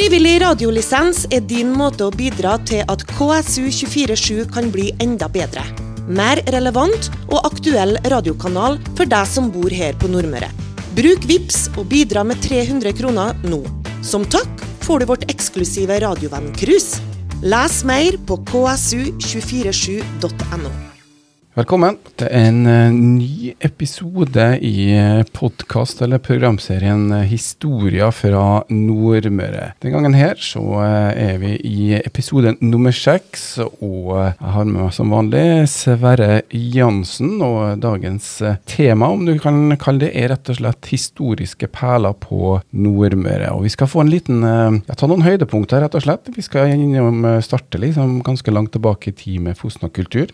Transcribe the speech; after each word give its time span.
Frivillig 0.00 0.38
radiolisens 0.40 1.26
er 1.28 1.42
din 1.44 1.74
måte 1.76 2.06
å 2.08 2.12
bidra 2.14 2.54
til 2.64 2.80
at 2.88 3.02
KSU247 3.10 4.46
kan 4.48 4.70
bli 4.72 4.96
enda 5.04 5.28
bedre. 5.28 5.60
Mer 6.08 6.40
relevant 6.54 7.10
og 7.26 7.44
aktuell 7.50 7.98
radiokanal 8.08 8.78
for 8.94 9.04
deg 9.04 9.28
som 9.28 9.52
bor 9.52 9.68
her 9.68 9.92
på 10.00 10.08
Nordmøre. 10.08 10.48
Bruk 10.96 11.20
VIPS 11.28 11.68
og 11.74 11.92
bidra 11.92 12.24
med 12.24 12.40
300 12.48 12.96
kroner 12.96 13.36
nå. 13.44 13.60
Som 14.00 14.24
takk 14.24 14.48
får 14.86 15.04
du 15.04 15.06
vårt 15.12 15.28
eksklusive 15.28 16.00
radiovenn-cruise. 16.00 16.96
Les 17.44 17.84
mer 17.84 18.16
på 18.24 18.40
ksu247.no. 18.48 20.89
Velkommen 21.60 21.98
til 22.16 22.30
en 22.32 22.60
uh, 22.64 22.94
ny 22.94 23.50
episode 23.60 24.44
i 24.64 24.94
uh, 24.96 25.26
podkast- 25.36 26.00
eller 26.00 26.16
programserien 26.24 27.10
Historia 27.28 27.50
Historier 27.50 28.14
fra 28.16 28.44
Nordmøre. 28.72 29.74
Den 29.82 29.92
gangen 29.92 30.14
her 30.16 30.38
så 30.40 30.62
er 30.80 31.36
vi 31.42 31.50
i 31.68 31.98
episode 31.98 32.54
nummer 32.62 32.94
seks, 32.96 33.58
og 33.60 34.14
jeg 34.14 34.52
har 34.54 34.64
med 34.70 34.78
meg 34.78 34.94
som 34.96 35.12
vanlig 35.12 35.42
Sverre 35.68 36.40
Jansen. 36.48 37.36
Og 37.44 37.76
dagens 37.82 38.30
tema, 38.64 39.10
om 39.12 39.26
du 39.28 39.34
kan 39.42 39.76
kalle 39.82 40.06
det, 40.06 40.14
er 40.16 40.32
rett 40.32 40.54
og 40.54 40.62
slett 40.62 40.88
historiske 40.94 41.68
perler 41.74 42.16
på 42.24 42.56
Nordmøre. 42.72 43.52
Og 43.52 43.66
vi 43.68 43.74
skal 43.76 43.90
få 43.90 44.06
en 44.06 44.14
liten 44.14 44.40
ja, 44.46 44.96
ta 44.96 45.10
noen 45.10 45.26
høydepunkter, 45.28 45.84
rett 45.84 46.00
og 46.00 46.08
slett. 46.08 46.32
Vi 46.32 46.46
skal 46.46 46.72
innom 46.72 47.26
starte 47.44 47.82
liksom 47.84 48.22
ganske 48.24 48.56
langt 48.56 48.72
tilbake 48.78 49.12
i 49.12 49.18
tid 49.20 49.44
med 49.50 49.60
Fosna-kultur. 49.60 50.32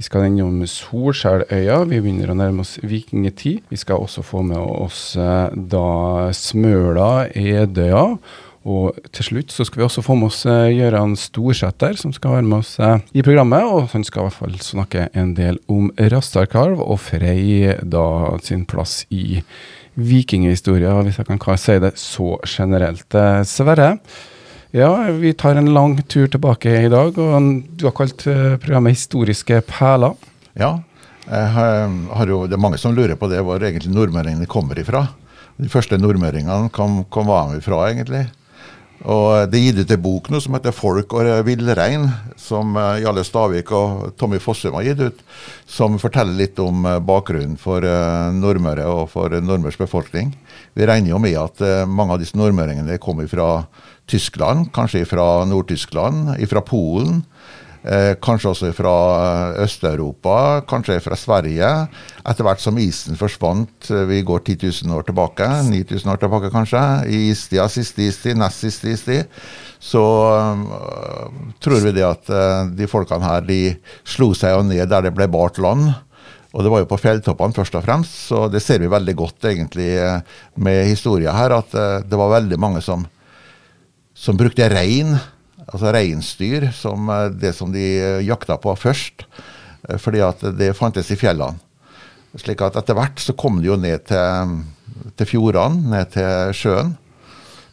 Vi 0.00 0.06
skal 0.06 0.30
innom 0.30 0.62
Solskjelløya. 0.64 1.82
Vi 1.84 1.98
begynner 2.00 2.30
å 2.32 2.34
nærme 2.38 2.62
oss 2.64 2.78
vikingtid. 2.80 3.66
Vi 3.68 3.76
skal 3.76 4.00
også 4.00 4.22
få 4.24 4.40
med 4.48 4.56
oss 4.56 5.10
eh, 5.20 5.52
da 5.52 6.30
Smøla, 6.32 7.26
Edøya. 7.36 8.06
Og 8.64 8.96
til 9.12 9.26
slutt 9.26 9.52
så 9.52 9.66
skal 9.68 9.82
vi 9.82 9.84
også 9.84 10.04
få 10.06 10.16
med 10.16 10.30
oss 10.30 10.40
eh, 10.48 10.70
Gøran 10.72 11.12
Storsæter, 11.20 12.00
som 12.00 12.14
skal 12.16 12.38
være 12.38 12.48
med 12.48 12.62
oss 12.62 12.72
eh, 12.80 13.04
i 13.12 13.26
programmet. 13.26 13.68
Og 13.68 13.92
han 13.92 14.08
skal 14.08 14.22
i 14.22 14.30
hvert 14.30 14.38
fall 14.38 14.56
snakke 14.64 15.04
en 15.12 15.36
del 15.36 15.60
om 15.68 15.92
Rastarkalv 16.00 16.80
og 16.80 16.96
Frei 17.04 17.76
da 17.84 18.08
sin 18.40 18.64
plass 18.72 19.02
i 19.12 19.42
vikinghistoria, 20.00 20.96
hvis 21.04 21.20
jeg 21.20 21.28
kan 21.28 21.60
si 21.60 21.76
det 21.84 21.92
så 22.00 22.38
generelt. 22.48 23.20
Sverre, 23.44 23.98
ja, 24.70 25.10
vi 25.10 25.32
tar 25.34 25.58
en 25.58 25.72
lang 25.74 25.96
tur 26.02 26.28
tilbake 26.30 26.70
i 26.84 26.90
dag, 26.92 27.16
og 27.18 27.48
du 27.76 27.86
har 27.88 27.94
kalt 27.96 28.26
eh, 28.26 28.56
programmet 28.62 28.94
'Historiske 28.94 29.62
perler'. 29.66 30.16
Ja, 30.54 30.78
jo, 31.26 32.46
det 32.46 32.54
er 32.54 32.62
mange 32.62 32.78
som 32.78 32.94
lurer 32.94 33.16
på 33.16 33.28
det, 33.30 33.42
hvor 33.42 33.58
egentlig 33.58 33.92
nordmøringene 33.92 34.46
kommer 34.46 34.78
ifra. 34.78 35.08
De 35.58 35.68
første 35.68 35.98
nordmøringene 35.98 36.70
kom, 36.70 37.04
kom 37.10 37.26
var 37.26 37.52
vi 37.54 37.60
fra, 37.60 37.90
egentlig. 37.90 38.28
Og 39.00 39.50
Det 39.50 39.56
er 39.56 39.64
gitt 39.64 39.78
ut 39.80 39.92
en 39.94 40.02
bok 40.02 40.28
nå 40.28 40.40
som 40.40 40.54
heter 40.54 40.72
'Folk 40.72 41.12
og 41.14 41.46
villrein', 41.46 42.10
som 42.36 42.74
Jalle 42.74 43.00
Jarle 43.00 43.24
Stavik 43.24 43.72
og 43.72 44.16
Tommy 44.16 44.38
Fossum 44.38 44.74
har 44.74 44.82
gitt 44.82 45.00
ut. 45.00 45.18
Som 45.66 45.98
forteller 45.98 46.36
litt 46.36 46.58
om 46.58 46.84
eh, 46.86 47.00
bakgrunnen 47.00 47.56
for 47.58 47.80
Nordmøre 47.80 48.86
og 48.86 49.10
for 49.10 49.28
nordmørs 49.30 49.78
befolkning. 49.78 50.34
Vi 50.76 50.86
regner 50.86 51.12
jo 51.12 51.18
med 51.22 51.36
at 51.40 51.62
mange 51.90 52.14
av 52.14 52.20
disse 52.22 52.38
nordmøringene 52.38 52.98
kommer 53.02 53.26
fra 53.30 53.64
Tyskland, 54.10 54.70
kanskje 54.74 55.06
fra 55.08 55.44
Nord-Tyskland, 55.48 56.36
fra 56.50 56.62
Polen. 56.66 57.24
Eh, 57.80 58.12
kanskje 58.20 58.50
også 58.50 58.70
fra 58.76 58.94
eh, 59.56 59.62
Øst-Europa, 59.64 60.60
kanskje 60.68 60.98
fra 61.00 61.16
Sverige. 61.16 61.68
Etter 62.28 62.44
hvert 62.44 62.60
som 62.60 62.76
isen 62.76 63.16
forsvant, 63.16 63.88
eh, 63.88 64.04
vi 64.04 64.20
går 64.20 64.42
10 64.44 64.84
000 64.84 64.98
år 64.98 65.06
tilbake, 65.08 65.46
9000 65.64 66.12
år 66.12 66.20
tilbake 66.20 66.50
kanskje, 66.52 66.82
i 67.08 67.30
istida, 67.30 67.68
siste 67.72 68.04
istid, 68.04 68.36
nest 68.36 68.60
siste 68.60 68.92
istid, 68.92 69.40
så 69.80 70.04
uh, 70.60 71.30
tror 71.56 71.80
vi 71.80 71.94
det 71.96 72.04
at 72.04 72.28
uh, 72.28 72.68
de 72.68 72.84
folkene 72.84 73.24
her 73.24 73.46
de 73.48 73.60
slo 74.04 74.34
seg 74.36 74.52
jo 74.52 74.66
ned 74.68 74.90
der 74.90 75.06
det 75.06 75.14
ble 75.16 75.24
bart 75.32 75.56
land. 75.56 75.94
Og 76.50 76.64
det 76.66 76.70
var 76.72 76.82
jo 76.82 76.90
på 76.90 76.98
fjelltoppene 76.98 77.54
først 77.54 77.76
og 77.78 77.84
fremst, 77.86 78.14
så 78.30 78.48
det 78.50 78.62
ser 78.64 78.82
vi 78.82 78.90
veldig 78.90 79.14
godt 79.18 79.46
egentlig 79.52 79.90
med 80.58 80.82
historia 80.88 81.34
her, 81.36 81.54
at 81.60 81.74
uh, 81.78 82.02
det 82.02 82.18
var 82.18 82.32
veldig 82.40 82.58
mange 82.58 82.82
som 82.82 83.06
som 84.20 84.36
brukte 84.36 84.68
rein, 84.68 85.14
altså 85.64 85.94
reinsdyr, 85.94 86.68
som 86.76 87.08
eh, 87.08 87.26
det 87.40 87.54
som 87.56 87.72
de 87.72 87.86
eh, 87.96 88.26
jakta 88.26 88.58
på 88.60 88.74
først. 88.76 89.24
Eh, 89.88 89.96
fordi 90.00 90.20
at 90.24 90.44
det 90.58 90.74
fantes 90.76 91.10
i 91.12 91.18
fjellene. 91.18 91.60
Slik 92.38 92.60
at 92.62 92.76
etter 92.78 92.94
hvert 92.94 93.18
så 93.18 93.34
kom 93.34 93.58
de 93.58 93.72
jo 93.72 93.78
ned 93.80 94.04
til, 94.06 94.58
til 95.18 95.26
fjordene, 95.26 95.80
ned 95.90 96.12
til 96.14 96.52
sjøen. 96.54 96.92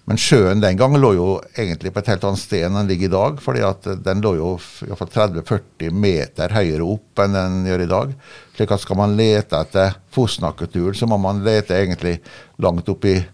Men 0.08 0.16
sjøen 0.22 0.62
den 0.64 0.78
gangen 0.80 1.02
lå 1.04 1.10
jo 1.18 1.26
egentlig 1.52 1.92
på 1.92 2.00
et 2.00 2.10
helt 2.14 2.24
annet 2.30 2.40
sted 2.40 2.62
enn 2.64 2.78
den 2.80 2.88
ligger 2.88 3.10
i 3.10 3.16
dag. 3.16 3.42
fordi 3.44 3.62
at 3.68 3.82
den 4.06 4.22
lå 4.24 4.32
jo 4.38 4.54
30-40 4.58 5.92
meter 5.92 6.54
høyere 6.56 6.84
opp 6.88 7.20
enn 7.24 7.34
den 7.36 7.66
gjør 7.68 7.82
i 7.84 7.92
dag. 7.92 8.08
slik 8.56 8.72
at 8.72 8.82
skal 8.82 8.98
man 8.98 9.18
lete 9.20 9.60
etter 9.60 9.92
Fosnakulturen, 10.16 10.96
så 10.96 11.08
må 11.08 11.18
man 11.20 11.44
lete 11.44 11.76
egentlig 11.76 12.20
langt 12.58 12.90
opp 12.90 13.06
i 13.06 13.26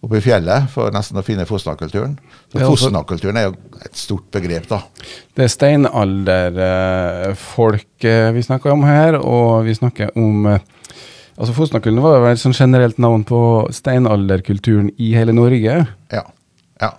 oppe 0.00 0.16
i 0.16 0.20
fjellet 0.24 0.64
for 0.72 0.90
nesten 0.94 1.18
å 1.20 1.22
finne 1.24 1.46
Fosna-kulturen. 1.48 2.18
Fosna-kulturen 2.54 3.36
er 3.36 3.44
jo 3.50 3.54
et 3.84 3.96
stort 4.00 4.26
begrep, 4.32 4.68
da. 4.70 4.78
Det 5.36 5.44
er 5.44 5.48
steinalderfolk 5.52 8.04
eh, 8.08 8.32
vi 8.32 8.42
snakker 8.46 8.70
om 8.72 8.84
her, 8.88 9.12
og 9.20 9.64
vi 9.68 9.74
snakker 9.76 10.08
om 10.20 10.46
eh, 10.48 10.60
Altså 11.40 11.54
Fosna-kulturen 11.56 12.04
var 12.04 12.20
vel 12.20 12.36
sånn 12.36 12.52
generelt 12.52 12.98
navn 13.00 13.22
på 13.24 13.40
steinalderkulturen 13.72 14.90
i 15.00 15.14
hele 15.16 15.32
Norge? 15.32 15.76
Ja. 16.12 16.24
ja. 16.82 16.90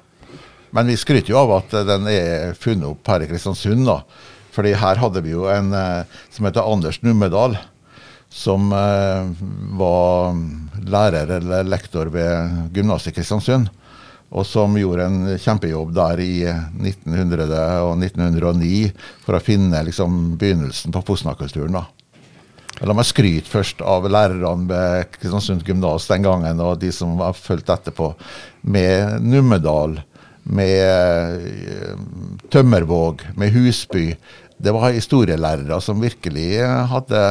Men 0.74 0.90
vi 0.90 0.98
skryter 0.98 1.36
jo 1.36 1.44
av 1.44 1.54
at 1.60 1.76
den 1.86 2.08
er 2.10 2.56
funnet 2.58 2.90
opp 2.90 3.12
her 3.12 3.22
i 3.22 3.28
Kristiansund, 3.30 3.86
da. 3.86 4.00
Fordi 4.52 4.74
her 4.76 4.98
hadde 4.98 5.22
vi 5.24 5.36
jo 5.36 5.46
en 5.48 5.70
eh, 5.78 6.18
som 6.34 6.50
heter 6.50 6.66
Anders 6.66 6.98
Nummedal 7.06 7.54
som 8.32 8.72
eh, 8.74 9.30
var 9.78 10.34
lærer 10.88 11.38
eller 11.38 11.68
lektor 11.68 12.10
ved 12.10 12.74
gymnaset 12.74 13.12
i 13.12 13.20
Kristiansund. 13.20 13.70
Og 14.32 14.46
som 14.48 14.74
gjorde 14.80 15.06
en 15.06 15.24
kjempejobb 15.36 15.94
der 15.94 16.22
i 16.24 16.34
1900 16.48 17.50
og 17.84 17.98
1909 18.00 18.92
for 19.26 19.36
å 19.36 19.44
finne 19.44 19.84
liksom, 19.84 20.38
begynnelsen 20.40 20.96
på 20.96 21.04
Fosna-kulturen. 21.12 21.76
La 22.80 22.96
meg 22.98 23.06
skryte 23.06 23.52
først 23.52 23.82
av 23.86 24.08
lærerne 24.10 24.70
ved 24.70 25.10
Kristiansund 25.18 25.66
gymnas 25.68 26.08
den 26.10 26.24
gangen, 26.26 26.64
og 26.64 26.80
de 26.82 26.90
som 26.96 27.20
har 27.22 27.36
fulgt 27.38 27.70
etterpå, 27.70 28.14
med 28.64 29.20
Numedal, 29.22 30.00
med 30.50 31.44
eh, 31.46 31.98
Tømmervåg, 32.50 33.28
med 33.38 33.54
Husby, 33.54 34.08
det 34.62 34.74
var 34.74 34.94
historielærere 34.94 35.80
som 35.82 36.02
virkelig 36.02 36.62
hadde 36.92 37.22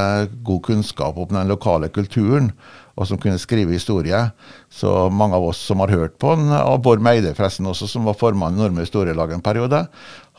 god 0.47 0.63
kunnskap 0.67 1.19
om 1.19 1.31
den 1.31 1.51
lokale 1.51 1.91
kulturen, 1.95 2.51
og 3.01 3.09
som 3.09 3.21
kunne 3.21 3.41
skrive 3.41 3.73
historie. 3.73 4.19
Så 4.69 4.93
mange 5.09 5.39
av 5.39 5.47
oss 5.49 5.61
som 5.71 5.81
har 5.81 5.93
hørt 5.95 6.19
på 6.21 6.35
han, 6.35 6.51
og 6.61 6.83
Bård 6.85 7.01
Meide 7.05 7.33
forresten 7.37 7.69
også, 7.71 7.89
som 7.89 8.05
var 8.09 8.19
formann 8.21 8.59
i 8.59 8.61
Nordmøre 8.61 8.85
Historielag 8.85 9.33
en 9.33 9.45
periode, 9.45 9.87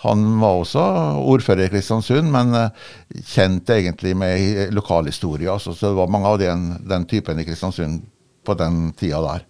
han 0.02 0.24
var 0.42 0.62
også 0.62 0.84
ordfører 1.30 1.68
i 1.68 1.72
Kristiansund, 1.74 2.30
men 2.34 2.56
eh, 2.58 2.86
kjent 3.34 3.70
egentlig 3.70 4.16
med 4.18 4.74
lokalhistorie. 4.74 5.50
Altså, 5.52 5.76
så 5.78 5.92
det 5.92 6.00
var 6.00 6.10
mange 6.14 6.30
av 6.30 6.40
den, 6.42 6.72
den 6.90 7.06
typen 7.10 7.42
i 7.42 7.46
Kristiansund 7.46 8.02
på 8.46 8.56
den 8.58 8.88
tida 8.98 9.22
der. 9.26 9.46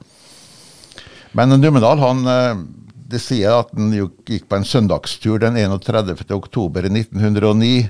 Men 1.40 1.56
Numedal 1.56 2.02
han 2.04 2.28
eh, 2.28 2.64
det 3.12 3.20
sier 3.20 3.62
at 3.62 3.72
han 3.76 3.92
gikk 3.92 4.48
på 4.48 4.58
en 4.58 4.68
søndagstur 4.68 5.40
den 5.44 5.58
31. 5.60 6.16
oktober 6.36 6.88
1909. 6.88 7.90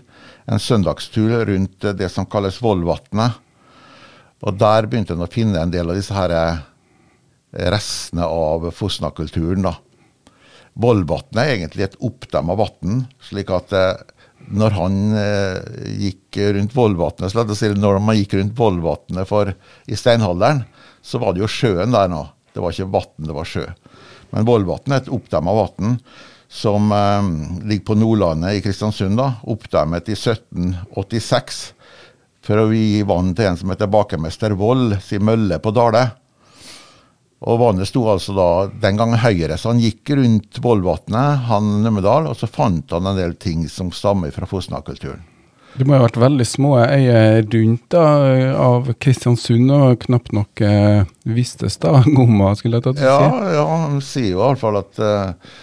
En 0.50 0.62
søndagstur 0.62 1.34
rundt 1.50 1.86
det 1.98 2.10
som 2.14 2.26
kalles 2.30 2.58
Vollvatnet. 2.62 3.38
Og 4.42 4.58
der 4.58 4.88
begynte 4.90 5.16
han 5.16 5.26
å 5.26 5.32
finne 5.32 5.62
en 5.62 5.74
del 5.74 5.92
av 5.92 5.98
disse 5.98 6.16
her 6.16 6.34
eh, 6.34 6.62
restene 7.72 8.26
av 8.26 8.72
Fosna-kulturen. 8.74 9.68
Vollvatnet 10.82 11.42
er 11.44 11.54
egentlig 11.58 11.86
et 11.90 12.00
oppdemma 12.02 12.56
vann, 12.60 13.06
slik 13.28 13.52
at 13.54 13.76
eh, 13.76 14.02
når 14.52 14.78
han 14.78 15.00
eh, 15.20 15.60
gikk 16.08 16.40
rundt 16.58 16.76
Vollvatnet, 16.76 17.36
når 17.78 18.02
man 18.02 18.18
gikk 18.18 18.38
rundt 18.40 18.58
Vollvatnet 18.58 19.92
i 19.92 20.00
steinalderen, 20.00 20.64
så 21.02 21.22
var 21.22 21.36
det 21.36 21.44
jo 21.44 21.52
sjøen 21.52 21.94
der 21.94 22.10
nå. 22.12 22.26
Det 22.52 22.64
var 22.64 22.74
ikke 22.74 22.92
vann, 22.92 23.28
det 23.28 23.36
var 23.36 23.48
sjø. 23.48 23.68
Men 24.32 24.48
Vollvatnet 24.48 24.96
er 24.96 25.04
et 25.04 25.14
oppdemma 25.14 25.54
vann 25.56 26.00
som 26.52 26.90
eh, 26.96 27.30
ligger 27.68 27.86
på 27.92 28.00
Nordlandet 28.00 28.58
i 28.58 28.64
Kristiansund. 28.66 29.20
da, 29.20 29.36
Oppdemmet 29.44 30.10
i 30.10 30.18
1786 30.18 31.62
for 32.46 32.62
å 32.62 32.72
gi 32.74 33.04
vann 33.08 33.36
til 33.38 33.52
en 33.52 33.60
som 33.60 33.72
heter 33.74 33.92
bakemester 33.92 34.56
Vold, 34.58 34.98
sin 35.06 35.26
mølle 35.28 35.60
på 35.62 35.74
Dale. 35.76 36.08
Og 37.42 37.58
Vannet 37.58 37.90
sto 37.90 38.04
altså 38.12 38.36
da 38.38 38.50
den 38.84 39.00
gangen 39.00 39.22
høyere, 39.22 39.58
så 39.58 39.72
han 39.72 39.82
gikk 39.82 40.14
rundt 40.18 40.60
Vollvatnet, 40.62 41.48
han 41.50 41.80
Numedal, 41.82 42.30
og 42.30 42.38
så 42.38 42.50
fant 42.50 42.94
han 42.94 43.10
en 43.10 43.18
del 43.18 43.34
ting 43.42 43.66
som 43.70 43.90
stammer 43.94 44.34
fra 44.34 44.50
Fosna-kulturen. 44.50 45.24
Det 45.72 45.88
må 45.88 45.96
ha 45.96 46.04
vært 46.04 46.20
veldig 46.20 46.46
små 46.46 46.74
øyer 46.84 47.46
rundt 47.48 47.86
da, 47.94 48.06
av 48.60 48.92
Kristiansund, 49.02 49.72
og 49.72 50.02
knapt 50.04 50.34
nok 50.36 50.62
eh, 50.68 51.08
vistes 51.24 51.80
da 51.82 52.02
Gomma, 52.18 52.52
skulle 52.60 52.82
jeg 52.82 52.90
tatt 52.90 53.00
å 53.00 53.02
si. 53.02 53.54
ja, 53.56 53.68
han 53.72 54.02
sier 54.06 54.36
jo 54.36 54.50
fall 54.60 54.82
at 54.82 55.00
uh, 55.02 55.54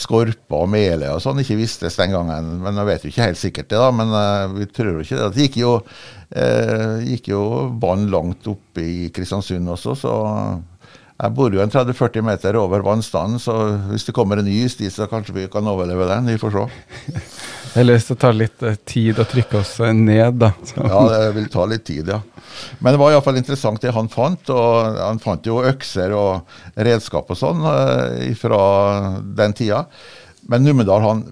Skorpa 0.00 0.62
og 0.64 0.70
Mele 0.72 1.10
og 1.14 1.20
sånn 1.22 1.42
ikke 1.42 1.58
vistes 1.58 1.98
den 2.00 2.14
gangen. 2.14 2.52
Men 2.64 2.80
jeg 2.80 2.88
vet 2.88 3.04
jo 3.04 3.12
ikke 3.12 3.26
helt 3.28 3.40
sikkert 3.40 3.70
det, 3.72 3.80
da. 3.82 3.90
Men 3.94 4.14
uh, 4.14 4.54
vi 4.56 4.68
tror 4.70 4.94
jo 4.94 5.04
ikke 5.04 5.18
det. 5.20 5.28
Det 5.34 5.46
gikk 5.46 5.58
jo, 5.60 5.74
uh, 6.36 7.28
jo 7.28 7.42
vann 7.82 8.08
langt 8.12 8.48
oppe 8.50 8.84
i 8.84 9.10
Kristiansund 9.14 9.74
også, 9.76 9.96
så 10.00 10.14
jeg 11.16 11.32
bor 11.32 11.54
jo 11.54 11.62
en 11.62 11.72
30-40 11.72 12.24
meter 12.26 12.58
over 12.60 12.82
vannstanden, 12.84 13.40
så 13.40 13.54
hvis 13.88 14.04
det 14.04 14.12
kommer 14.16 14.36
en 14.40 14.44
ny 14.44 14.58
isdis, 14.66 14.98
så 14.98 15.06
kanskje 15.08 15.32
vi 15.38 15.46
kan 15.52 15.64
overleve 15.68 16.08
den. 16.10 16.28
Vi 16.28 16.40
får 16.40 16.52
se. 16.52 16.64
Eller 17.80 17.96
hvis 17.96 18.08
det 18.10 18.18
tar 18.20 18.36
litt 18.36 18.64
eh, 18.64 18.76
tid 18.88 19.20
å 19.20 19.24
trykke 19.28 19.62
oss 19.62 19.78
eh, 19.84 19.94
ned, 19.96 20.36
da. 20.42 20.52
Ja, 20.76 21.00
det 21.12 21.30
vil 21.38 21.48
ta 21.52 21.64
litt 21.68 21.86
tid, 21.88 22.12
ja. 22.12 22.20
Men 22.80 22.92
det 22.92 23.00
var 23.00 23.14
iallfall 23.14 23.40
interessant 23.40 23.80
det 23.84 23.94
han 23.96 24.12
fant. 24.12 24.52
og 24.52 25.00
Han 25.00 25.20
fant 25.20 25.48
jo 25.48 25.62
økser 25.64 26.12
og 26.16 26.60
redskap 26.88 27.32
og 27.32 27.40
sånn 27.40 27.64
eh, 27.72 28.30
fra 28.36 28.60
den 29.40 29.56
tida. 29.56 29.86
Men 30.52 30.68
Numedal 30.68 31.04
han, 31.04 31.24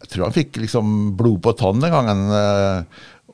jeg 0.00 0.12
tror 0.12 0.26
han 0.28 0.36
fikk 0.36 0.60
liksom 0.60 1.12
blod 1.16 1.40
på 1.44 1.56
tann 1.60 1.80
den 1.80 1.92
gangen. 1.92 2.22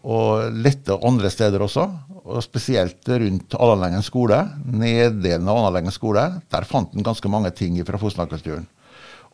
Og 0.08 0.54
lette 0.64 0.96
andre 1.04 1.30
steder 1.32 1.62
også. 1.64 1.84
Og 2.28 2.40
spesielt 2.44 3.08
rundt 3.08 3.56
Alalengen 3.60 4.04
skole. 4.04 4.40
Neddelen 4.64 5.48
av 5.48 5.60
Alalengen 5.60 5.92
skole. 5.92 6.24
Der 6.52 6.66
fant 6.68 6.94
han 6.94 7.04
ganske 7.04 7.28
mange 7.32 7.52
ting 7.56 7.76
fra 7.84 8.00
Fosna-kulturen. 8.00 8.64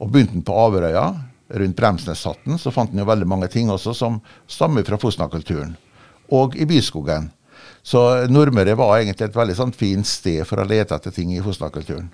Og 0.02 0.10
begynte 0.10 0.34
han 0.34 0.46
på 0.46 0.58
Averøya, 0.58 1.06
rundt 1.54 1.78
Bremsneshatten, 1.78 2.58
så 2.58 2.72
fant 2.74 2.90
han 2.90 3.02
jo 3.02 3.06
veldig 3.06 3.28
mange 3.30 3.48
ting 3.52 3.70
også 3.70 3.94
som 3.94 4.18
stammer 4.50 4.86
fra 4.86 4.98
Fosna-kulturen. 4.98 5.76
Og 6.34 6.56
i 6.58 6.66
Byskogen. 6.66 7.30
Så 7.84 8.00
Nordmøre 8.32 8.74
var 8.78 8.96
egentlig 8.96 9.28
et 9.28 9.36
veldig 9.36 9.58
sånn 9.58 9.74
fint 9.76 10.08
sted 10.08 10.42
for 10.48 10.58
å 10.58 10.66
lete 10.66 10.96
etter 10.96 11.14
ting 11.14 11.34
i 11.36 11.42
Fosna-kulturen. 11.44 12.08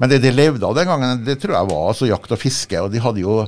Men 0.00 0.10
det 0.10 0.20
de 0.24 0.32
levde 0.32 0.66
av 0.66 0.74
den 0.76 0.88
gangen, 0.88 1.22
det 1.24 1.38
tror 1.40 1.56
jeg 1.56 1.68
var 1.70 1.86
altså 1.90 2.08
jakt 2.08 2.32
og 2.32 2.40
fiske. 2.40 2.80
Og 2.80 2.90
de 2.92 3.00
hadde 3.04 3.22
jo 3.22 3.44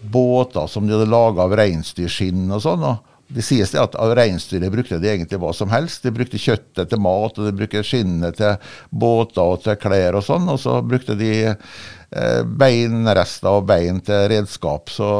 båter 0.00 0.68
som 0.68 0.86
de 0.88 0.96
hadde 0.96 1.08
laga 1.12 1.44
av 1.44 1.54
reinsdyrskinn 1.60 2.48
og 2.50 2.64
sånn. 2.64 2.84
og 2.88 3.09
det 3.30 3.44
sies 3.46 3.70
det 3.70 3.78
at 3.78 3.94
reinsdyret 4.18 4.72
brukte 4.72 4.98
de 4.98 5.10
egentlig 5.12 5.38
hva 5.40 5.52
som 5.54 5.70
helst. 5.70 6.02
De 6.02 6.12
brukte 6.14 6.40
kjøttet 6.40 6.90
til 6.90 7.00
mat, 7.02 7.38
og 7.38 7.46
de 7.46 7.54
brukte 7.54 7.84
skinnet 7.86 8.38
til 8.40 8.72
båter 8.90 9.42
og 9.44 9.62
til 9.64 9.78
klær 9.80 10.18
og 10.18 10.26
sånn. 10.26 10.48
Og 10.50 10.58
så 10.62 10.80
brukte 10.82 11.14
de 11.18 11.32
eh, 11.50 12.40
beinrester 12.42 13.60
og 13.60 13.68
bein 13.70 14.02
til 14.06 14.26
redskap. 14.34 14.90
Så 14.90 15.10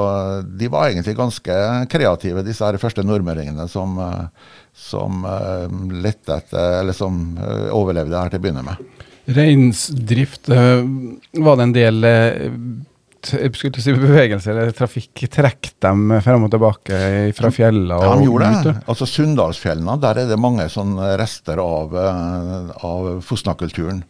de 0.43 0.71
var 0.73 0.91
egentlig 0.91 1.15
ganske 1.19 1.61
kreative, 1.93 2.45
disse 2.47 2.67
her 2.67 2.81
første 2.83 3.07
nordmøringene 3.07 3.69
som, 3.71 3.95
eh, 4.03 4.53
som 4.75 5.25
eh, 5.31 6.11
etter, 6.11 6.95
som 6.97 7.23
eh, 7.39 7.69
overlevde 7.77 8.19
her 8.19 8.35
til 8.35 8.43
å 8.43 8.47
begynne 8.49 8.67
med. 8.67 9.07
Reinsdrift, 9.31 10.51
eh, 10.51 10.83
var 11.47 11.61
det 11.61 11.69
en 11.69 11.79
del 11.79 12.13
skulle 13.27 13.83
si 13.83 13.95
bevegelse 13.95 14.53
eller 14.53 14.71
trafikk? 14.77 15.25
Trekk 15.33 15.73
dem 15.83 16.15
frem 16.25 16.47
og 16.47 16.53
tilbake 16.53 17.01
fra 17.37 17.51
fjellene? 17.55 17.99
Ja, 18.01 18.15
de 18.17 18.29
gjorde 18.29 18.53
det. 18.65 18.75
Altså 18.91 19.09
Sunndalsfjellene, 19.09 19.99
der 20.03 20.23
er 20.23 20.31
det 20.31 20.41
mange 20.41 20.67
sånne 20.73 21.13
rester 21.21 21.61
av, 21.63 21.97
eh, 21.97 22.73
av 22.87 23.11
Fosna-kulturen. 23.27 24.03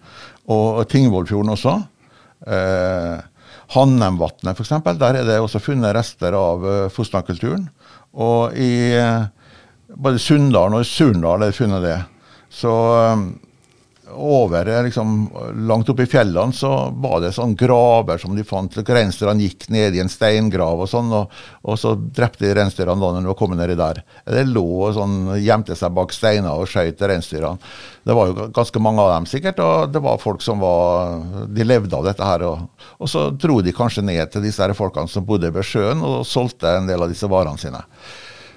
Og 0.50 0.84
Tingvollfjorden 0.90 1.54
også. 1.56 1.76
Eh, 2.46 3.18
Hannemvatnet 3.74 4.58
f.eks., 4.58 4.72
der 4.98 5.20
er 5.20 5.26
det 5.28 5.36
også 5.38 5.60
funnet 5.62 5.94
rester 5.94 6.34
av 6.34 6.64
eh, 6.66 6.88
Fosna-kulturen. 6.90 7.68
Og 8.18 8.56
i 8.58 8.72
eh, 8.98 9.28
både 9.94 10.22
Sunndalen 10.22 10.78
og 10.78 10.84
i 10.84 10.90
Surndal 10.90 11.44
er 11.44 11.52
det 11.52 11.58
funnet 11.58 11.86
det. 11.86 11.98
Så 12.50 12.72
over 14.14 14.66
eh, 14.66 14.82
liksom, 14.82 15.30
langt 15.54 15.88
oppe 15.88 16.02
i 16.02 16.10
fjellene 16.10 16.52
så 16.56 16.70
var 16.96 17.20
det 17.22 17.32
sånn 17.36 17.54
graver 17.58 18.18
som 18.18 18.36
de 18.36 18.44
fant. 18.46 18.76
Reinsdyrene 18.76 19.44
gikk 19.44 19.68
ned 19.72 19.96
i 19.96 20.02
en 20.02 20.12
steingrav 20.12 20.84
og 20.84 20.90
sånn, 20.90 21.12
og, 21.16 21.34
og 21.62 21.78
så 21.80 21.94
drepte 21.96 22.46
de 22.46 22.54
reinsdyrene 22.58 23.00
når 23.00 23.20
de 23.20 23.30
var 23.32 23.38
kommet 23.38 23.60
nedi 23.60 23.76
der. 23.78 24.02
De 24.26 24.44
lå 24.48 24.66
og 24.88 24.94
sånn, 24.96 25.16
gjemte 25.40 25.76
seg 25.78 25.94
bak 25.96 26.14
steiner 26.16 26.54
og 26.54 26.70
skjøt 26.70 27.02
reinsdyrene. 27.10 27.72
Det 28.06 28.16
var 28.16 28.30
jo 28.30 28.48
ganske 28.56 28.82
mange 28.82 29.04
av 29.04 29.12
dem 29.14 29.28
sikkert, 29.28 29.60
og 29.60 29.92
det 29.92 30.02
var 30.02 30.22
folk 30.22 30.40
som 30.42 30.62
var 30.62 31.20
De 31.52 31.66
levde 31.66 31.96
av 31.96 32.06
dette 32.06 32.24
her. 32.24 32.46
Og, 32.48 32.88
og 32.98 33.10
så 33.10 33.28
dro 33.30 33.60
de 33.64 33.74
kanskje 33.76 34.04
ned 34.06 34.32
til 34.32 34.44
disse 34.46 34.62
her 34.62 34.74
folkene 34.76 35.10
som 35.10 35.26
bodde 35.26 35.52
ved 35.54 35.66
sjøen, 35.66 36.02
og 36.04 36.26
solgte 36.28 36.78
en 36.78 36.88
del 36.88 37.04
av 37.04 37.12
disse 37.12 37.28
varene 37.30 37.60
sine. 37.60 37.84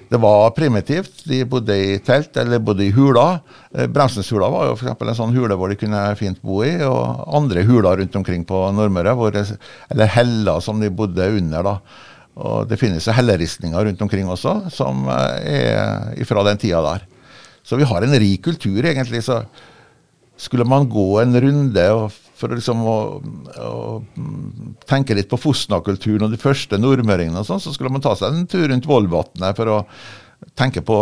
Det 0.08 0.20
var 0.20 0.50
primitivt. 0.50 1.24
De 1.24 1.40
bodde 1.48 1.76
i 1.76 1.98
telt 2.04 2.36
eller 2.36 2.62
bodde 2.62 2.84
i 2.84 2.92
hula. 2.94 3.40
Eh, 3.74 3.86
Bremsneshula 3.90 4.50
var 4.52 4.68
jo 4.68 4.76
eksempel 4.76 5.10
en 5.10 5.18
sånn 5.18 5.34
hule 5.36 5.56
hvor 5.58 5.72
de 5.72 5.78
kunne 5.80 6.02
fint 6.20 6.40
bo 6.44 6.62
i. 6.66 6.74
Og 6.86 7.24
andre 7.40 7.64
huler 7.66 8.02
rundt 8.02 8.18
omkring 8.20 8.44
på 8.48 8.64
Nordmøre, 8.76 9.14
eller 9.90 10.12
heller 10.16 10.60
som 10.64 10.82
de 10.82 10.92
bodde 10.92 11.30
under. 11.38 11.62
da. 11.62 11.76
Og 12.34 12.68
Det 12.68 12.78
finnes 12.80 13.06
helleristninger 13.06 13.84
rundt 13.88 14.02
omkring 14.02 14.28
også, 14.28 14.70
som 14.74 15.08
eh, 15.08 16.14
er 16.18 16.28
fra 16.28 16.44
den 16.50 16.60
tida 16.60 16.82
der. 16.84 17.06
Så 17.64 17.78
vi 17.80 17.86
har 17.88 18.04
en 18.04 18.18
rik 18.20 18.42
kultur, 18.44 18.84
egentlig. 18.84 19.22
så 19.24 19.44
skulle 20.36 20.66
man 20.66 20.88
gå 20.90 21.20
en 21.22 21.40
runde 21.40 21.84
og 21.94 22.12
for 22.34 22.54
liksom 22.54 22.82
å, 22.88 22.96
å 23.62 23.70
mm, 24.02 24.74
tenke 24.90 25.14
litt 25.16 25.30
på 25.30 25.38
Fosna-kulturen 25.38 26.26
og 26.26 26.34
de 26.34 26.40
første 26.40 26.78
nordmøringene, 26.80 27.40
og 27.40 27.48
sånn, 27.48 27.62
så 27.62 27.74
skulle 27.74 27.92
man 27.94 28.02
ta 28.04 28.16
seg 28.18 28.34
en 28.34 28.48
tur 28.50 28.66
rundt 28.70 28.88
Vollvatnet 28.90 29.58
for 29.58 29.70
å 29.70 29.80
tenke 30.58 30.82
på 30.84 30.98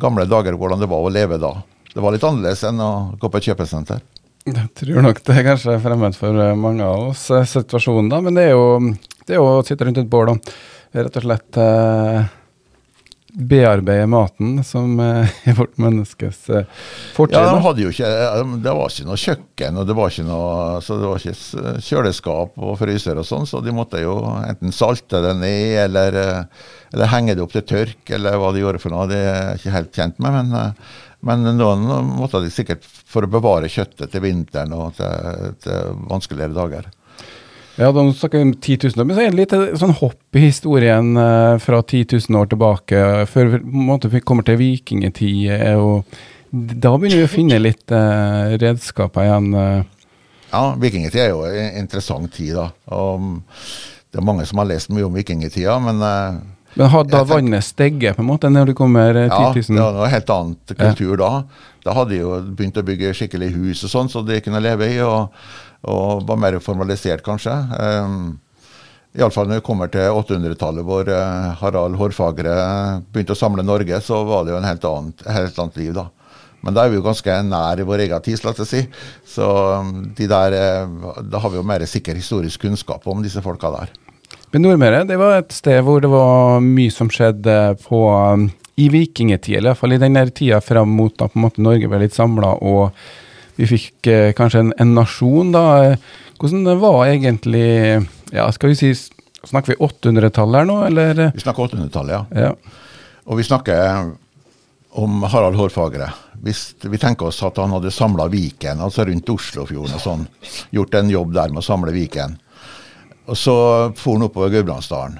gamle 0.00 0.26
dager, 0.30 0.56
hvordan 0.58 0.80
det 0.80 0.90
var 0.90 1.04
å 1.04 1.12
leve 1.12 1.38
da. 1.42 1.56
Det 1.92 2.00
var 2.00 2.14
litt 2.14 2.24
annerledes 2.24 2.64
enn 2.68 2.80
å 2.80 2.92
gå 3.20 3.28
på 3.28 3.40
et 3.40 3.50
kjøpesenter. 3.50 4.00
Jeg 4.48 4.68
tror 4.74 5.04
nok 5.04 5.20
det 5.22 5.34
er 5.38 5.44
kanskje 5.46 5.78
fremmed 5.84 6.16
for 6.18 6.38
eh, 6.42 6.54
mange 6.58 6.82
av 6.82 7.12
oss, 7.12 7.28
eh, 7.30 7.44
situasjonen, 7.46 8.08
da. 8.10 8.18
Men 8.24 8.38
det 8.38 8.48
er 8.48 8.56
jo, 8.56 8.78
det 9.28 9.36
er 9.36 9.38
jo 9.38 9.50
å 9.50 9.66
sitte 9.66 9.86
rundt 9.86 10.00
et 10.02 10.08
bål 10.10 10.32
og 10.32 10.48
rett 10.98 11.18
og 11.20 11.26
slett 11.26 11.58
eh, 11.62 12.24
bearbeide 13.32 14.06
maten, 14.06 14.64
som 14.64 15.00
i 15.00 15.50
er 15.50 15.56
vårt 15.56 15.78
menneskes 15.80 16.42
eh, 16.52 16.66
fortrinn. 17.16 17.40
Ja, 17.40 17.54
de 17.54 17.64
hadde 17.64 17.84
jo 17.84 17.92
ikke, 17.92 18.10
Det 18.64 18.74
var 18.76 18.92
ikke 18.92 19.08
noe 19.08 19.20
kjøkken, 19.22 19.80
og 19.80 19.88
det 19.88 19.96
var 19.98 20.12
ikke 20.12 20.26
noe, 20.28 20.80
så 20.84 20.98
det 21.00 21.10
var 21.10 21.22
ikke 21.22 21.80
kjøleskap 21.88 22.60
og 22.60 22.76
fryser 22.80 23.20
og 23.22 23.28
sånn, 23.28 23.48
så 23.48 23.62
de 23.64 23.74
måtte 23.76 24.02
jo 24.02 24.18
enten 24.42 24.74
salte 24.76 25.22
det 25.24 25.34
ned, 25.40 25.78
eller, 25.86 26.20
eh, 26.22 26.68
eller 26.92 27.12
henge 27.14 27.36
det 27.38 27.44
opp 27.44 27.56
til 27.56 27.66
tørk, 27.72 28.02
eller 28.12 28.36
hva 28.40 28.52
de 28.52 28.64
gjorde 28.64 28.82
for 28.82 28.94
noe. 28.94 29.08
Det 29.10 29.22
er 29.22 29.40
jeg 29.40 29.62
ikke 29.62 29.76
helt 29.78 29.96
kjent 29.96 30.22
med, 30.22 30.38
men, 30.38 30.56
eh, 30.60 30.96
men 31.22 31.46
noen 31.56 31.86
måtte 32.18 32.42
de 32.42 32.50
sikkert 32.52 32.84
for 32.84 33.24
å 33.24 33.30
bevare 33.30 33.70
kjøttet 33.70 34.10
til 34.12 34.24
vinteren 34.24 34.74
og 34.76 34.98
til, 34.98 35.54
til 35.62 36.02
vanskeligere 36.10 36.56
dager. 36.56 36.90
Ja, 37.80 37.88
da 37.92 38.02
snakker 38.12 38.38
vi 38.38 38.44
om 38.44 38.52
10 38.54 38.78
000 38.92 39.00
år, 39.00 39.06
men 39.08 39.16
så 39.16 39.22
er 39.24 39.30
det 39.32 39.38
litt 39.38 39.54
eh, 39.56 39.70
sånn 39.80 39.94
hopp 39.96 40.36
i 40.36 40.44
historien 40.44 41.14
eh, 41.16 41.56
fra 41.62 41.80
10 41.80 42.18
000 42.28 42.40
år 42.42 42.50
tilbake, 42.52 43.00
før 43.30 43.54
vi 43.54 43.62
en 43.62 44.26
kommer 44.28 44.44
til 44.44 44.60
vikingtid. 44.60 45.48
og 45.80 46.04
Da 46.52 46.92
begynner 46.98 47.22
vi 47.22 47.28
å 47.28 47.32
finne 47.32 47.60
litt 47.62 47.94
eh, 47.96 48.56
redskaper 48.60 49.24
igjen. 49.24 49.54
eh. 49.56 49.82
Ja, 50.52 50.74
vikingtid 50.76 51.16
er 51.22 51.30
jo 51.32 51.46
en 51.48 51.78
interessant 51.80 52.28
tid, 52.36 52.52
da. 52.58 52.68
Og 52.92 53.40
det 54.12 54.20
er 54.20 54.26
mange 54.28 54.44
som 54.44 54.60
har 54.60 54.68
lest 54.68 54.92
mye 54.92 55.08
om 55.08 55.16
vikingtida, 55.16 55.78
men 55.80 56.02
eh, 56.04 56.42
Men 56.76 56.88
har 56.92 57.04
da 57.08 57.24
vannet 57.28 57.64
steget 57.64 58.16
på 58.16 58.22
en 58.24 58.28
måte 58.28 58.48
når 58.52 58.70
det 58.70 58.76
kommer 58.76 59.16
eh, 59.16 59.32
Ja, 59.32 59.48
det 59.56 59.72
var 59.80 59.96
noe 59.96 60.12
helt 60.12 60.30
annet 60.36 60.76
kultur 60.76 61.16
da. 61.20 61.32
Da 61.84 61.96
hadde 61.96 62.12
de 62.14 62.20
jo 62.20 62.36
begynt 62.52 62.76
å 62.76 62.84
bygge 62.84 63.14
skikkelig 63.16 63.52
hus 63.56 63.84
og 63.88 63.92
sånn, 63.96 64.12
så 64.12 64.20
de 64.24 64.40
kunne 64.44 64.60
leve 64.60 64.92
i, 64.92 65.00
og, 65.00 65.32
og 65.82 66.24
var 66.28 66.38
mer 66.38 66.58
formalisert, 66.62 67.24
kanskje. 67.26 67.54
Um, 67.78 68.38
Iallfall 69.12 69.48
når 69.50 69.60
vi 69.60 69.66
kommer 69.66 69.90
til 69.92 70.08
800-tallet, 70.08 70.84
hvor 70.88 71.08
eh, 71.12 71.48
Harald 71.60 71.98
Hårfagre 72.00 72.54
begynte 73.12 73.34
å 73.34 73.38
samle 73.38 73.64
Norge, 73.66 73.98
så 74.00 74.22
var 74.24 74.46
det 74.46 74.54
jo 74.54 74.60
en 74.60 74.68
helt 74.68 74.86
annet, 74.88 75.24
helt 75.28 75.58
annet 75.60 75.80
liv, 75.82 75.90
da. 75.98 76.06
Men 76.62 76.76
da 76.76 76.84
er 76.84 76.92
vi 76.92 76.96
jo 77.00 77.04
ganske 77.04 77.34
nær 77.44 77.82
i 77.82 77.84
vår 77.84 78.04
egen 78.06 78.22
tid, 78.24 78.38
la 78.46 78.54
oss 78.54 78.70
si. 78.70 78.80
Så 79.28 79.48
um, 79.82 79.90
de 80.16 80.28
der, 80.30 80.56
eh, 80.56 81.18
da 81.28 81.42
har 81.42 81.52
vi 81.52 81.60
jo 81.60 81.66
mer 81.66 81.84
sikker 81.90 82.16
historisk 82.16 82.64
kunnskap 82.64 83.04
om 83.10 83.20
disse 83.24 83.42
folka 83.44 83.72
der. 83.74 83.92
Men 84.54 84.64
Nordmøre 84.64 85.02
det 85.08 85.18
var 85.20 85.40
et 85.40 85.52
sted 85.52 85.82
hvor 85.84 86.00
det 86.00 86.10
var 86.12 86.62
mye 86.64 86.92
som 86.92 87.10
skjedde 87.12 87.58
på, 87.84 88.04
um, 88.08 88.48
i 88.80 88.88
hvert 88.88 89.76
fall 89.76 89.92
i 89.92 90.00
den 90.00 90.16
tida 90.32 90.62
fram 90.64 90.94
mot 90.96 91.12
da 91.18 91.28
på 91.28 91.36
en 91.36 91.44
måte 91.44 91.64
Norge 91.64 91.90
ble 91.90 92.06
litt 92.06 92.16
samla 92.16 92.54
og 92.64 92.96
vi 93.56 93.68
fikk 93.68 94.08
eh, 94.10 94.30
kanskje 94.36 94.64
en, 94.66 94.72
en 94.80 94.94
nasjon. 94.96 95.52
da. 95.54 95.64
Eh, 95.84 95.96
Hvordan 96.42 96.64
det 96.66 96.74
var 96.82 97.06
egentlig 97.06 97.66
ja, 98.32 98.48
Skal 98.52 98.72
vi 98.72 98.78
si 98.80 98.92
Snakker 99.42 99.74
vi 99.74 99.84
800-tallet 99.84 100.60
her 100.62 100.66
nå, 100.68 100.76
eller? 100.86 101.20
Vi 101.34 101.42
snakker 101.42 101.66
800-tallet, 101.66 102.12
ja. 102.14 102.46
Ja. 102.46 102.50
Og 103.26 103.40
vi 103.40 103.46
snakker 103.46 104.12
om 105.02 105.24
Harald 105.26 105.58
Hårfagre. 105.58 106.06
Hvis 106.46 106.76
vi 106.86 107.00
tenker 107.02 107.26
oss 107.26 107.40
at 107.42 107.58
han 107.58 107.74
hadde 107.74 107.90
samla 107.90 108.28
Viken, 108.30 108.78
altså 108.86 109.02
rundt 109.08 109.32
Oslofjorden 109.34 109.98
og 109.98 110.04
sånn, 110.04 110.22
gjort 110.70 110.94
en 110.94 111.10
jobb 111.10 111.34
der 111.34 111.50
med 111.50 111.58
å 111.58 111.66
samle 111.66 111.90
Viken. 111.94 112.36
Og 113.26 113.38
så 113.38 113.56
for 113.98 114.14
han 114.14 114.28
oppover 114.28 114.54
Gudbrandsdalen. 114.54 115.18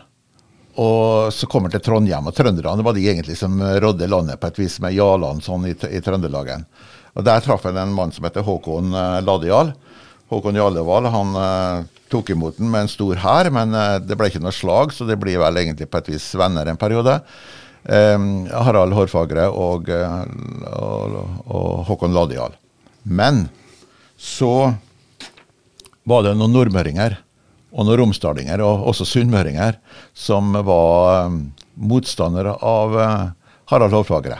Og 0.82 1.34
så 1.34 1.50
kommer 1.50 1.68
han 1.68 1.74
til 1.76 1.84
Trondheim, 1.88 2.30
og 2.30 2.36
trønderne 2.38 2.78
det 2.78 2.86
var 2.86 2.96
de 2.96 3.08
egentlig 3.10 3.36
som 3.42 3.58
rådde 3.58 4.08
landet 4.08 4.40
på 4.40 4.52
et 4.52 4.62
vis 4.62 4.78
med 4.86 4.94
Jaland 4.96 5.42
sånn 5.44 5.66
i, 5.68 5.74
i 5.74 6.00
Trøndelagen. 6.04 6.62
Og 7.12 7.24
Der 7.26 7.42
traff 7.44 7.66
han 7.68 7.76
en 7.76 7.92
mann 7.92 8.12
som 8.12 8.24
heter 8.24 8.44
Håkon 8.46 8.94
uh, 8.96 9.20
Ladejal. 9.24 9.74
Håkon 10.32 10.56
Jalleval 10.56 11.10
han 11.12 11.34
uh, 11.36 11.88
tok 12.12 12.32
imot 12.32 12.56
den 12.56 12.70
med 12.72 12.86
en 12.86 12.92
stor 12.92 13.18
hær, 13.20 13.50
men 13.52 13.74
uh, 13.76 13.98
det 14.00 14.16
ble 14.16 14.30
ikke 14.30 14.40
noe 14.42 14.54
slag, 14.56 14.94
så 14.96 15.04
det 15.08 15.18
blir 15.20 15.40
vel 15.42 15.60
egentlig 15.60 15.90
på 15.92 16.00
et 16.00 16.12
vis 16.14 16.30
venner 16.40 16.68
en 16.68 16.80
periode. 16.80 17.18
Um, 17.82 18.46
Harald 18.46 18.94
Hårfagre 18.94 19.48
og, 19.50 19.90
og, 19.90 21.16
og 21.50 21.82
Håkon 21.88 22.14
Ladejal. 22.16 22.54
Men 23.02 23.48
så 24.16 24.72
var 26.08 26.24
det 26.24 26.36
noen 26.38 26.54
nordmøringer 26.54 27.18
og 27.72 27.88
noen 27.88 27.98
romsdalinger, 28.04 28.62
og 28.62 28.86
også 28.92 29.08
sunnmøringer, 29.08 29.80
som 30.14 30.54
var 30.54 31.32
motstandere 31.74 32.54
av 32.60 32.96
Harald 33.72 33.96
Hårfagre. 33.96 34.38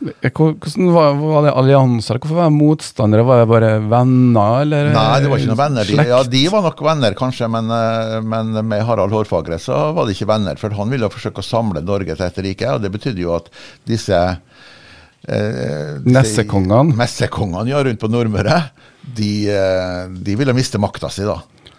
Hvordan 0.00 0.92
var, 0.94 1.18
var, 1.20 1.42
det 1.44 1.54
allianser? 1.60 2.20
Hvorfor 2.20 2.38
var 2.38 2.48
det 2.48 2.56
motstandere? 2.56 3.24
Var 3.28 3.42
det 3.42 3.48
bare 3.50 3.72
venner, 3.84 4.62
eller? 4.64 4.92
Nei, 4.94 5.20
det 5.20 5.32
var 5.32 5.42
ikke 5.42 5.50
noen 5.52 5.60
venner. 5.60 5.90
De, 5.90 6.08
ja, 6.08 6.20
de 6.34 6.42
var 6.54 6.64
nok 6.64 6.82
venner, 6.86 7.16
kanskje, 7.18 7.50
men, 7.52 7.68
uh, 7.68 8.16
men, 8.24 8.54
med 8.70 8.84
Harald 8.88 9.12
Hårfagre 9.16 9.60
så 9.60 9.90
var 9.96 10.08
de 10.08 10.16
ikke 10.16 10.30
venner. 10.30 10.60
For 10.60 10.72
han 10.78 10.92
ville 10.92 11.12
forsøke 11.12 11.44
å 11.44 11.50
samle 11.50 11.84
Norge 11.84 12.16
til 12.16 12.26
et 12.30 12.42
rike, 12.48 12.74
og 12.74 12.84
det 12.84 12.94
betydde 12.96 13.26
jo 13.26 13.36
at 13.36 13.52
disse 13.88 14.24
Eh, 15.28 15.98
Nessekongene? 16.08 16.96
Messekongene 16.96 17.68
ja, 17.68 17.82
rundt 17.84 18.00
på 18.00 18.08
Nordmøre. 18.08 18.56
De, 19.00 19.32
eh, 19.52 20.04
de 20.10 20.36
ville 20.38 20.54
miste 20.56 20.80
makta 20.80 21.10
si, 21.12 21.26
da. 21.28 21.36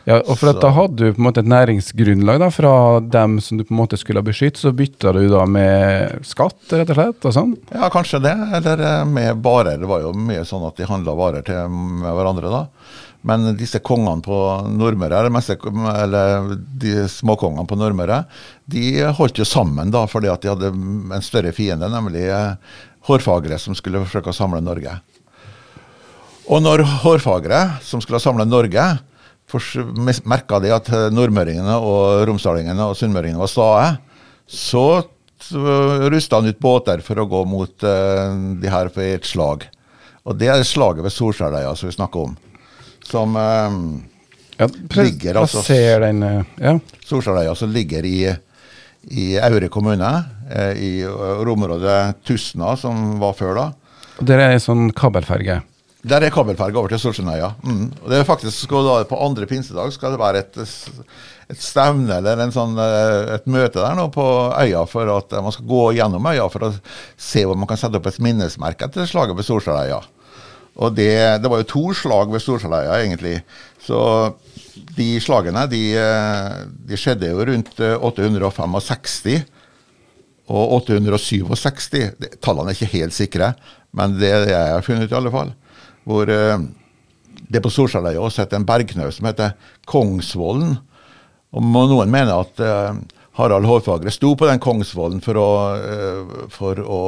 Ja, 0.07 0.17
og 0.25 0.37
for 0.39 0.57
Da 0.57 0.71
hadde 0.73 0.97
du 0.97 1.13
på 1.13 1.21
en 1.21 1.27
måte 1.27 1.43
et 1.43 1.49
næringsgrunnlag 1.51 2.39
da, 2.41 2.49
fra 2.53 2.73
dem 3.03 3.37
som 3.43 3.59
du 3.59 3.65
på 3.67 3.75
en 3.75 3.81
måte 3.83 3.99
skulle 4.01 4.23
beskytte, 4.25 4.59
så 4.63 4.73
bytta 4.73 5.13
du 5.13 5.21
da 5.29 5.45
med 5.45 6.25
skatt, 6.25 6.57
rett 6.73 6.89
og 6.89 6.97
slett? 6.97 7.27
og 7.29 7.35
sånn? 7.35 7.53
Ja, 7.69 7.91
kanskje 7.93 8.21
det. 8.23 8.33
Eller 8.57 8.81
eh, 8.87 9.05
med 9.05 9.43
varer. 9.45 9.77
Det 9.81 9.89
var 9.89 10.01
jo 10.07 10.15
mye 10.17 10.45
sånn 10.47 10.65
at 10.65 10.81
de 10.81 10.89
handla 10.89 11.15
varer 11.17 11.45
til 11.45 11.69
med 11.69 12.09
hverandre 12.17 12.49
da. 12.53 12.63
Men 13.29 13.51
disse 13.53 13.77
kongene 13.85 14.25
på 14.25 14.37
Nordmøre, 14.73 15.19
eller, 15.27 15.91
eller 15.93 16.55
de 16.81 17.03
småkongene 17.05 17.67
på 17.69 17.77
Nordmøre, 17.77 18.23
de 18.65 18.85
holdt 19.13 19.37
jo 19.37 19.45
sammen 19.45 19.93
da, 19.93 20.07
fordi 20.09 20.31
at 20.31 20.41
de 20.41 20.49
hadde 20.49 20.71
en 20.73 21.25
større 21.25 21.53
fiende, 21.53 21.89
nemlig 21.93 22.25
hårfagre 23.05 23.61
som 23.61 23.77
skulle 23.77 24.01
forsøke 24.01 24.33
å 24.33 24.39
samle 24.39 24.63
Norge. 24.65 24.97
Og 26.49 26.65
når 26.65 26.81
hårfagre, 27.03 27.61
som 27.85 28.01
skulle 28.01 28.19
samle 28.23 28.47
Norge, 28.49 28.87
merka 30.27 30.59
de 30.63 30.71
at 30.75 30.87
nordmøringene 31.11 31.75
og 31.77 32.23
romsdalingene 32.29 32.87
og 32.87 32.95
sunnmøringene 32.99 33.41
var 33.41 33.51
stae, 33.51 33.89
så 34.47 34.85
rusta 36.11 36.39
han 36.39 36.47
ut 36.47 36.59
båter 36.59 37.01
for 37.03 37.19
å 37.19 37.27
gå 37.29 37.41
mot 37.49 37.83
uh, 37.83 38.31
de 38.61 38.71
her 38.71 38.91
for 38.93 39.03
et 39.03 39.27
slag. 39.27 39.65
Og 40.23 40.37
det 40.37 40.51
er 40.53 40.63
slaget 40.67 41.03
ved 41.05 41.13
Solskjærøya 41.15 41.73
som 41.75 41.89
vi 41.89 41.95
snakker 41.97 42.29
om. 42.29 42.37
Som 43.07 43.35
uh, 43.35 43.73
ja, 44.59 44.69
ligger 45.01 45.41
altså 45.41 45.63
den, 46.05 46.23
uh, 46.23 46.55
ja. 46.61 46.77
Som 47.07 47.73
ligger 47.73 48.05
i 48.05 48.17
i 49.09 49.39
Aure 49.41 49.69
kommune, 49.69 50.23
eh, 50.53 50.77
i 50.77 51.05
rområdet 51.45 52.21
Tusna, 52.23 52.75
som 52.77 53.19
var 53.19 53.33
før 53.33 53.55
da. 53.57 53.63
Og 54.19 54.27
Der 54.27 54.37
er 54.37 54.53
ei 54.53 54.61
sånn 54.61 54.91
kabelferge? 54.93 55.61
Der 56.01 56.23
er 56.25 56.33
kabelferge 56.33 56.79
over 56.79 56.89
til 56.89 57.01
Solskjønøya. 57.01 57.51
Mm. 57.61 57.83
Og 58.01 58.07
det 58.09 58.17
er 58.17 58.25
faktisk, 58.25 58.71
da, 58.71 59.03
På 59.05 59.19
andre 59.21 59.45
pinsedag 59.45 59.91
skal 59.93 60.15
det 60.15 60.21
være 60.21 60.39
et, 60.41 60.57
et 61.53 61.61
stevne 61.61 62.17
eller 62.17 62.41
sånn, 62.55 62.73
eh, 62.81 63.35
et 63.35 63.45
møte 63.45 63.77
der 63.77 63.99
nå 63.99 64.07
på 64.13 64.25
øya 64.63 64.81
for 64.89 65.11
at 65.17 65.35
man 65.43 65.53
skal 65.53 65.69
gå 65.69 65.83
gjennom 65.99 66.25
øya 66.31 66.47
for 66.49 66.65
å 66.65 66.71
se 67.17 67.45
om 67.45 67.61
man 67.61 67.69
kan 67.69 67.77
sette 67.77 68.01
opp 68.01 68.09
et 68.09 68.17
minnesmerke 68.23 68.89
etter 68.89 69.05
slaget 69.05 69.37
ved 69.37 69.45
Solskjønøya. 69.45 70.01
Og 70.79 70.95
det, 70.95 71.13
det, 71.43 71.49
var 71.51 71.61
jo 71.61 71.69
to 71.69 71.83
slag 71.97 72.31
ved 72.31 72.43
Storsaløya, 72.43 73.01
egentlig. 73.01 73.41
Så 73.83 73.99
de 74.95 75.09
slagene 75.23 75.65
de, 75.71 75.81
de, 76.87 76.99
skjedde 76.99 77.31
jo 77.33 77.43
rundt 77.49 77.81
865 77.81 79.27
eh, 79.33 79.43
og 80.51 80.77
867. 80.79 81.43
Tallene 82.39 82.71
er 82.71 82.77
ikke 82.77 82.93
helt 82.95 83.15
sikre, 83.15 83.53
men 83.95 84.15
det 84.19 84.31
er 84.31 84.45
det 84.45 84.55
jeg 84.55 84.77
har 84.77 84.87
funnet 84.87 85.09
ut, 85.09 85.13
i 85.13 85.19
alle 85.19 85.33
fall. 85.33 85.51
Hvor 86.07 86.29
eh, 86.31 86.63
det 87.51 87.61
på 87.63 87.71
Storsaløya 87.71 88.21
også 88.21 88.45
heter 88.45 88.59
en 88.59 88.67
bergknaus 88.67 89.19
som 89.19 89.29
heter 89.29 89.55
Kongsvollen. 89.89 90.77
Og 91.51 91.65
noen 91.67 92.11
mener 92.11 92.45
at 92.45 92.61
uh, 92.63 92.99
Harald 93.35 93.67
Hårfagre 93.67 94.11
sto 94.13 94.33
på 94.39 94.47
den 94.47 94.61
Kongsvollen 94.63 95.19
for 95.23 95.39
å, 95.39 95.49
uh, 95.75 96.45
for 96.53 96.79
å 96.79 97.01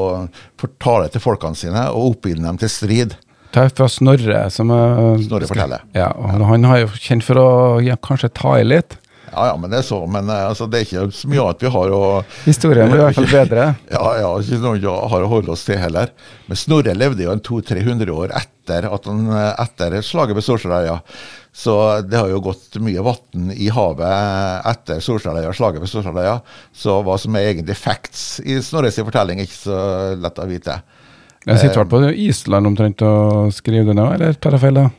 fortale 0.60 1.12
til 1.14 1.24
folkene 1.24 1.60
sine 1.60 1.86
og 1.94 2.18
oppildne 2.18 2.50
dem 2.50 2.60
til 2.60 2.72
strid. 2.72 3.16
Det 3.54 3.62
er 3.62 3.72
fra 3.78 3.88
Snorre. 3.92 4.42
som 4.52 4.74
er, 4.74 5.22
Snorre 5.24 5.48
forteller. 5.48 5.86
Ja, 5.96 6.10
og. 6.18 6.44
Han 6.50 6.66
har 6.68 6.84
jo 6.84 6.92
kjent 6.98 7.26
for 7.26 7.40
å 7.40 7.50
ja, 7.86 7.96
kanskje 8.02 8.34
ta 8.34 8.58
i 8.60 8.66
litt. 8.66 8.98
Ja, 9.34 9.48
ja, 9.50 9.58
men 9.58 9.72
det 9.74 9.80
er 9.82 9.86
så. 9.88 10.00
Men 10.10 10.30
eh, 10.30 10.46
altså, 10.48 10.68
det 10.70 10.80
er 10.80 10.88
ikke 10.88 11.06
så 11.18 11.30
mye 11.32 11.44
annet 11.44 11.64
vi 11.66 11.72
har 11.74 11.94
å 11.98 12.02
Historien 12.46 12.92
blir 12.92 13.02
i 13.02 13.06
hvert 13.08 13.20
fall 13.20 13.32
bedre. 13.32 13.68
Ja, 13.96 14.06
ja, 14.22 14.32
ikke 14.40 14.60
noe 14.62 14.80
vi 14.80 14.90
har 15.14 15.26
å 15.26 15.30
holde 15.32 15.54
oss 15.56 15.66
til 15.68 15.80
heller. 15.82 16.14
Men 16.48 16.60
Snorre 16.60 16.96
levde 16.98 17.26
jo 17.26 17.34
en 17.34 17.42
200-300 17.44 18.14
år 18.14 18.34
etter, 18.38 18.88
at 18.94 19.10
han, 19.10 19.26
etter 19.34 19.98
slaget 20.06 20.38
ved 20.38 20.46
Sorseløya. 20.46 20.98
Så 21.54 21.76
det 22.08 22.18
har 22.18 22.32
jo 22.32 22.42
gått 22.46 22.80
mye 22.82 23.04
vann 23.06 23.52
i 23.54 23.70
havet 23.74 24.70
etter 24.72 25.04
Sorseløya, 25.04 25.54
slaget 25.54 25.84
ved 25.84 25.92
Sorseløya. 25.92 26.40
Så 26.74 27.02
hva 27.06 27.18
som 27.22 27.38
er 27.38 27.52
egentlig 27.52 27.78
facts 27.78 28.40
i 28.46 28.58
Snorres 28.66 28.98
fortelling, 29.02 29.42
er 29.42 29.50
ikke 29.50 29.62
så 29.66 29.80
lett 30.18 30.42
å 30.42 30.50
vite. 30.50 30.80
Jeg 31.44 31.60
sitter 31.60 31.84
vel 31.84 31.90
på 31.92 32.04
Island 32.24 32.70
omtrent 32.70 33.02
og 33.04 33.50
skriver 33.52 33.92
det 33.92 33.98
nå, 34.00 34.06
eller 34.16 34.38
tar 34.40 34.56
jeg 34.56 34.64
feil 34.64 34.78
da? 34.80 34.90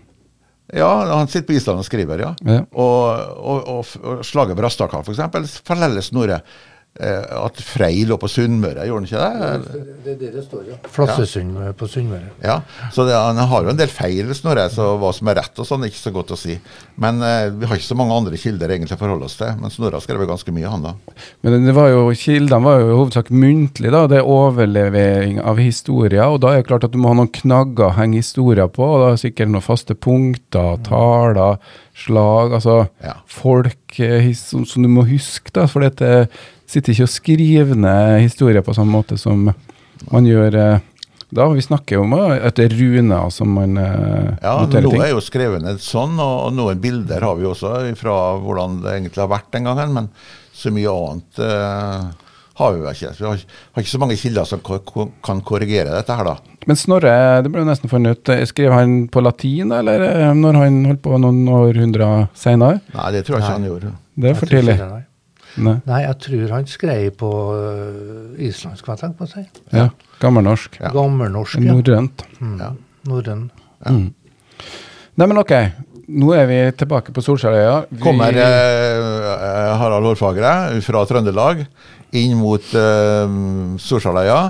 Ja, 0.72 1.16
han 1.16 1.28
sitter 1.28 1.46
på 1.46 1.56
Island 1.58 1.82
og 1.82 1.86
skriver, 1.86 2.22
ja. 2.24 2.30
ja. 2.48 2.62
Og, 2.72 3.18
og, 3.36 3.66
og, 3.68 3.90
og 4.00 4.22
slaget 4.24 4.56
ved 4.56 4.64
Rastaka, 4.64 5.02
f.eks., 5.04 5.58
forteller 5.60 6.04
Snorre 6.04 6.40
at 6.94 7.58
Frei 7.66 8.04
lå 8.06 8.14
på 8.22 8.28
Sunnmøre, 8.30 8.84
gjorde 8.86 9.00
han 9.00 9.08
ikke 9.08 9.22
det? 9.24 9.86
Det 10.04 10.12
er 10.12 10.18
det 10.20 10.28
det 10.36 10.44
står, 10.44 10.60
ja. 10.68 10.76
Flassesund 10.94 11.56
ja. 11.58 11.72
på 11.74 11.88
Sunnmøre. 11.90 12.28
Ja, 12.44 12.60
så 12.94 13.06
det, 13.08 13.16
Han 13.18 13.40
har 13.50 13.66
jo 13.66 13.72
en 13.72 13.80
del 13.80 13.90
feil, 13.90 14.30
Snorre, 14.36 14.68
så 14.70 14.92
hva 15.00 15.10
som 15.14 15.30
er 15.30 15.40
rett 15.40 15.58
og 15.58 15.66
sånn, 15.66 15.82
er 15.82 15.90
ikke 15.90 16.02
så 16.04 16.12
godt 16.14 16.34
å 16.36 16.38
si. 16.38 16.54
Men 17.02 17.18
eh, 17.24 17.48
vi 17.50 17.66
har 17.66 17.80
ikke 17.80 17.88
så 17.88 17.98
mange 17.98 18.14
andre 18.14 18.38
kilder 18.38 18.70
egentlig 18.70 18.94
å 18.94 19.00
forholde 19.00 19.26
oss 19.26 19.36
til. 19.40 19.50
Men 19.58 19.74
Snorre 19.74 19.98
har 19.98 20.04
skrevet 20.04 20.30
ganske 20.30 20.54
mye, 20.54 20.70
han 20.70 20.86
da. 20.86 20.94
Men 21.46 21.66
det 21.66 21.74
var 21.76 21.90
jo, 21.90 22.06
kildene 22.18 22.62
var 22.64 22.82
jo 22.82 22.90
i 22.90 22.98
hovedsak 22.98 23.32
muntlig, 23.34 23.90
da. 23.94 24.04
Det 24.10 24.20
er 24.20 24.32
overlevering 24.36 25.40
av 25.42 25.62
historier. 25.62 26.26
Og 26.28 26.40
da 26.44 26.54
er 26.54 26.62
det 26.62 26.68
klart 26.70 26.86
at 26.86 26.94
du 26.94 27.00
må 27.02 27.10
ha 27.10 27.18
noen 27.18 27.32
knagger 27.34 27.88
å 27.88 27.96
henge 27.98 28.22
historier 28.22 28.70
på, 28.70 28.86
og 28.86 29.02
da 29.02 29.10
er 29.10 29.18
det 29.18 29.24
sikkert 29.26 29.50
noen 29.50 29.66
faste 29.66 29.98
punkter, 29.98 30.78
taler, 30.86 31.58
slag. 31.94 32.54
Altså 32.58 32.84
ja. 33.04 33.18
folk 33.30 33.98
eh, 34.02 34.30
som, 34.38 34.66
som, 34.68 34.84
du 34.84 34.90
må 34.90 35.06
huske, 35.08 35.52
da. 35.54 35.66
For 35.70 35.84
dette 35.84 36.28
sitter 36.70 36.94
ikke 36.94 37.06
og 37.06 37.12
skriver 37.12 37.78
ned 37.78 38.24
historier 38.24 38.64
på 38.64 38.74
samme 38.76 38.94
måte 38.94 39.18
som 39.20 39.48
man 40.10 40.26
gjør 40.28 40.58
eh, 40.60 40.90
da. 41.34 41.46
Vi 41.52 41.62
snakker 41.62 42.02
om 42.02 42.14
at 42.16 42.56
det 42.58 42.68
er 42.68 42.76
runer 42.78 43.30
som 43.34 43.54
man 43.58 43.78
eh, 43.80 44.34
Ja, 44.42 44.56
noe 44.70 45.04
er 45.04 45.14
jo 45.14 45.22
skrevet 45.24 45.64
ned 45.64 45.82
sånn, 45.82 46.18
og, 46.22 46.50
noen 46.54 46.82
bilder 46.82 47.24
har 47.26 47.38
vi 47.40 47.48
også 47.48 47.76
fra 48.00 48.18
hvordan 48.42 48.82
det 48.84 48.98
egentlig 48.98 49.24
har 49.24 49.32
vært 49.32 49.50
den 49.54 49.70
gangen. 49.70 49.96
Men 49.96 50.10
så 50.54 50.70
mye 50.70 50.92
annet 50.92 51.40
uh, 51.42 52.12
har 52.60 52.74
vi 52.74 52.82
vel 52.84 52.92
ikke. 52.94 53.14
Vi 53.18 53.26
har, 53.26 53.40
har, 53.42 53.82
ikke 53.82 53.90
så 53.90 54.02
mange 54.02 54.18
kilder 54.20 54.46
som 54.46 54.62
kan 54.62 55.40
korrigere 55.46 55.96
dette 55.96 56.18
her, 56.18 56.28
da. 56.30 56.60
Men 56.64 56.78
Snorre, 56.80 57.16
det 57.44 57.50
ble 57.52 57.64
jo 57.64 57.68
nesten 57.68 57.90
funnet 57.92 58.22
ut. 58.22 58.30
Skrev 58.48 58.72
han 58.72 58.94
på 59.12 59.20
latin, 59.24 59.74
eller 59.74 60.06
når 60.38 60.60
han 60.62 60.78
holdt 60.88 61.02
på 61.04 61.18
noen 61.20 61.42
århundrer 61.50 62.30
seinere? 62.38 62.78
Nei, 62.94 63.10
det 63.16 63.26
tror 63.26 63.40
jeg 63.40 63.44
ikke 63.44 63.58
han 63.58 63.68
gjorde. 63.68 63.92
Det 64.14 64.30
er 64.30 64.38
for 64.38 64.54
tidlig. 64.54 64.78
Nei. 65.54 65.76
Nei. 65.86 66.00
jeg 66.02 66.18
tror 66.24 66.52
han 66.56 66.66
skrev 66.66 67.08
på 67.20 67.30
uh, 67.54 68.34
islandsk, 68.42 68.88
hva 68.88 68.96
tenker 68.98 69.20
på 69.20 69.28
å 69.28 69.32
si. 69.36 69.44
Ja, 69.74 69.88
Gammelnorsk. 70.22 70.80
Ja. 70.82 70.90
Gammelnorsk, 70.94 71.60
ja. 71.62 71.74
Norrønt. 71.74 72.24
Mm. 72.40 72.56
Ja. 72.60 72.70
Norrøn. 73.10 73.48
Ja. 73.84 73.94
Mm. 73.94 74.08
Nei, 75.14 75.26
men 75.28 75.38
ok. 75.38 75.54
Nå 76.04 76.34
er 76.36 76.48
vi 76.50 76.58
tilbake 76.76 77.14
på 77.14 77.22
Solskjærøya. 77.24 77.76
Vi... 77.88 78.00
Kommer 78.02 78.36
eh, 78.36 79.70
Harald 79.80 80.04
Hårfagre 80.10 80.52
fra 80.84 81.04
Trøndelag 81.08 81.64
inn 82.18 82.36
mot 82.40 82.74
eh, 82.76 83.36
Solskjærøya. 83.80 84.40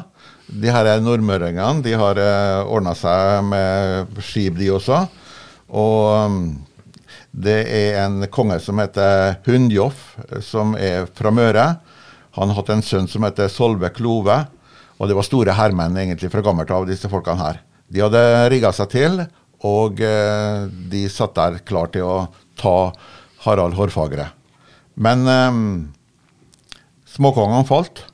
De 0.54 0.70
her 0.70 0.90
nordmøringene 1.02 1.84
de 1.84 1.94
har 1.98 2.20
eh, 2.20 2.64
ordna 2.64 2.94
seg 2.98 3.44
med 3.46 4.18
skip, 4.24 4.58
de 4.58 4.72
også. 4.74 5.04
Og 5.74 6.40
det 7.34 7.60
er 7.66 7.96
en 8.04 8.22
konge 8.30 8.60
som 8.62 8.78
heter 8.78 9.40
Hundjoff, 9.46 10.14
som 10.44 10.76
er 10.78 11.08
fra 11.18 11.32
Møre. 11.34 11.64
Han 12.38 12.50
har 12.50 12.60
hatt 12.60 12.70
en 12.70 12.84
sønn 12.86 13.08
som 13.10 13.26
heter 13.26 13.50
Solve 13.50 13.90
Klove. 13.94 14.36
Og 15.00 15.10
det 15.10 15.16
var 15.18 15.26
store 15.26 15.56
herremenn 15.58 15.98
egentlig 15.98 16.30
fra 16.30 16.44
gammelt 16.46 16.70
av, 16.70 16.86
disse 16.86 17.10
folkene 17.10 17.42
her. 17.42 17.58
De 17.90 18.04
hadde 18.04 18.22
rigga 18.54 18.70
seg 18.74 18.92
til, 18.94 19.18
og 19.66 19.98
eh, 20.04 20.70
de 20.92 21.02
satt 21.10 21.34
der 21.34 21.58
klar 21.66 21.90
til 21.90 22.06
å 22.06 22.16
ta 22.60 22.92
Harald 23.44 23.74
Hårfagre. 23.74 24.28
Men 24.94 25.26
eh, 25.26 25.60
Småkongene 27.14 27.66
falt. 27.66 28.06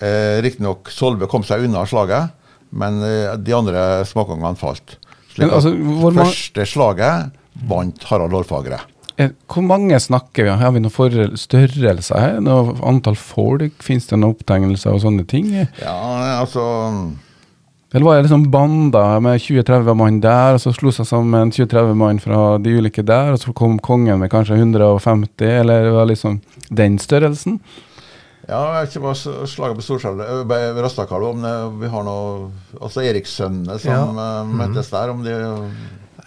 Eh, 0.00 0.40
Riktignok 0.44 0.88
Solve 0.92 1.28
kom 1.30 1.44
seg 1.46 1.66
unna 1.66 1.84
slaget, 1.88 2.32
men 2.76 3.00
eh, 3.04 3.34
de 3.36 3.54
andre 3.56 3.82
småkongene 4.08 4.58
falt. 4.60 4.96
Slik 5.32 5.46
Men 5.46 5.52
at 5.52 5.58
altså, 5.60 6.12
første 6.16 6.66
slaget 6.68 7.38
vant 7.68 8.02
Harald 8.04 8.32
Hårfagre. 8.32 8.80
Eh, 9.20 9.28
Hvor 9.46 9.62
mange 9.62 9.98
snakker 10.00 10.44
vi 10.44 10.50
om? 10.50 10.58
Har 10.58 10.72
vi 10.72 10.80
noen 10.80 10.90
for- 10.90 11.36
størrelser 11.36 12.18
her? 12.18 12.40
Noe 12.40 12.74
antall 12.88 13.14
folk? 13.14 13.72
Fins 13.84 14.06
det 14.08 14.16
noen 14.18 14.32
opptegnelser 14.34 14.92
og 14.94 15.00
sånne 15.04 15.26
ting? 15.28 15.50
Ja, 15.52 16.40
altså 16.40 17.12
Eller 17.94 18.04
var 18.06 18.16
det 18.16 18.30
liksom 18.30 18.46
bander 18.50 19.20
med 19.20 19.38
20-30 19.38 19.94
mann 19.94 20.20
der, 20.20 20.54
og 20.54 20.60
så 20.60 20.72
slo 20.72 20.88
seg 20.90 21.04
sammen 21.04 21.50
20-30 21.52 21.94
mann 21.94 22.18
fra 22.24 22.56
de 22.56 22.70
ulike 22.78 23.04
der, 23.04 23.32
og 23.34 23.38
så 23.38 23.52
kom 23.54 23.78
kongen 23.78 24.18
med 24.18 24.30
kanskje 24.32 24.56
150, 24.56 25.60
eller 25.60 25.84
det 25.84 25.92
var 25.92 26.06
liksom 26.08 26.40
den 26.72 26.96
størrelsen? 26.98 27.58
Ja, 28.48 28.80
jeg 28.80 28.86
vet 28.86 28.96
ikke 28.96 29.04
hva 29.04 29.46
slaget 29.46 29.76
på 29.76 29.84
Storskjell 29.84 30.80
Rastakalv, 30.82 31.28
om 31.34 31.42
det, 31.44 31.52
vi 31.84 31.88
har 31.92 32.02
noe 32.08 32.50
Altså 32.80 33.04
Erikssønnene 33.04 33.76
som 33.78 33.92
Ja. 33.92 34.40
eh, 34.40 34.48
møttes 34.48 34.88
der, 34.90 35.10
om 35.12 35.22
de 35.22 35.36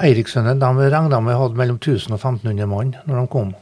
Eirikssønnen 0.03 0.59
de 0.59 0.89
regna 0.91 1.21
med 1.23 1.37
hadde 1.39 1.59
mellom 1.59 1.79
1000 1.79 2.15
og 2.15 2.19
1500 2.19 2.67
mann 2.67 2.95
når 3.05 3.21
de 3.21 3.27
kom. 3.31 3.53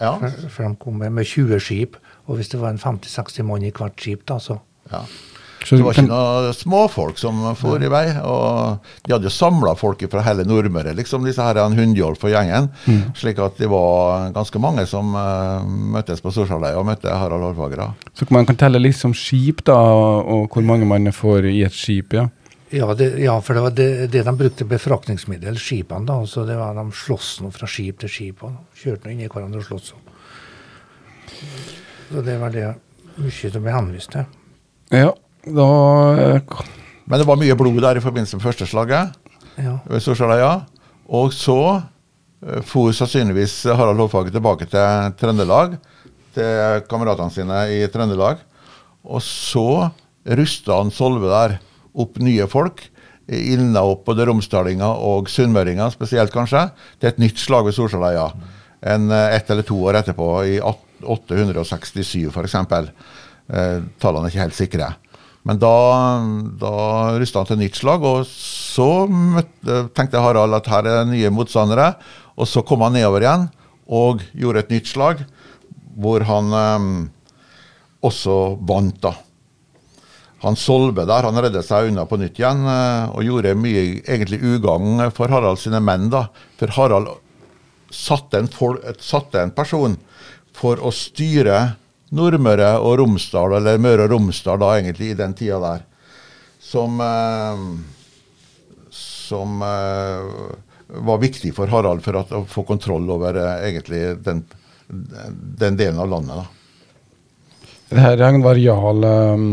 Ja. 0.00 0.16
For, 0.20 0.48
for 0.52 0.68
de 0.68 0.76
kom 0.80 1.00
med, 1.00 1.12
med 1.16 1.24
20 1.28 1.60
skip, 1.60 1.96
og 2.26 2.36
hvis 2.36 2.52
det 2.52 2.60
var 2.60 2.72
en 2.74 2.82
50-60 2.82 3.46
mann 3.48 3.64
i 3.64 3.72
hvert 3.74 3.96
skip, 4.00 4.26
da, 4.28 4.38
så 4.42 4.60
ja. 4.92 5.04
Så 5.66 5.74
Det 5.74 5.82
var 5.82 5.96
ikke 5.96 6.06
noen 6.06 6.54
småfolk 6.54 7.18
som 7.18 7.40
for 7.58 7.82
i 7.82 7.88
vei. 7.90 8.04
og 8.22 8.84
De 9.02 9.14
hadde 9.14 9.26
jo 9.26 9.32
samla 9.34 9.72
folk 9.78 10.04
fra 10.12 10.22
hele 10.22 10.44
Nordmøre, 10.46 10.92
liksom 10.94 11.24
disse 11.26 11.42
her 11.42 11.58
han 11.58 11.74
Hundjolf 11.74 12.22
og 12.22 12.30
gjengen. 12.30 12.68
Slik 13.18 13.40
at 13.42 13.58
det 13.58 13.70
var 13.72 14.30
ganske 14.36 14.62
mange 14.62 14.84
som 14.86 15.16
uh, 15.16 15.66
møttes 15.66 16.22
på 16.22 16.30
Storskjelløya 16.30 16.78
og 16.78 16.86
møtte 16.86 17.10
Harald 17.10 17.48
Hårfagre. 17.48 17.88
Så 18.14 18.28
man 18.30 18.46
kan 18.46 18.60
telle 18.60 18.78
liksom 18.82 19.16
skip, 19.16 19.64
da, 19.66 19.74
og 19.74 20.46
hvor 20.52 20.62
mange 20.62 20.86
man 20.86 21.10
får 21.10 21.50
i 21.50 21.64
et 21.66 21.74
skip, 21.74 22.14
ja. 22.14 22.28
Ja, 22.74 22.88
det, 22.98 23.12
ja 23.22 23.36
for 23.40 23.54
det 23.54 23.62
var 23.62 23.74
det, 23.78 23.88
det 24.10 24.24
de 24.26 24.32
brukte 24.36 24.66
befraktningsmiddel, 24.66 25.58
skipene. 25.62 26.06
da, 26.08 26.18
så 26.26 26.42
det 26.48 26.56
var 26.58 26.74
De 26.74 26.84
sloss 26.98 27.36
nå 27.42 27.52
fra 27.54 27.68
skip 27.70 28.00
til 28.02 28.10
skip. 28.10 28.42
og 28.42 28.56
Kjørte 28.74 29.06
nå 29.06 29.14
inn 29.14 29.22
i 29.22 29.28
hverandre 29.30 29.62
og 29.62 29.68
sloss. 29.68 29.92
Så 32.10 32.22
det 32.26 32.38
var 32.40 32.54
det 32.54 32.72
mye 33.16 33.50
som 33.52 33.62
ble 33.62 33.74
henvist 33.74 34.12
til. 34.14 34.26
Ja, 34.94 35.12
da 35.46 35.66
eh, 36.22 36.56
Men 37.06 37.20
det 37.22 37.26
var 37.28 37.38
mye 37.38 37.56
blod 37.58 37.78
der 37.82 37.98
i 37.98 38.02
forbindelse 38.04 38.38
med 38.38 38.46
første 38.46 38.66
slaget 38.66 39.14
Ja. 39.56 39.78
Storskjelløya. 39.88 40.50
Og 41.08 41.32
så 41.34 41.58
eh, 42.42 42.62
for 42.66 42.90
sannsynligvis 42.94 43.62
Harald 43.70 44.02
Hårfagre 44.02 44.34
tilbake 44.34 44.66
til 44.70 45.14
Trøndelag, 45.20 45.78
til 46.34 46.82
kameratene 46.90 47.30
sine 47.32 47.62
i 47.78 47.80
Trøndelag. 47.90 48.42
Og 49.06 49.22
så 49.22 49.88
rusta 50.26 50.80
han 50.82 50.90
Solve 50.90 51.30
der 51.30 51.58
opp 51.96 52.20
nye 52.22 52.46
folk. 52.50 52.84
Både 53.26 54.26
romsdalinger 54.28 55.00
og 55.02 55.30
sunnmøringer 55.32 55.90
spesielt, 55.94 56.32
kanskje, 56.34 56.68
til 57.00 57.10
et 57.10 57.18
nytt 57.18 57.40
slag 57.42 57.66
ved 57.66 57.74
Storskjelløya. 57.74 58.28
En 58.86 59.10
eh, 59.10 59.34
ett 59.34 59.50
eller 59.50 59.66
to 59.66 59.78
år 59.88 59.98
etterpå, 60.02 60.28
i 60.46 60.60
867 60.62 62.28
f.eks. 62.30 62.54
Eh, 62.54 63.82
tallene 64.02 64.28
er 64.28 64.30
ikke 64.30 64.44
helt 64.44 64.58
sikre. 64.58 64.92
Men 65.46 65.60
da, 65.62 65.74
da 66.58 66.76
rusta 67.18 67.42
han 67.42 67.50
til 67.50 67.60
nytt 67.60 67.78
slag, 67.78 68.02
og 68.06 68.24
så 68.30 69.06
møtte, 69.10 69.84
tenkte 69.94 70.22
Harald 70.22 70.58
at 70.58 70.70
her 70.70 70.88
er 70.90 71.04
nye 71.10 71.30
motstandere. 71.34 71.92
Og 72.36 72.50
så 72.50 72.62
kom 72.66 72.82
han 72.84 72.96
nedover 72.98 73.24
igjen 73.24 73.46
og 73.86 74.24
gjorde 74.34 74.64
et 74.64 74.72
nytt 74.74 74.90
slag, 74.90 75.22
hvor 75.96 76.26
han 76.26 76.56
eh, 76.62 76.90
også 78.06 78.40
vant, 78.66 78.98
da. 79.02 79.16
Han 80.44 80.56
Solve 80.56 81.06
der, 81.08 81.24
han 81.24 81.40
reddet 81.40 81.64
seg 81.64 81.90
unna 81.90 82.04
på 82.08 82.18
nytt 82.20 82.36
igjen, 82.40 82.66
eh, 82.68 83.14
og 83.16 83.24
gjorde 83.24 83.54
mye 83.56 83.84
egentlig 84.04 84.42
ugagn 84.44 85.06
for 85.16 85.32
Harald 85.32 85.60
sine 85.62 85.80
menn. 85.80 86.10
da. 86.12 86.26
For 86.60 86.74
Harald 86.76 87.14
satte 87.90 88.42
en, 88.42 88.50
fol 88.52 88.78
satte 89.00 89.40
en 89.40 89.54
person 89.56 89.96
for 90.56 90.80
å 90.82 90.92
styre 90.92 91.76
Nordmøre 92.16 92.76
og 92.78 93.00
Romsdal, 93.00 93.56
eller 93.58 93.80
Møre 93.82 94.06
og 94.06 94.12
Romsdal 94.14 94.60
da 94.62 94.74
egentlig 94.76 95.10
i 95.12 95.18
den 95.18 95.34
tida 95.36 95.58
der, 95.62 95.86
som 96.62 97.00
eh, 97.02 97.64
som 99.26 99.62
eh, 99.62 100.98
var 101.02 101.18
viktig 101.18 101.50
for 101.56 101.72
Harald 101.72 102.04
for 102.04 102.20
å 102.20 102.44
få 102.48 102.62
kontroll 102.68 103.08
over 103.10 103.36
egentlig 103.58 104.20
den, 104.22 104.44
den 104.86 105.76
delen 105.80 105.98
av 105.98 106.12
landet. 106.12 106.36
da. 106.36 106.46
Det 107.88 108.02
her 108.02 108.16
Ragnvald 108.18 108.62
Jarl 108.62 109.04
um, 109.04 109.50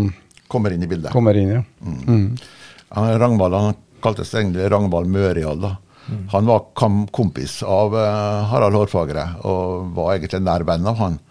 Kommer 0.53 0.75
inn 0.75 0.85
i 0.85 0.89
bildet. 0.89 1.11
kommer 1.11 1.37
inn, 1.39 1.55
ja. 1.57 1.63
Mm. 1.81 2.37
Han, 2.93 3.09
Rangvald 3.19 3.57
han 3.57 3.81
kaltes 4.03 4.33
egentlig 4.37 4.69
Ragnvald 4.71 5.09
Mørial. 5.09 5.59
da. 5.63 5.75
Han 6.33 6.45
var 6.45 6.65
kam 6.75 7.05
kompis 7.07 7.61
av 7.63 7.95
uh, 7.95 8.43
Harald 8.51 8.75
Hårfagre, 8.75 9.23
og 9.47 9.93
var 9.95 10.15
egentlig 10.15 10.41
en 10.41 10.49
nær 10.49 10.65
venn 10.67 10.89
av 10.89 10.99
han. 10.99 11.21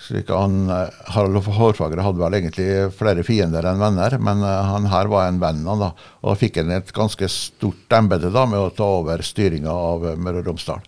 Slik 0.00 0.30
han, 0.32 0.62
eh, 0.72 0.88
Harald 1.12 1.44
Hårfagre 1.44 2.00
hadde 2.00 2.22
vel 2.22 2.36
egentlig 2.38 2.68
flere 2.96 3.24
fiender 3.26 3.66
enn 3.68 3.82
venner, 3.82 4.14
men 4.16 4.40
eh, 4.40 4.70
han 4.70 4.88
her 4.88 5.10
var 5.12 5.26
en 5.28 5.40
venn 5.42 5.60
av 5.66 5.74
han. 5.74 5.82
da. 5.82 5.90
Og 6.22 6.30
da 6.32 6.36
fikk 6.40 6.56
han 6.62 6.72
et 6.72 6.92
ganske 6.96 7.28
stort 7.28 7.96
embete 7.98 8.32
med 8.32 8.56
å 8.56 8.70
ta 8.72 8.88
over 9.00 9.20
styringa 9.20 9.74
av 9.74 10.08
Møre 10.16 10.40
og 10.40 10.48
Romsdal. 10.48 10.80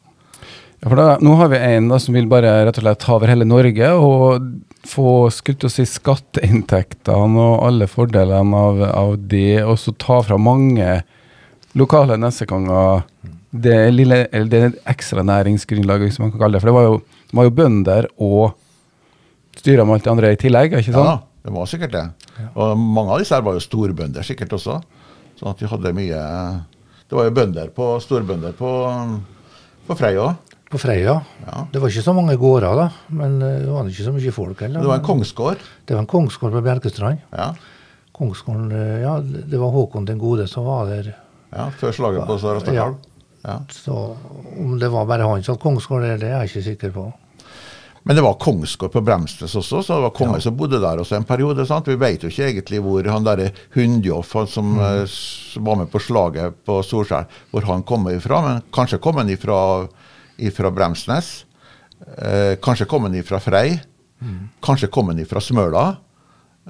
Ja, 0.83 0.91
for 0.91 0.99
da, 0.99 1.07
nå 1.23 1.37
har 1.39 1.51
vi 1.53 1.61
en 1.63 1.89
da, 1.93 1.99
som 2.03 2.17
vil 2.17 2.27
bare 2.31 2.65
rett 2.67 2.79
og 2.81 2.83
slett 2.83 3.03
ta 3.05 3.15
over 3.15 3.31
hele 3.31 3.47
Norge 3.47 3.93
og 3.95 4.49
få 4.91 5.29
skutt 5.31 5.63
å 5.63 5.71
si 5.71 5.85
skatteinntektene 5.87 7.39
og 7.39 7.61
alle 7.69 7.87
fordelene 7.87 8.63
av, 8.67 8.83
av 8.91 9.13
det, 9.31 9.63
og 9.63 9.79
så 9.79 9.95
ta 9.95 10.19
fra 10.27 10.41
mange 10.43 10.97
lokale 11.79 12.19
nessekonger 12.19 13.05
det 13.53 13.79
lille, 13.93 14.25
eller 14.33 14.51
det 14.51 14.83
ekstra 14.89 15.23
næringsgrunnlaget, 15.29 16.09
hvis 16.11 16.19
man 16.19 16.33
kan 16.33 16.41
kalle 16.41 16.57
det. 16.57 16.65
For 16.65 16.73
det 16.73 16.77
var 16.77 16.89
jo, 16.89 16.99
det 17.31 17.39
var 17.39 17.47
jo 17.47 17.57
bønder 17.63 18.09
og 18.25 19.61
styra 19.61 19.85
med 19.87 20.01
alt 20.01 20.07
det 20.07 20.13
andre 20.17 20.31
i 20.35 20.39
tillegg, 20.41 20.79
ikke 20.81 20.95
sant? 20.97 21.11
Ja, 21.13 21.43
det 21.47 21.55
var 21.55 21.69
sikkert 21.71 21.95
det. 21.95 22.07
Og 22.57 22.75
mange 22.81 23.13
av 23.13 23.23
disse 23.23 23.37
her 23.37 23.45
var 23.47 23.55
jo 23.59 23.63
storbønder 23.63 24.27
sikkert 24.27 24.57
også. 24.57 24.81
Sånn 25.39 25.53
at 25.53 25.61
de 25.63 25.69
hadde 25.71 25.95
mye 25.97 26.23
Det 27.07 27.17
var 27.17 27.29
jo 27.29 27.35
bønder 27.37 27.71
på, 27.77 27.87
storbønder 28.01 28.57
på, 28.57 28.73
på 29.87 29.97
Frei 30.01 30.17
òg. 30.21 30.52
På 30.73 30.81
Freia. 30.81 31.19
Ja. 31.45 31.67
Det 31.73 31.83
var 31.83 31.93
ikke 31.93 32.05
så 32.07 32.15
mange 32.17 32.39
gårder, 32.41 32.79
da, 32.79 32.89
men 33.13 33.37
eh, 33.45 33.61
det 33.61 33.69
var 33.69 33.91
ikke 33.91 34.09
så 34.09 34.15
mye 34.17 34.33
folk 34.33 34.65
heller. 34.65 34.81
Det 34.81 34.89
var 34.89 35.03
en 35.03 35.07
kongsgård. 35.11 35.69
Det 35.85 35.97
var 35.97 36.05
en 36.07 36.09
kongsgård 36.09 36.57
på 36.57 36.65
Bjerkestrand. 36.65 37.23
Ja, 37.37 37.53
Kongsgården, 38.13 38.73
eh, 38.77 39.01
ja, 39.03 39.19
det 39.21 39.59
var 39.59 39.73
Håkon 39.73 40.05
den 40.05 40.19
gode 40.21 40.47
som 40.49 40.65
var 40.69 40.87
der. 40.87 41.15
ja, 41.53 41.71
Før 41.81 41.93
slaget 41.93 42.27
på 42.27 42.39
Svarastadkalv. 42.39 42.95
Ja. 43.43 43.59
Så 43.71 44.17
om 44.59 44.79
det 44.79 44.89
var 44.89 45.07
bare 45.07 45.27
han 45.27 45.43
som 45.43 45.55
hadde 45.55 45.63
kongsgård, 45.63 46.03
det 46.21 46.29
er 46.29 46.43
jeg 46.43 46.51
ikke 46.51 46.63
sikker 46.63 46.93
på. 46.95 47.13
Men 48.03 48.17
det 48.17 48.23
var 48.25 48.35
kongsgård 48.35 48.93
på 48.93 49.01
Bremsnes 49.01 49.55
også, 49.55 49.83
så 49.83 49.97
det 49.97 50.03
var 50.03 50.15
konger 50.17 50.43
som 50.43 50.57
bodde 50.59 50.81
der 50.83 50.99
også 50.99 51.17
en 51.17 51.27
periode. 51.27 51.67
sant? 51.67 51.87
Vi 51.87 51.95
vet 51.99 52.23
jo 52.23 52.31
ikke 52.33 52.49
egentlig 52.49 52.81
hvor 52.83 53.07
han 53.07 53.25
derre 53.27 53.53
Hundjoff, 53.75 54.35
som 54.51 54.75
mm. 54.75 55.63
var 55.63 55.79
med 55.79 55.91
på 55.91 56.03
slaget 56.03 56.57
på 56.67 56.81
Solskjær, 56.83 57.29
hvor 57.51 57.69
han 57.69 57.85
kom 57.87 58.09
ifra. 58.11 58.41
Men 58.43 58.63
kanskje 58.75 58.99
kom 59.03 59.21
han 59.23 59.31
ifra, 59.31 59.87
ifra 60.49 60.71
Bremsnes. 60.75 61.33
Eh, 62.19 62.59
kanskje 62.63 62.89
kom 62.91 63.07
han 63.09 63.17
ifra 63.19 63.41
Frei. 63.43 63.79
Kanskje 64.63 64.91
kom 64.93 65.11
han 65.11 65.21
ifra 65.23 65.41
Smøla. 65.43 65.87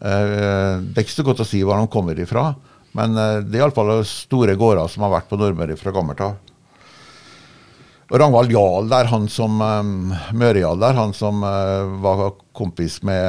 Eh, 0.01 0.81
det 0.81 0.97
er 0.97 1.05
ikke 1.05 1.19
så 1.19 1.27
godt 1.27 1.43
å 1.45 1.49
si 1.49 1.61
hvor 1.65 1.77
han 1.77 1.91
kommer 1.93 2.19
ifra, 2.19 2.51
men 2.97 3.17
eh, 3.19 3.41
det 3.45 3.59
er 3.59 3.67
iallfall 3.67 3.99
store 4.09 4.57
gårder 4.57 4.89
som 4.89 5.05
har 5.05 5.19
vært 5.19 5.29
på 5.29 5.39
Nordmøre 5.41 5.77
fra 5.81 5.93
gammelt 5.93 6.23
av. 6.25 6.39
Og 8.13 8.19
Ragnvald 8.21 8.53
Jarl 8.53 8.89
der, 8.93 9.09
han 9.09 9.25
som 9.33 9.61
um, 9.61 10.11
Møre-Jarl 10.37 10.81
der, 10.83 10.97
han 10.99 11.15
som 11.17 11.39
uh, 11.47 11.89
var 12.05 12.35
kompis 12.53 12.99
med 13.09 13.25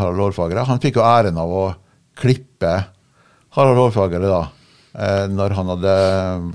Harald 0.00 0.18
Hårfagre, 0.18 0.64
han 0.66 0.82
fikk 0.82 0.98
jo 0.98 1.04
æren 1.06 1.38
av 1.38 1.52
å 1.54 1.66
klippe 2.18 2.72
Harald 3.54 3.78
Hårfagre 3.78 4.26
da, 4.26 4.40
eh, 4.98 5.26
når 5.30 5.54
han 5.56 5.70
hadde 5.74 5.92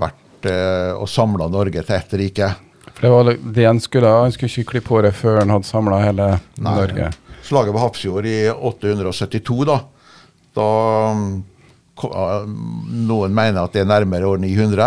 vært 0.02 0.50
eh, 0.50 0.90
og 0.92 1.08
samla 1.08 1.48
Norge 1.50 1.82
til 1.82 1.96
ett 1.96 2.12
rike. 2.20 2.50
For 2.88 3.04
det 3.04 3.10
var 3.12 3.30
det 3.54 3.64
han 3.66 3.80
skulle 3.80 4.08
Han 4.08 4.32
skulle 4.34 4.50
ikke 4.50 4.70
klippe 4.76 4.94
håret 4.94 5.16
før 5.16 5.40
han 5.42 5.52
hadde 5.54 5.68
samla 5.68 6.00
hele 6.02 6.28
Norge. 6.62 7.12
Slaget 7.42 7.74
ved 7.74 7.82
Hafrsfjord 7.82 8.28
i 8.30 8.36
872, 8.50 9.64
da. 9.68 9.78
Da 10.56 10.68
Noen 12.02 13.34
mener 13.36 13.62
at 13.62 13.74
det 13.74 13.82
er 13.82 13.90
nærmere 13.90 14.26
år 14.26 14.40
900, 14.42 14.86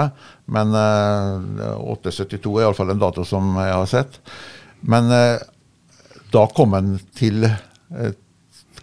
men 0.52 0.74
uh, 0.76 1.78
872 1.94 2.56
er 2.58 2.66
iallfall 2.66 2.92
en 2.92 3.02
dato 3.02 3.24
som 3.28 3.54
jeg 3.62 3.76
har 3.76 3.90
sett. 3.90 4.18
Men 4.82 5.08
uh, 5.14 5.44
da 6.34 6.46
kom 6.56 6.76
han 6.76 6.96
til 7.16 7.46
uh, 7.48 8.12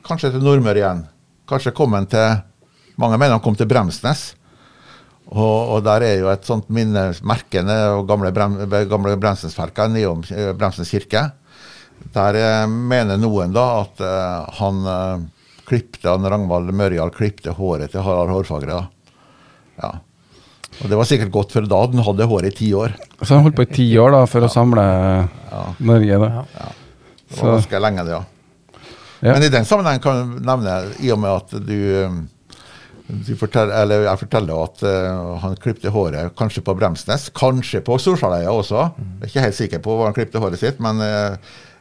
Kanskje 0.02 0.32
til 0.34 0.42
Nordmøre 0.42 0.80
igjen. 0.80 1.04
Kanskje 1.46 1.74
kom 1.76 1.92
han 1.94 2.08
til 2.10 2.40
Mange 2.98 3.16
mener 3.16 3.36
han 3.36 3.44
kom 3.44 3.54
til 3.56 3.68
Bremsnes. 3.70 4.32
Og, 5.32 5.76
og 5.76 5.84
der 5.86 6.04
er 6.04 6.18
jo 6.20 6.28
et 6.28 6.44
sånt 6.44 6.68
minnesmerke 6.72 7.62
ned- 7.64 7.94
og 7.96 8.08
gamle, 8.10 8.32
brem, 8.36 8.58
gamle 8.90 9.14
Bremsnesferker 9.16 9.88
nedom 9.88 10.20
Bremsens 10.58 10.92
kirke. 10.92 11.30
Der 12.12 12.36
eh, 12.36 12.66
mener 12.68 13.20
noen 13.20 13.54
da 13.54 13.66
at 13.84 14.02
eh, 14.02 14.56
han 14.58 14.82
eh, 14.92 15.22
klipte, 15.68 16.10
han 16.10 16.26
Ragnvald 16.28 16.72
Mørjal 16.76 17.12
klipte 17.14 17.54
håret 17.56 17.94
til 17.94 18.04
Harald 18.04 18.34
Hårfagre. 18.34 18.80
da. 18.80 19.22
Ja. 19.80 19.92
Og 20.82 20.90
det 20.90 20.98
var 20.98 21.08
sikkert 21.08 21.32
godt, 21.32 21.54
for 21.54 21.68
da 21.68 21.80
hadde 21.84 21.98
han 22.00 22.06
hatt 22.06 22.22
håret 22.28 22.52
i 22.52 22.58
ti 22.58 22.68
år. 22.76 22.94
Så 23.22 23.36
han 23.36 23.46
holdt 23.46 23.56
på 23.60 23.66
i 23.68 23.72
ti 23.72 23.88
år 24.00 24.12
da, 24.16 24.22
for 24.28 24.44
å 24.44 24.50
samle 24.52 24.84
Norge. 25.84 26.20
da. 26.26 26.44
Ja. 26.56 26.68
Det 27.32 27.40
var 27.40 27.56
ganske 27.56 27.80
lenge, 27.86 28.04
det, 28.04 28.16
ja. 28.18 28.22
Ja. 29.22 29.36
Men 29.36 29.44
i 29.46 29.52
den 29.54 29.64
sammenheng 29.68 30.00
kan 30.02 30.18
jeg 30.18 30.44
nevne, 30.48 30.76
i 30.98 31.12
og 31.14 31.20
med 31.22 31.30
at 31.30 31.52
du, 31.62 31.76
eller 33.08 34.06
jeg 34.06 34.20
forteller 34.20 34.62
at 34.62 34.84
uh, 34.86 35.34
han 35.42 35.56
klipte 35.60 35.90
håret 35.92 36.34
kanskje 36.38 36.62
på 36.64 36.74
Bremsnes, 36.78 37.28
kanskje 37.34 37.82
på 37.84 37.98
Storsaløya 37.98 38.52
også. 38.52 38.86
Jeg 38.96 39.20
er 39.20 39.30
ikke 39.30 39.44
helt 39.46 39.58
sikker 39.58 39.82
på 39.84 39.96
hvor 39.96 40.08
han 40.08 40.16
klipte 40.16 40.42
håret 40.42 40.60
sitt, 40.60 40.80
men 40.82 41.02
uh, 41.02 41.36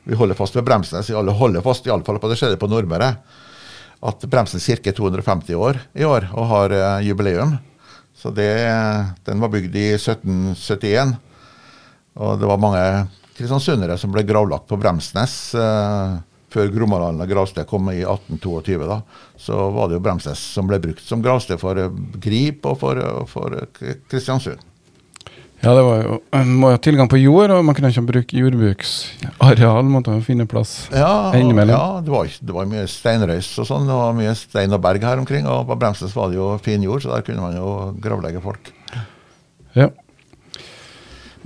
vi 0.07 0.17
holder 0.17 0.37
fast 0.37 0.57
ved 0.57 0.65
Bremsnes. 0.67 1.11
Alle 1.13 1.35
holder 1.37 1.65
fast 1.65 1.87
i 1.87 1.93
alle 1.93 2.05
fall 2.07 2.19
på 2.21 2.31
det 2.31 2.39
skjedde 2.41 2.59
på 2.61 2.69
Nordmøre. 2.71 3.13
At 4.01 4.23
Bremsnes 4.25 4.65
kirke 4.65 4.89
er 4.89 4.97
250 4.97 5.57
år 5.61 5.81
i 5.93 6.07
år 6.07 6.31
og 6.33 6.49
har 6.51 6.77
uh, 6.77 7.05
jubileum. 7.05 7.57
Så 8.17 8.29
det, 8.33 8.51
den 9.25 9.41
var 9.41 9.49
bygd 9.49 9.75
i 9.77 9.87
1771. 9.95 11.15
Og 12.21 12.37
det 12.41 12.49
var 12.49 12.59
mange 12.61 12.83
kristiansundere 13.37 13.97
som 13.97 14.11
ble 14.13 14.23
gravlagt 14.27 14.67
på 14.69 14.77
Bremsnes 14.79 15.35
eh, 15.57 16.17
før 16.51 16.71
Grommaland 16.73 17.21
gravsted 17.29 17.67
kom 17.69 17.87
i 17.93 18.01
1822. 18.03 18.87
da, 18.89 19.01
Så 19.39 19.55
var 19.75 19.87
det 19.91 19.97
jo 19.99 20.03
Bremsnes 20.03 20.39
som 20.55 20.67
ble 20.67 20.79
brukt 20.83 21.03
som 21.05 21.21
gravsted 21.23 21.59
for 21.61 21.79
eh, 21.79 21.89
Grip 22.21 22.65
og 22.67 22.77
for, 22.81 22.99
eh, 22.99 23.23
for 23.31 23.55
eh, 23.55 23.95
Kristiansund. 24.11 24.59
Ja, 25.61 25.75
det 25.77 25.83
var 25.85 25.99
jo 26.01 26.15
Man 26.33 26.55
må 26.57 26.71
ha 26.73 26.77
tilgang 26.81 27.05
på 27.07 27.19
jord, 27.21 27.51
og 27.53 27.59
man 27.67 27.75
kunne 27.77 27.91
ikke 27.93 28.01
bruke 28.07 28.39
jordbruksareal. 28.39 29.85
Måtte 29.93 30.15
jo 30.15 30.23
finne 30.25 30.47
plass 30.49 30.87
Ja, 30.89 31.31
innimellom. 31.37 31.75
ja 31.75 32.01
det, 32.01 32.09
var, 32.09 32.25
det 32.41 32.55
var 32.55 32.65
mye 32.71 32.87
steinrøys 32.89 33.51
og 33.61 33.67
sånn. 33.69 33.85
Det 33.85 33.97
var 33.99 34.15
mye 34.17 34.33
stein 34.39 34.73
og 34.73 34.81
berg 34.81 35.05
her 35.05 35.21
omkring. 35.21 35.45
Og 35.45 35.67
på 35.69 35.77
Bremsnes 35.77 36.15
var 36.17 36.31
det 36.33 36.39
jo 36.39 36.49
fin 36.65 36.81
jord, 36.81 37.03
så 37.05 37.13
der 37.13 37.21
kunne 37.27 37.45
man 37.45 37.55
jo 37.59 37.75
gravlegge 38.01 38.41
folk. 38.41 38.71
Ja. 39.77 39.87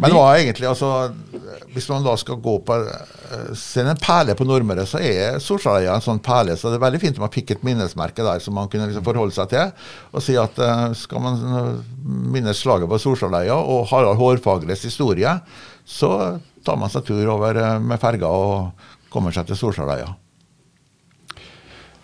Men 0.02 0.12
hva 0.12 0.24
egentlig, 0.36 0.68
altså, 0.68 0.90
hvis 1.72 1.88
man 1.88 2.04
da 2.04 2.16
skal 2.20 2.40
gå 2.44 2.56
på 2.68 2.76
eh, 2.84 3.52
Se 3.56 3.84
en 3.84 4.00
perle 4.02 4.36
på 4.36 4.48
Nordmøre, 4.48 4.84
så 4.90 5.00
er 5.00 5.38
Sorsaløya 5.44 5.94
en 5.96 6.04
sånn 6.04 6.20
perle. 6.24 6.58
Så 6.60 6.72
det 6.72 6.80
er 6.80 6.84
veldig 6.84 7.02
fint 7.04 7.20
om 7.20 7.26
man 7.26 7.34
fikk 7.34 7.56
et 7.56 7.64
minnesmerke 7.68 8.26
der 8.26 8.44
som 8.44 8.58
man 8.60 8.68
kunne 8.72 8.90
liksom 8.90 9.06
forholde 9.08 9.36
seg 9.36 9.54
til. 9.54 9.88
Og 10.12 10.26
si 10.26 10.36
at 10.40 10.60
eh, 10.60 10.90
skal 11.00 11.24
man 11.24 11.40
eh, 11.62 11.72
minnes 12.36 12.60
slaget 12.60 12.92
på 12.92 13.00
Sorsaløya 13.06 13.56
og 13.56 13.88
Harald 13.94 14.20
Hårfagres 14.20 14.84
historie, 14.90 15.38
så 15.88 16.12
tar 16.66 16.82
man 16.82 16.92
seg 16.92 17.08
tur 17.08 17.24
over 17.38 17.62
med 17.80 18.02
ferga 18.02 18.28
og 18.32 18.88
kommer 19.14 19.32
seg 19.36 19.48
til 19.48 19.60
Solstadøya. 19.60 20.12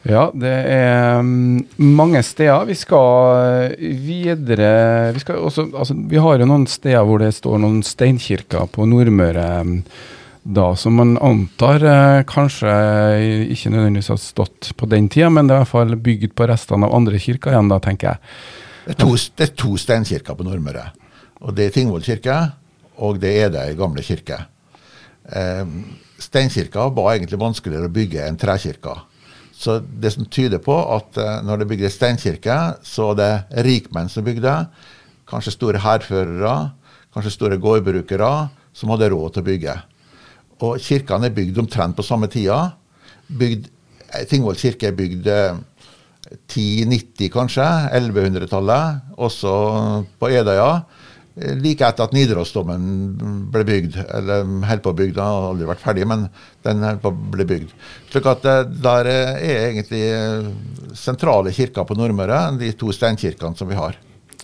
Ja, 0.08 0.32
det 0.34 0.54
er 0.74 1.20
mm, 1.22 1.78
mange 1.78 2.24
steder. 2.26 2.66
Vi 2.66 2.78
skal 2.78 3.76
eh, 3.78 3.92
videre 4.02 5.12
Vi, 5.14 5.22
skal 5.22 5.44
også, 5.46 5.68
altså, 5.78 5.94
vi 5.94 6.18
har 6.18 6.42
jo 6.42 6.48
noen 6.50 6.66
steder 6.70 7.06
hvor 7.06 7.22
det 7.22 7.36
står 7.38 7.62
noen 7.62 7.84
steinkirker 7.86 8.66
på 8.74 8.88
Nordmøre 8.90 9.46
mm, 9.68 9.76
da, 10.42 10.72
som 10.76 10.96
man 10.98 11.14
antar 11.22 11.86
eh, 11.86 12.24
kanskje 12.26 12.72
ikke 13.54 13.70
nødvendigvis 13.76 14.10
har 14.10 14.18
stått 14.18 14.72
på 14.78 14.90
den 14.90 15.10
tida, 15.12 15.30
men 15.30 15.46
det 15.46 15.54
er 15.54 15.62
i 15.62 15.64
hvert 15.66 15.74
fall 15.76 15.94
bygd 16.08 16.34
på 16.34 16.48
restene 16.50 16.90
av 16.90 16.96
andre 16.98 17.22
kirker 17.22 17.54
igjen, 17.54 17.70
da, 17.70 17.78
tenker 17.84 18.10
jeg. 18.10 18.34
Det 18.88 18.96
er 18.96 19.00
to, 19.04 19.12
det 19.38 19.46
er 19.46 19.54
to 19.62 19.76
steinkirker 19.78 20.38
på 20.38 20.48
Nordmøre. 20.48 20.88
Og 21.46 21.54
Det 21.58 21.68
er 21.68 21.76
Tingvoll 21.76 22.02
kirke, 22.06 22.40
og 22.98 23.22
det 23.22 23.36
er 23.38 23.52
Edøy 23.52 23.78
gamle 23.78 24.02
kirke. 24.06 24.40
Eh, 25.30 25.78
steinkirka 26.22 26.90
var 26.90 27.14
egentlig 27.14 27.42
vanskeligere 27.42 27.90
å 27.90 27.94
bygge 27.94 28.26
enn 28.26 28.42
trekirka. 28.42 28.98
Så 29.62 29.78
det 29.80 30.14
som 30.16 30.26
tyder 30.26 30.62
på 30.64 30.74
at 30.96 31.18
eh, 31.22 31.42
når 31.46 31.62
det 31.62 31.70
bygde 31.70 31.92
steinkirke, 31.94 32.58
så 32.82 33.12
er 33.14 33.20
det 33.20 33.66
rikmenn 33.68 34.10
som 34.10 34.26
bygde, 34.26 34.56
kanskje 35.30 35.54
store 35.54 35.82
hærførere, 35.84 36.56
kanskje 37.14 37.36
store 37.36 37.60
gårdbrukere, 37.62 38.32
som 38.74 38.94
hadde 38.94 39.12
råd 39.14 39.36
til 39.36 39.44
å 39.44 39.50
bygge. 39.52 39.76
Og 40.66 40.82
kirkene 40.82 41.30
er 41.30 41.36
bygd 41.36 41.60
omtrent 41.62 41.98
på 41.98 42.06
samme 42.06 42.30
tida. 42.32 42.72
Bygd, 43.30 43.70
eh, 44.10 44.26
Tingvoll 44.30 44.58
kirke 44.58 44.90
er 44.90 44.98
bygd 44.98 45.30
eh, 45.30 45.62
1090 46.32 47.30
kanskje, 47.34 47.68
1100-tallet, 47.98 49.14
også 49.22 49.54
på 50.18 50.30
Edøya. 50.32 50.72
Eh, 51.40 51.56
Like 51.62 51.86
etter 51.88 52.04
at 52.08 52.14
Nidarosdomen 52.14 52.84
ble 53.54 53.64
bygd, 53.68 53.98
eller 54.18 54.44
holdt 54.70 54.84
på 54.84 54.92
å 54.94 54.98
bygge, 54.98 55.16
den 55.18 55.24
har 55.24 55.50
aldri 55.52 55.68
vært 55.70 55.84
ferdig, 55.84 56.06
men 56.08 56.28
den 56.66 56.84
holdt 56.84 57.02
på 57.04 57.12
å 57.14 57.18
bli 57.38 57.46
bygd. 57.46 57.74
Slik 58.12 58.30
at 58.34 58.46
eh, 58.46 58.64
der 58.84 59.10
eh, 59.12 59.34
er 59.52 59.66
egentlig 59.72 60.04
sentrale 60.98 61.54
kirker 61.56 61.88
på 61.88 61.96
Nordmøre, 62.00 62.58
de 62.60 62.72
to 62.78 62.92
steinkirkene 62.96 63.56
som 63.58 63.70
vi 63.72 63.80
har. 63.80 63.96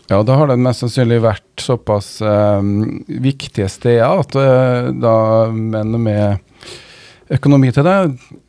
Ja, 0.08 0.22
da 0.24 0.38
har 0.40 0.48
det 0.48 0.56
mest 0.64 0.80
sannsynlig 0.86 1.20
vært 1.26 1.60
såpass 1.60 2.22
eh, 2.24 2.62
viktige 3.28 3.68
steder 3.70 4.22
at 4.24 4.38
da 5.04 5.16
menn 5.52 5.98
med 6.00 6.38
økonomi 7.36 7.74
til 7.76 7.84
det 7.84 7.96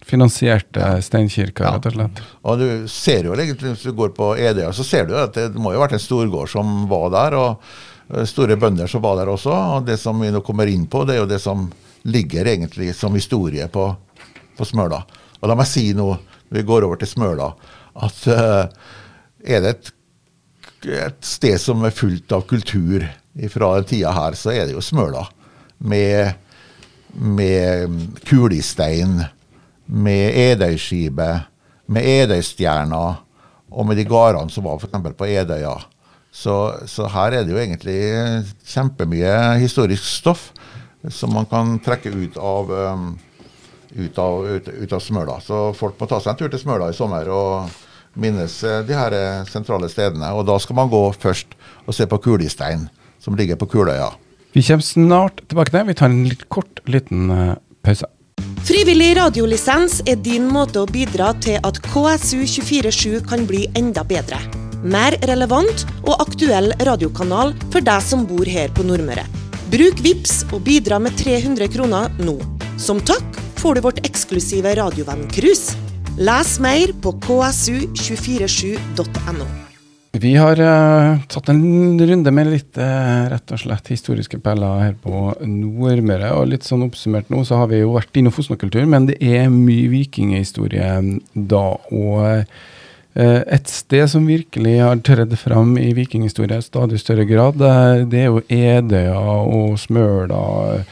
finansierte 0.07 1.03
steinkirker, 1.03 1.64
Ja. 1.66 1.72
rett 1.74 1.87
og 1.90 1.96
slett. 1.96 2.20
Og 2.46 2.59
du 2.61 2.68
ser 2.88 3.24
jo 3.27 3.33
egentlig, 3.35 3.72
Hvis 3.74 3.83
du 3.83 3.92
går 3.92 4.14
på 4.14 4.37
Edøya, 4.38 4.70
så 4.72 4.85
ser 4.85 5.07
du 5.07 5.16
at 5.18 5.35
det, 5.35 5.55
må 5.55 5.72
jo 5.72 5.81
ha 5.81 5.87
vært 5.88 5.98
en 5.98 6.05
storgård 6.07 6.48
som 6.48 6.87
var 6.88 7.11
der. 7.11 7.35
og 7.37 7.59
Store 8.28 8.56
bønder 8.56 8.88
som 8.88 9.02
var 9.04 9.18
der 9.20 9.28
også. 9.28 9.52
og 9.52 9.86
Det 9.86 9.98
som 10.00 10.20
vi 10.20 10.30
nå 10.32 10.40
kommer 10.44 10.70
inn 10.70 10.86
på, 10.88 11.04
det 11.04 11.16
er 11.16 11.22
jo 11.22 11.30
det 11.30 11.40
som 11.44 11.66
ligger 12.08 12.48
egentlig 12.48 12.94
som 12.96 13.14
historie 13.14 13.68
på, 13.68 13.84
på 14.56 14.64
Smøla. 14.64 15.02
Og 15.40 15.48
la 15.50 15.56
meg 15.58 15.68
si 15.68 15.90
nå, 15.94 16.08
når 16.48 16.58
vi 16.58 16.66
går 16.66 16.86
over 16.86 17.00
til 17.00 17.10
Smøla, 17.10 17.52
at 17.98 18.20
uh, 18.32 18.64
er 19.44 19.64
det 19.64 19.74
et, 19.74 19.90
et 21.04 21.20
sted 21.26 21.58
som 21.60 21.84
er 21.84 21.94
fullt 21.94 22.32
av 22.32 22.46
kultur 22.48 23.04
fra 23.52 23.72
den 23.76 23.88
tida 23.92 24.14
her, 24.16 24.38
så 24.38 24.54
er 24.54 24.66
det 24.66 24.78
jo 24.78 24.84
Smøla. 24.84 25.26
Med 25.78 26.38
med 27.12 27.90
kulestein, 28.24 29.24
med 29.86 30.36
Edøyskipet, 30.36 31.48
med 31.86 32.04
Edøystjerna 32.04 33.04
og 33.68 33.86
med 33.86 33.96
de 33.96 34.04
gårdene 34.08 34.52
som 34.52 34.66
var 34.68 34.78
f.eks. 34.78 35.16
på 35.16 35.28
Edøya. 35.28 35.74
Så, 36.38 36.55
så 36.87 37.09
her 37.11 37.35
er 37.35 37.46
det 37.46 37.55
jo 37.55 37.59
egentlig 37.59 37.98
kjempemye 38.68 39.33
historisk 39.59 40.07
stoff 40.07 40.53
som 41.11 41.33
man 41.35 41.48
kan 41.51 41.79
trekke 41.83 42.12
ut 42.14 42.38
av, 42.38 42.70
um, 42.70 43.11
ut 43.96 44.18
av, 44.22 44.46
ut, 44.46 44.68
ut 44.68 44.94
av 44.94 45.03
Smøla. 45.03 45.38
Så 45.42 45.61
folk 45.79 45.98
må 45.98 46.07
ta 46.11 46.20
seg 46.22 46.35
en 46.35 46.40
tur 46.42 46.53
til 46.53 46.62
Smøla 46.62 46.90
i 46.92 46.96
sommer 46.96 47.31
og 47.35 47.72
minnes 48.18 48.61
eh, 48.66 48.83
de 48.87 48.96
her 48.96 49.14
eh, 49.14 49.48
sentrale 49.51 49.90
stedene. 49.90 50.31
Og 50.35 50.46
da 50.48 50.59
skal 50.62 50.79
man 50.79 50.92
gå 50.92 51.03
først 51.18 51.59
og 51.87 51.96
se 51.96 52.07
på 52.09 52.20
kulistein, 52.29 52.88
som 53.22 53.38
ligger 53.38 53.59
på 53.59 53.70
Kuløya. 53.74 54.12
Vi 54.55 54.64
kommer 54.64 54.85
snart 54.85 55.42
tilbake 55.48 55.74
til. 55.74 55.87
Vi 55.90 55.98
tar 55.98 56.12
en 56.12 56.24
litt 56.29 56.46
kort 56.53 56.83
liten 56.90 57.31
eh, 57.35 57.57
pause. 57.87 58.11
Frivillig 58.68 59.14
radiolisens 59.18 60.01
er 60.07 60.18
din 60.22 60.46
måte 60.51 60.83
å 60.83 60.90
bidra 60.90 61.33
til 61.42 61.59
at 61.64 61.83
KSU247 61.88 63.22
kan 63.29 63.46
bli 63.48 63.66
enda 63.79 64.05
bedre. 64.07 64.40
Mer 64.86 65.16
relevant 65.26 65.80
og 66.04 66.20
aktuell 66.22 66.70
radiokanal 66.86 67.50
for 67.72 67.80
deg 67.82 68.02
som 68.04 68.26
bor 68.28 68.46
her 68.46 68.68
på 68.74 68.82
Nordmøre. 68.86 69.24
Bruk 69.72 69.98
VIPS 70.04 70.44
og 70.52 70.60
bidra 70.68 70.98
med 71.02 71.12
300 71.18 71.68
kroner 71.72 72.08
nå. 72.22 72.36
Som 72.78 73.00
takk 73.02 73.24
får 73.58 73.74
du 73.74 73.80
vårt 73.88 73.98
eksklusive 74.06 74.74
radiovenn-cruise. 74.78 75.74
Les 76.22 76.60
mer 76.62 76.92
på 77.02 77.10
ksu247.no. 77.26 79.46
Vi 80.18 80.34
har 80.38 80.58
uh, 80.62 81.18
tatt 81.30 81.48
en 81.52 82.00
runde 82.00 82.30
med 82.34 82.48
litt 82.54 82.78
uh, 82.80 83.28
rett 83.34 83.52
og 83.54 83.60
slett 83.60 83.90
historiske 83.92 84.38
peller 84.42 84.80
her 84.86 84.94
på 85.02 85.12
Nordmøre. 85.42 86.28
Og 86.38 86.48
litt 86.54 86.64
sånn 86.66 86.86
oppsummert 86.86 87.28
nå, 87.34 87.38
så 87.46 87.54
har 87.60 87.66
vi 87.74 87.78
jo 87.82 87.96
vært 87.98 88.16
innom 88.18 88.34
Fosna-kultur, 88.34 88.84
men 88.86 89.06
det 89.10 89.18
er 89.18 89.50
mye 89.52 89.88
vikinghistorie 89.92 90.90
da. 91.34 91.66
Og 91.90 92.16
eh, 92.30 92.42
et 93.18 93.70
sted 93.70 94.04
som 94.11 94.26
virkelig 94.28 94.76
har 94.78 95.00
tredd 95.02 95.33
fram 95.40 95.72
i 95.81 95.90
vikinghistorie 95.96 96.61
i 96.61 96.62
stadig 96.62 97.00
større 97.02 97.24
grad, 97.26 97.59
eh, 97.59 98.04
det 98.07 98.20
er 98.24 98.28
jo 98.31 98.44
Edøya 98.46 99.18
og 99.18 99.78
Smøla. 99.83 100.85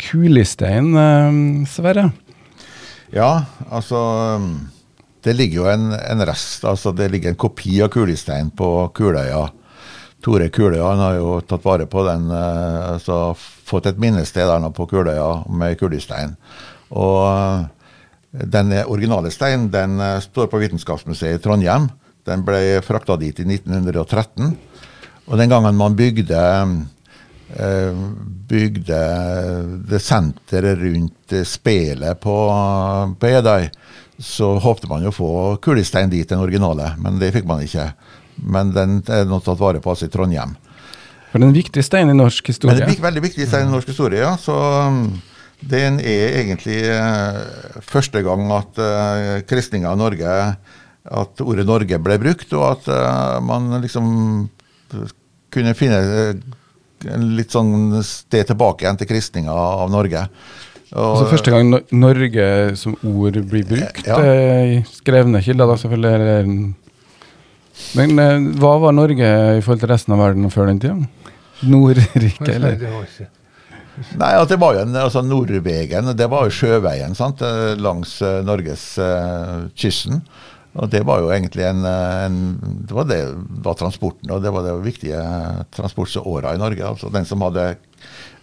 Kulistein, 0.00 0.94
eh, 0.96 1.66
Sverre. 1.68 2.10
Ja, 3.12 3.44
altså 3.70 4.40
Det 5.22 5.34
ligger 5.34 5.56
jo 5.56 5.64
en, 5.66 5.90
en 5.90 6.22
rest, 6.22 6.64
altså 6.64 6.92
det 6.94 7.10
ligger 7.10 7.32
en 7.32 7.38
kopi 7.40 7.80
av 7.82 7.88
Kulestein 7.90 8.52
på 8.54 8.68
Kuløya. 8.94 9.48
Tore 10.22 10.46
Kuløya 10.54 10.92
han 10.92 11.02
har 11.02 11.16
jo 11.18 11.40
tatt 11.42 11.64
vare 11.64 11.88
på 11.90 12.04
den, 12.06 12.28
eh, 12.30 12.92
altså 12.92 13.34
fått 13.66 13.88
et 13.90 13.98
minnested 13.98 14.46
der 14.46 14.62
nå 14.62 14.70
på 14.70 14.86
Kuløya 14.86 15.48
med 15.50 15.74
kulestein. 15.80 16.36
Og 16.94 17.18
eh, 17.26 17.66
den 18.30 18.72
originale 18.86 19.30
steinen 19.30 19.70
den 19.72 20.00
eh, 20.00 20.18
står 20.20 20.50
på 20.52 20.60
Vitenskapsmuseet 20.62 21.38
i 21.38 21.42
Trondheim. 21.42 21.88
Den 22.26 22.42
ble 22.44 22.82
frakta 22.82 23.16
dit 23.20 23.38
i 23.40 23.46
1913. 23.46 24.52
Og 25.26 25.38
den 25.38 25.50
gangen 25.50 25.78
man 25.78 25.96
bygde 25.98 26.42
eh, 27.54 28.02
bygde 28.48 29.00
det 29.90 30.02
senteret 30.02 30.78
rundt 30.78 31.32
eh, 31.32 31.46
spelet 31.46 32.20
på, 32.20 32.36
på 33.20 33.30
Edøy, 33.30 33.68
så 34.18 34.54
håpte 34.62 34.88
man 34.90 35.04
jo 35.04 35.12
å 35.12 35.16
få 35.16 35.32
kulestein 35.62 36.12
dit, 36.12 36.28
den 36.28 36.42
originale, 36.42 36.94
men 37.02 37.20
det 37.20 37.32
fikk 37.34 37.48
man 37.48 37.64
ikke. 37.64 37.90
Men 38.36 38.72
den 38.76 39.00
er 39.12 39.26
nå 39.28 39.40
tatt 39.44 39.60
vare 39.60 39.82
på 39.82 39.92
altså 39.92 40.08
i 40.08 40.12
Trondheim. 40.12 40.56
For 41.30 41.40
det 41.40 41.46
er 41.46 41.50
en 41.50 41.56
viktig 41.56 41.84
stein 41.84 42.12
i 42.12 42.16
norsk 42.16 42.52
historie. 42.52 42.78
Men 42.78 42.86
det 42.86 42.96
er 42.96 43.08
veldig 43.08 43.24
viktig 43.26 43.48
stein 43.48 43.66
i 43.68 43.72
norsk 43.72 43.90
historie, 43.92 44.22
ja. 44.22 44.36
Så 44.40 44.56
den 45.64 46.00
er 46.04 46.36
egentlig 46.42 46.82
uh, 46.84 47.80
første 47.84 48.20
gang 48.24 48.50
at 48.52 48.80
uh, 48.80 49.38
kristninga 49.48 49.94
av 49.94 50.00
Norge 50.00 50.34
At 51.06 51.40
ordet 51.40 51.64
Norge 51.68 51.98
ble 52.02 52.18
brukt, 52.20 52.52
og 52.52 52.64
at 52.66 52.88
uh, 52.90 53.38
man 53.40 53.70
liksom 53.80 54.06
kunne 55.54 55.74
finne 55.78 56.00
en 57.06 57.26
litt 57.38 57.54
sånn 57.54 57.94
sted 58.04 58.48
tilbake 58.50 58.84
igjen 58.84 58.98
til 58.98 59.08
kristninga 59.08 59.54
av 59.54 59.90
Norge. 59.92 60.24
Og, 60.90 60.98
altså 60.98 61.28
Første 61.30 61.54
gang 61.54 61.70
Norge 61.94 62.48
som 62.80 62.96
ord 63.06 63.38
blir 63.50 63.64
brukt, 63.70 64.02
ja. 64.06 64.18
i 64.18 64.80
skrevne 64.90 65.42
kilder, 65.46 65.70
da 65.70 65.78
selvfølgelig. 65.78 66.74
Men 68.00 68.50
hva 68.58 68.74
var 68.82 68.98
Norge 68.98 69.30
i 69.30 69.62
forhold 69.62 69.84
til 69.84 69.92
resten 69.94 70.16
av 70.16 70.24
verden 70.24 70.50
før 70.50 70.72
den 70.72 70.82
tida? 70.82 70.98
Nordriket, 71.70 72.50
eller? 72.58 73.30
Nei, 74.20 74.32
at 74.36 74.50
det 74.52 74.58
var 74.60 74.76
jo 74.76 74.82
en, 74.84 74.96
altså 75.00 75.22
Nordvegen, 75.24 76.12
det 76.16 76.28
var 76.32 76.46
jo 76.46 76.54
sjøveien 76.54 77.16
sant, 77.16 77.40
langs 77.80 78.18
uh, 78.24 78.42
norgeskysten. 78.44 80.20
Uh, 80.20 80.52
og 80.76 80.90
det 80.92 81.00
var 81.08 81.22
jo 81.22 81.30
egentlig 81.32 81.64
en, 81.64 81.84
en 81.88 82.36
Det 82.84 82.92
var 82.92 83.08
det 83.08 83.20
var 83.64 83.78
transporten, 83.80 84.28
og 84.30 84.42
det 84.44 84.52
var 84.52 84.66
det 84.66 84.74
viktige 84.84 85.22
transportåra 85.72 86.52
i 86.54 86.60
Norge. 86.60 86.84
altså 86.84 87.08
Den 87.12 87.24
som 87.24 87.44
hadde 87.46 87.76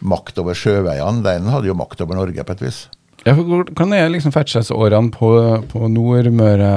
makt 0.02 0.42
over 0.42 0.58
sjøveiene, 0.58 1.22
den 1.26 1.52
hadde 1.54 1.70
jo 1.70 1.78
makt 1.78 2.02
over 2.02 2.18
Norge 2.18 2.44
på 2.44 2.56
et 2.58 2.66
vis. 2.66 2.88
Ja, 3.24 3.36
for 3.38 3.46
Hvordan 3.46 3.94
er 3.96 4.10
liksom 4.12 4.34
ferdselsårene 4.36 5.13
på, 5.13 5.30
på 5.70 5.88
Nordmøre? 5.88 6.74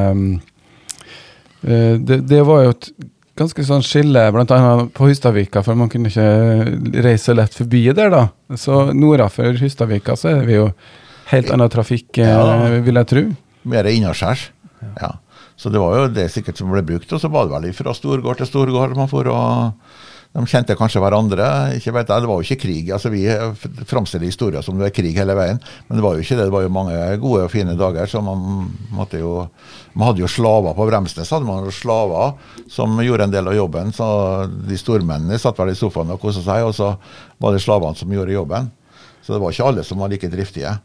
Det, 1.67 2.21
det 2.29 2.43
var 2.47 2.67
jo 2.67 2.75
et 2.77 2.91
ganske 3.37 3.65
sånn 3.69 3.85
skille, 3.85 4.23
bl.a. 4.33 4.61
på 4.97 5.09
Hustadvika, 5.11 5.63
for 5.67 5.79
man 5.79 5.91
kunne 5.93 6.11
ikke 6.11 7.03
reise 7.05 7.35
lett 7.37 7.57
forbi 7.57 7.85
der, 7.97 8.11
da. 8.13 8.23
Så 8.59 8.87
nordafor 8.97 9.59
Hustadvika 9.61 10.17
så 10.19 10.33
er 10.33 10.49
vi 10.49 10.57
jo 10.59 10.71
helt 11.33 11.53
annen 11.53 11.71
trafikk, 11.73 12.23
ja, 12.23 12.41
eh, 12.69 12.81
vil 12.87 13.01
jeg 13.03 13.11
tro. 13.13 13.25
Mer 13.67 13.89
innaskjærs. 13.91 14.49
Ja. 15.01 15.17
Så 15.57 15.73
det 15.73 15.81
var 15.81 15.97
jo 15.97 16.09
det 16.13 16.29
sikkert 16.35 16.59
som 16.61 16.71
ble 16.71 16.83
brukt. 16.85 17.13
Og 17.13 17.21
så 17.23 17.31
var 17.33 17.49
det 17.49 17.57
vel 17.57 17.77
fra 17.77 17.95
storgård 17.97 18.41
til 18.41 18.49
storgård 18.51 18.97
man 18.97 19.09
får 19.11 19.31
og 19.33 19.97
de 20.37 20.45
kjente 20.45 20.75
kanskje 20.77 21.01
hverandre. 21.01 21.47
ikke 21.79 21.95
vet 21.97 22.11
Det 22.11 22.29
var 22.29 22.41
jo 22.41 22.45
ikke 22.45 22.61
krig. 22.61 22.91
altså 22.93 23.09
Vi 23.09 23.25
framstiller 23.89 24.27
historier 24.27 24.63
som 24.63 24.77
det 24.79 24.91
er 24.91 24.97
krig 24.97 25.17
hele 25.17 25.35
veien, 25.35 25.61
men 25.89 25.97
det 25.97 26.05
var 26.05 26.15
jo 26.15 26.21
ikke 26.21 26.37
det. 26.37 26.45
Det 26.45 26.53
var 26.53 26.67
jo 26.67 26.73
mange 26.77 27.17
gode 27.23 27.45
og 27.47 27.51
fine 27.51 27.77
dager. 27.77 28.07
så 28.07 28.21
Man 28.21 28.71
jo, 29.13 29.49
man 29.95 30.09
hadde 30.09 30.21
jo 30.21 30.29
slaver 30.29 30.75
på 30.75 30.87
Bremsnes. 30.87 31.31
hadde 31.31 31.47
man 31.47 31.65
jo 31.65 31.71
slaver 31.71 32.35
som 32.69 33.01
gjorde 33.01 33.25
en 33.25 33.31
del 33.31 33.49
av 33.49 33.55
jobben. 33.57 33.93
så 33.93 34.47
De 34.47 34.77
stormennene 34.77 35.39
satt 35.39 35.59
vel 35.59 35.73
i 35.73 35.75
sofaen 35.75 36.11
og 36.11 36.21
kosa 36.21 36.43
seg, 36.43 36.67
og 36.67 36.75
så 36.75 36.97
var 37.39 37.53
det 37.53 37.63
slavene 37.63 37.97
som 37.97 38.13
gjorde 38.13 38.33
jobben. 38.33 38.71
Så 39.23 39.33
det 39.33 39.41
var 39.41 39.51
ikke 39.51 39.65
alle 39.65 39.85
som 39.85 39.99
var 39.99 40.09
like 40.09 40.29
driftige. 40.29 40.77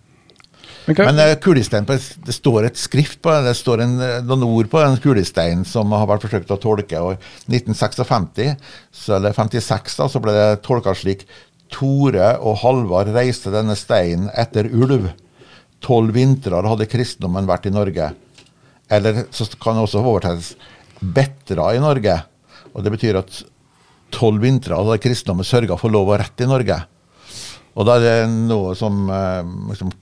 Okay. 0.89 1.05
Men 1.05 1.19
uh, 1.19 1.35
kulestein, 1.37 1.85
det 1.85 2.33
står 2.33 2.65
et 2.65 2.79
skrift 2.79 3.19
på 3.21 3.33
det, 3.45 3.53
står 3.57 3.83
en, 3.83 3.93
eh, 4.01 4.17
noen 4.25 4.47
ord 4.47 4.69
på 4.71 4.81
den 4.81 4.97
kulesteinen 5.03 5.61
som 5.67 5.93
har 5.93 6.07
vært 6.09 6.25
forsøkt 6.25 6.53
å 6.53 6.57
tolke. 6.61 6.97
og 6.97 7.21
1956, 7.51 8.55
så, 8.89 9.15
eller 9.19 9.35
56 9.37 9.99
da, 9.99 10.09
så 10.09 10.21
ble 10.23 10.33
det 10.35 10.47
tolka 10.65 10.95
slik 10.97 11.27
Tore 11.71 12.33
og 12.41 12.57
Halvard 12.65 13.13
reiste 13.15 13.53
denne 13.53 13.77
steinen 13.79 14.31
etter 14.33 14.67
ulv. 14.73 15.11
Tolv 15.81 16.17
vintrer 16.17 16.67
hadde 16.67 16.89
kristendommen 16.89 17.47
vært 17.49 17.69
i 17.69 17.73
Norge. 17.73 18.11
Eller 18.91 19.23
så 19.31 19.47
kan 19.55 19.77
det 19.77 19.85
også 19.85 20.01
oversettes 20.03 20.55
betra 20.99 21.71
i 21.77 21.81
Norge. 21.81 22.17
Og 22.73 22.83
Det 22.83 22.91
betyr 22.93 23.21
at 23.21 23.43
tolv 24.11 24.43
vintre 24.43 24.75
hadde 24.75 24.99
kristendommen 25.01 25.47
sørga 25.47 25.77
for 25.79 25.93
lov 25.93 26.11
og 26.11 26.19
rett 26.19 26.43
i 26.43 26.49
Norge. 26.49 26.81
Og 27.71 27.87
da 27.87 27.95
er 27.97 28.03
det 28.03 28.31
noe 28.49 28.73
som 28.75 29.05
eh, 29.07 29.51
liksom, 29.71 29.93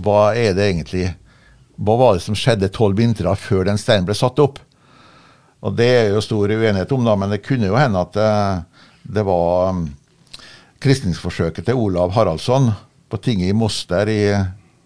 Hva 0.00 0.32
er 0.38 0.54
det 0.56 0.66
egentlig 0.70 1.06
Hva 1.80 1.96
var 1.96 2.16
det 2.16 2.24
som 2.24 2.36
skjedde 2.36 2.68
tolv 2.74 2.98
vintre 2.98 3.32
før 3.40 3.64
den 3.68 3.80
steinen 3.80 4.08
ble 4.08 4.16
satt 4.16 4.40
opp? 4.42 4.58
Og 5.60 5.76
det 5.76 5.88
er 5.88 6.10
jo 6.14 6.22
stor 6.24 6.48
uenighet 6.48 6.92
om, 6.96 7.04
da, 7.04 7.14
men 7.20 7.32
det 7.32 7.42
kunne 7.44 7.68
jo 7.68 7.76
hende 7.76 8.00
at 8.00 8.14
det, 8.16 8.28
eh, 8.28 8.84
det 9.10 9.24
var 9.26 9.72
um, 9.74 9.86
kristningsforsøket 10.80 11.66
til 11.66 11.80
Olav 11.80 12.12
Haraldsson 12.14 12.68
på 13.10 13.18
tinget 13.24 13.50
i 13.50 13.56
Moster 13.56 14.08
i 14.08 14.22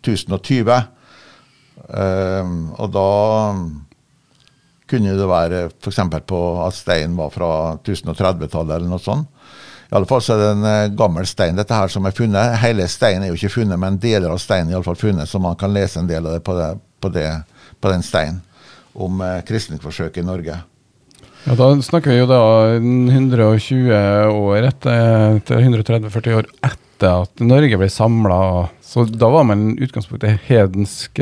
1020. 0.03 0.70
Um, 1.85 2.55
og 2.79 2.92
da 2.94 3.09
kunne 4.90 5.16
det 5.18 5.29
være 5.29 5.64
f.eks. 5.83 6.00
på 6.27 6.40
at 6.64 6.79
steinen 6.79 7.18
var 7.18 7.33
fra 7.35 7.50
1030-tallet 7.83 8.79
eller 8.79 8.90
noe 8.90 9.03
sånt. 9.03 9.29
I 9.90 9.97
alle 9.99 10.09
fall 10.09 10.23
så 10.25 10.35
er 10.35 10.42
det 10.42 10.51
en 10.55 10.66
uh, 10.66 10.97
gammel 10.97 11.27
stein 11.29 11.59
dette 11.59 11.77
her 11.77 11.92
som 11.92 12.07
er 12.09 12.16
funnet. 12.16 12.59
Hele 12.62 12.88
steinen 12.90 13.27
er 13.27 13.33
jo 13.33 13.38
ikke 13.38 13.57
funnet, 13.61 13.81
men 13.81 14.01
deler 14.03 14.33
av 14.33 14.42
steinen 14.42 14.73
er 14.73 14.79
iallfall 14.79 14.99
funnet, 14.99 15.31
så 15.31 15.40
man 15.42 15.59
kan 15.61 15.75
lese 15.75 16.01
en 16.01 16.11
del 16.11 16.27
av 16.27 16.37
det 16.37 16.44
på, 16.47 16.57
det, 16.59 16.70
på, 17.01 17.11
det, 17.14 17.29
på 17.81 17.92
den 17.92 18.05
steinen 18.07 18.42
om 18.94 19.18
kristningsforsøket 19.47 20.23
i 20.23 20.27
Norge. 20.27 20.61
Ja, 21.44 21.57
Da 21.59 21.66
snakker 21.83 22.12
vi 22.12 22.20
jo 22.23 22.29
da 22.31 22.40
120 22.79 23.90
år 24.33 24.68
etter, 24.70 25.40
etter 25.40 25.61
130-40 25.61 26.38
år 26.38 26.49
etter 26.64 27.25
at 27.27 27.42
Norge 27.44 27.81
ble 27.81 27.90
samla. 27.92 28.38
Så 28.81 29.05
da 29.11 29.29
var 29.35 29.44
man 29.49 29.75
utgangspunktet 29.75 30.47
hedensk 30.47 31.20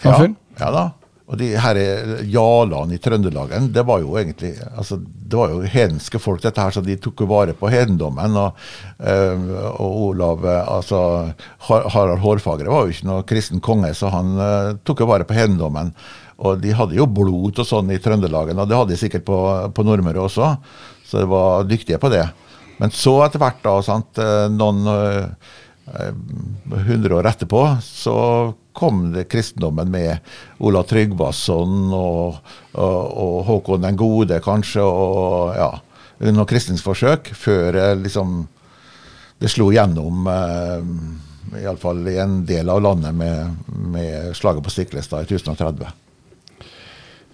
samfunn? 0.00 0.38
Ja, 0.56 0.64
ja 0.64 0.72
da. 0.76 0.86
Og 1.30 1.38
de 1.38 1.52
her 1.62 1.78
jarlene 2.26 2.96
i 2.96 3.00
Trøndelagen, 3.02 3.68
det 3.70 3.84
var 3.86 4.00
jo 4.02 4.16
egentlig 4.18 4.56
altså, 4.66 4.96
det 4.98 5.38
var 5.38 5.52
jo 5.52 5.60
hedenske 5.62 6.18
folk, 6.18 6.42
dette 6.42 6.62
her, 6.62 6.74
så 6.74 6.82
de 6.82 6.96
tok 6.98 7.22
jo 7.22 7.28
vare 7.30 7.54
på 7.54 7.70
hedendommen. 7.70 8.34
Og, 8.40 8.64
øh, 8.98 9.44
og 9.70 10.00
Olav 10.08 10.42
altså 10.50 11.02
Harald 11.68 12.18
Hårfagre 12.24 12.72
var 12.72 12.82
jo 12.82 12.96
ikke 12.96 13.06
noe 13.06 13.26
kristen 13.28 13.62
konge, 13.62 13.92
så 13.94 14.10
han 14.10 14.34
øh, 14.34 14.72
tok 14.82 15.04
jo 15.04 15.10
vare 15.12 15.28
på 15.28 15.36
hedendommen. 15.38 15.94
Og 16.42 16.58
de 16.58 16.74
hadde 16.74 16.98
jo 16.98 17.06
blod 17.06 17.62
og 17.62 17.68
sånn 17.68 17.92
i 17.94 18.00
Trøndelagen, 18.02 18.58
og 18.58 18.66
det 18.66 18.78
hadde 18.80 18.96
de 18.96 18.98
sikkert 18.98 19.28
på, 19.28 19.38
på 19.76 19.86
Nordmøre 19.86 20.24
også. 20.24 20.54
Så 21.06 21.22
de 21.22 21.30
var 21.30 21.68
dyktige 21.68 22.00
på 22.02 22.10
det. 22.10 22.24
Men 22.80 22.90
så 22.96 23.20
etter 23.22 23.42
hvert, 23.42 23.62
da, 23.62 23.76
sant, 23.86 24.18
eh, 24.18 24.48
noen 24.50 24.82
hundre 26.86 27.16
år 27.18 27.28
etterpå, 27.30 27.62
så 27.82 28.16
kom 28.72 29.12
det 29.12 29.28
kristendommen 29.30 29.90
med 29.90 30.18
Ola 30.58 30.82
Tryggvason 30.86 31.92
og, 31.92 32.40
og, 32.72 33.00
og, 33.10 33.38
Håkon 33.48 33.86
den 33.86 33.98
gode, 33.98 34.40
kanskje, 34.44 34.84
og 34.84 35.56
ja, 35.58 35.70
noen 36.28 36.48
kristningsforsøk 36.48 37.32
før 37.36 37.80
eh, 37.80 37.96
liksom 38.04 38.44
det 39.40 39.48
slo 39.48 39.70
gjennom 39.72 40.28
eh, 40.28 41.62
iallfall 41.62 42.04
i 42.12 42.18
en 42.20 42.42
del 42.46 42.68
av 42.70 42.82
landet 42.84 43.16
med, 43.16 43.56
med 43.66 44.36
slaget 44.36 44.64
på 44.64 44.72
Stiklestad 44.74 45.24
i 45.24 45.34
1030. 45.34 45.90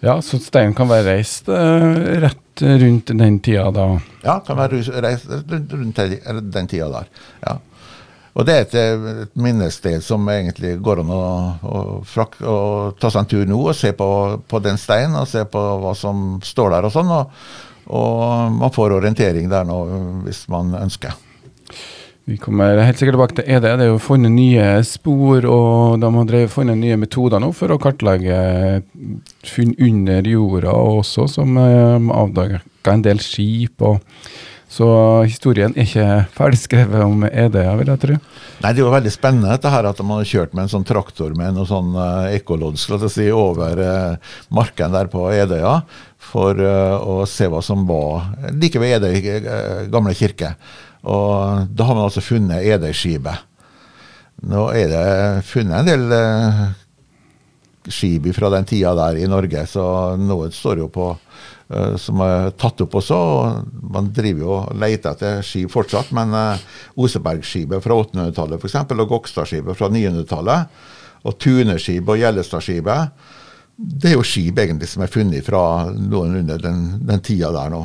Ja, 0.04 0.18
så 0.22 0.38
steinen 0.38 0.74
kan 0.76 0.90
være 0.90 1.16
reist 1.16 1.48
uh, 1.48 1.96
rett 2.20 2.62
rundt 2.62 3.10
den 3.16 3.38
tida 3.44 3.70
da? 3.74 3.86
Ja, 4.22 4.38
kan 4.44 4.58
være 4.58 4.82
reist 5.02 5.30
rundt 5.30 6.02
den 6.52 6.68
tida 6.70 6.90
der. 6.92 7.08
ja. 7.46 7.56
Og 8.36 8.44
det 8.44 8.54
er 8.54 8.64
et, 8.66 8.74
et 9.24 9.38
minnested 9.40 10.04
som 10.04 10.26
egentlig 10.28 10.74
går 10.84 11.00
an 11.00 11.12
å, 11.14 11.20
å, 11.64 11.82
frak, 12.04 12.36
å, 12.44 12.56
ta 13.00 13.08
seg 13.08 13.22
en 13.22 13.30
tur 13.30 13.46
nå 13.48 13.60
og 13.70 13.76
se 13.76 13.94
på, 13.96 14.08
på 14.44 14.60
den 14.64 14.76
steinen 14.80 15.16
og 15.22 15.30
se 15.30 15.46
på 15.48 15.62
hva 15.80 15.94
som 15.96 16.36
står 16.44 16.74
der 16.76 16.88
og 16.88 16.92
sånn. 16.92 17.12
Og, 17.16 17.46
og 17.96 18.58
man 18.58 18.74
får 18.74 18.98
orientering 18.98 19.48
der 19.48 19.64
nå 19.64 19.78
hvis 20.26 20.44
man 20.52 20.74
ønsker. 20.82 21.16
Vi 22.26 22.36
kommer 22.42 22.80
helt 22.82 22.98
sikkert 22.98 23.14
tilbake 23.14 23.36
til 23.38 23.48
ED. 23.54 23.64
Det 23.78 23.84
er 23.84 23.90
jo 23.92 23.98
funnet 24.02 24.32
nye 24.34 24.64
spor, 24.82 25.44
og 25.46 26.00
de 26.02 26.08
har 26.10 26.48
funnet 26.50 26.80
nye 26.80 26.96
metoder 26.98 27.38
nå 27.38 27.52
for 27.54 27.70
å 27.70 27.78
kartlegge 27.78 28.38
funn 29.46 29.76
under 29.78 30.26
jorda 30.26 30.74
også, 30.74 31.28
som 31.30 31.54
um, 31.54 32.10
avdaga 32.10 32.64
en 32.90 33.04
del 33.06 33.22
skip. 33.22 33.78
og 33.78 34.02
så 34.76 34.86
historien 35.24 35.72
er 35.72 35.86
ikke 35.86 36.06
ferdigskrevet 36.36 37.00
om 37.00 37.24
Edøya, 37.28 37.72
vil 37.78 37.88
jeg 37.88 38.00
tro. 38.02 38.16
Nei, 38.60 38.72
Det 38.72 38.82
er 38.82 38.84
jo 38.84 38.92
veldig 38.92 39.12
spennende 39.14 39.54
dette 39.54 39.72
her 39.72 39.88
at 39.88 40.02
man 40.04 40.20
har 40.20 40.28
kjørt 40.28 40.52
med 40.52 40.66
en 40.66 40.72
sånn 40.74 40.84
traktor 40.84 41.32
med 41.38 41.56
noe 41.56 41.68
sånn 41.68 41.94
uh, 41.96 42.28
ekkolodd 42.34 42.76
si, 42.76 43.30
over 43.32 43.80
uh, 43.80 44.34
marken 44.52 44.92
der 44.92 45.08
på 45.12 45.24
Edøya 45.32 45.78
for 46.20 46.60
uh, 46.60 47.00
å 47.00 47.24
se 47.30 47.48
hva 47.48 47.62
som 47.64 47.86
var 47.88 48.52
like 48.52 48.82
ved 48.82 48.98
Edøy 48.98 49.16
uh, 49.46 49.86
gamle 49.92 50.12
kirke. 50.18 50.52
Og 51.08 51.64
da 51.72 51.88
har 51.88 51.96
man 51.96 52.10
altså 52.10 52.24
funnet 52.24 52.66
Edøyskipet. 52.66 53.46
Nå 54.44 54.68
er 54.76 54.90
det 54.92 55.06
funnet 55.48 55.80
en 55.80 55.88
del 55.88 56.74
skip 57.88 58.26
fra 58.36 58.50
den 58.52 58.66
tida 58.68 58.92
der 58.98 59.22
i 59.22 59.28
Norge, 59.30 59.62
så 59.70 59.86
noe 60.20 60.50
står 60.52 60.82
jo 60.82 60.90
på 60.92 61.14
uh, 61.14 61.46
som 61.98 62.20
er 62.22 62.52
tatt 62.54 62.80
opp 62.84 62.94
også. 63.00 63.16
og 63.16 63.88
Man 63.94 64.12
driver 64.14 64.44
jo 64.44 64.52
og 64.58 64.76
leter 64.78 65.16
etter 65.16 65.40
skip 65.46 65.72
fortsatt, 65.72 66.12
men 66.14 66.34
uh, 66.36 66.60
Osebergskipet 67.02 67.82
fra 67.82 67.96
800-tallet 68.04 68.62
f.eks., 68.62 68.76
og 68.94 69.08
Gokstadskipet 69.10 69.78
fra 69.78 69.90
900-tallet, 69.90 70.78
og 71.26 71.38
Tuneskipet 71.42 72.12
og 72.14 72.22
Gjellestadskipet, 72.22 73.26
det 73.76 74.12
er 74.12 74.16
jo 74.16 74.24
skip 74.24 74.56
egentlig 74.62 74.88
som 74.88 75.02
er 75.04 75.12
funnet 75.12 75.44
fra 75.44 75.90
noenlunde 75.90 76.56
den, 76.62 76.84
den 77.04 77.24
tida 77.24 77.50
der 77.52 77.72
nå. 77.74 77.82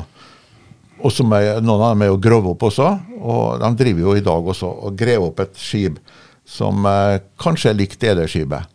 Og 1.02 1.12
som 1.12 1.32
er, 1.34 1.58
noen 1.60 1.82
av 1.82 1.92
dem 1.92 2.04
er 2.06 2.12
jo 2.12 2.20
grove 2.22 2.52
opp 2.54 2.68
også, 2.70 2.88
og 3.18 3.58
de 3.60 3.70
driver 3.80 4.06
jo 4.06 4.14
i 4.16 4.24
dag 4.24 4.52
også 4.54 4.70
og 4.86 4.96
graver 4.98 5.32
opp 5.32 5.42
et 5.42 5.58
skip 5.58 5.98
som 6.48 6.86
eh, 6.88 7.20
kanskje 7.40 7.72
er 7.72 7.78
likt 7.78 8.06
Ederskipet. 8.06 8.70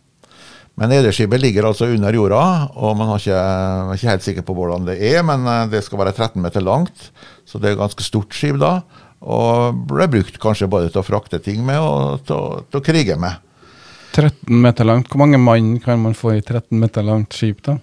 Men 0.78 0.92
Nederskipet 0.92 1.40
ligger 1.42 1.66
altså 1.66 1.88
under 1.90 2.14
jorda, 2.14 2.40
og 2.78 2.94
man 2.98 3.10
er 3.10 3.18
ikke, 3.18 3.34
er 3.34 3.92
ikke 3.96 4.10
helt 4.12 4.26
sikker 4.26 4.44
på 4.46 4.54
hvordan 4.54 4.86
det 4.86 4.94
er, 5.10 5.24
men 5.26 5.46
eh, 5.50 5.64
det 5.72 5.80
skal 5.86 5.98
være 6.04 6.12
13 6.14 6.42
meter 6.44 6.62
langt, 6.62 7.08
så 7.48 7.58
det 7.58 7.72
er 7.72 7.76
et 7.76 7.80
ganske 7.82 8.06
stort 8.06 8.36
skip 8.36 8.60
da. 8.62 8.76
Og 9.18 9.74
ble 9.90 10.06
brukt 10.12 10.38
kanskje 10.38 10.68
både 10.70 10.92
til 10.94 11.00
å 11.02 11.06
frakte 11.06 11.40
ting 11.42 11.64
med 11.66 11.80
og 11.82 12.20
til, 12.28 12.60
til 12.70 12.78
å 12.78 12.84
krige 12.86 13.16
med. 13.18 13.40
13 14.14 14.54
meter 14.62 14.86
langt. 14.86 15.10
Hvor 15.10 15.20
mange 15.24 15.38
mann 15.42 15.74
kan 15.82 15.98
man 16.02 16.14
få 16.16 16.36
i 16.36 16.40
13 16.44 16.78
meter 16.78 17.02
langt 17.06 17.34
skip, 17.34 17.60
da? 17.66 17.74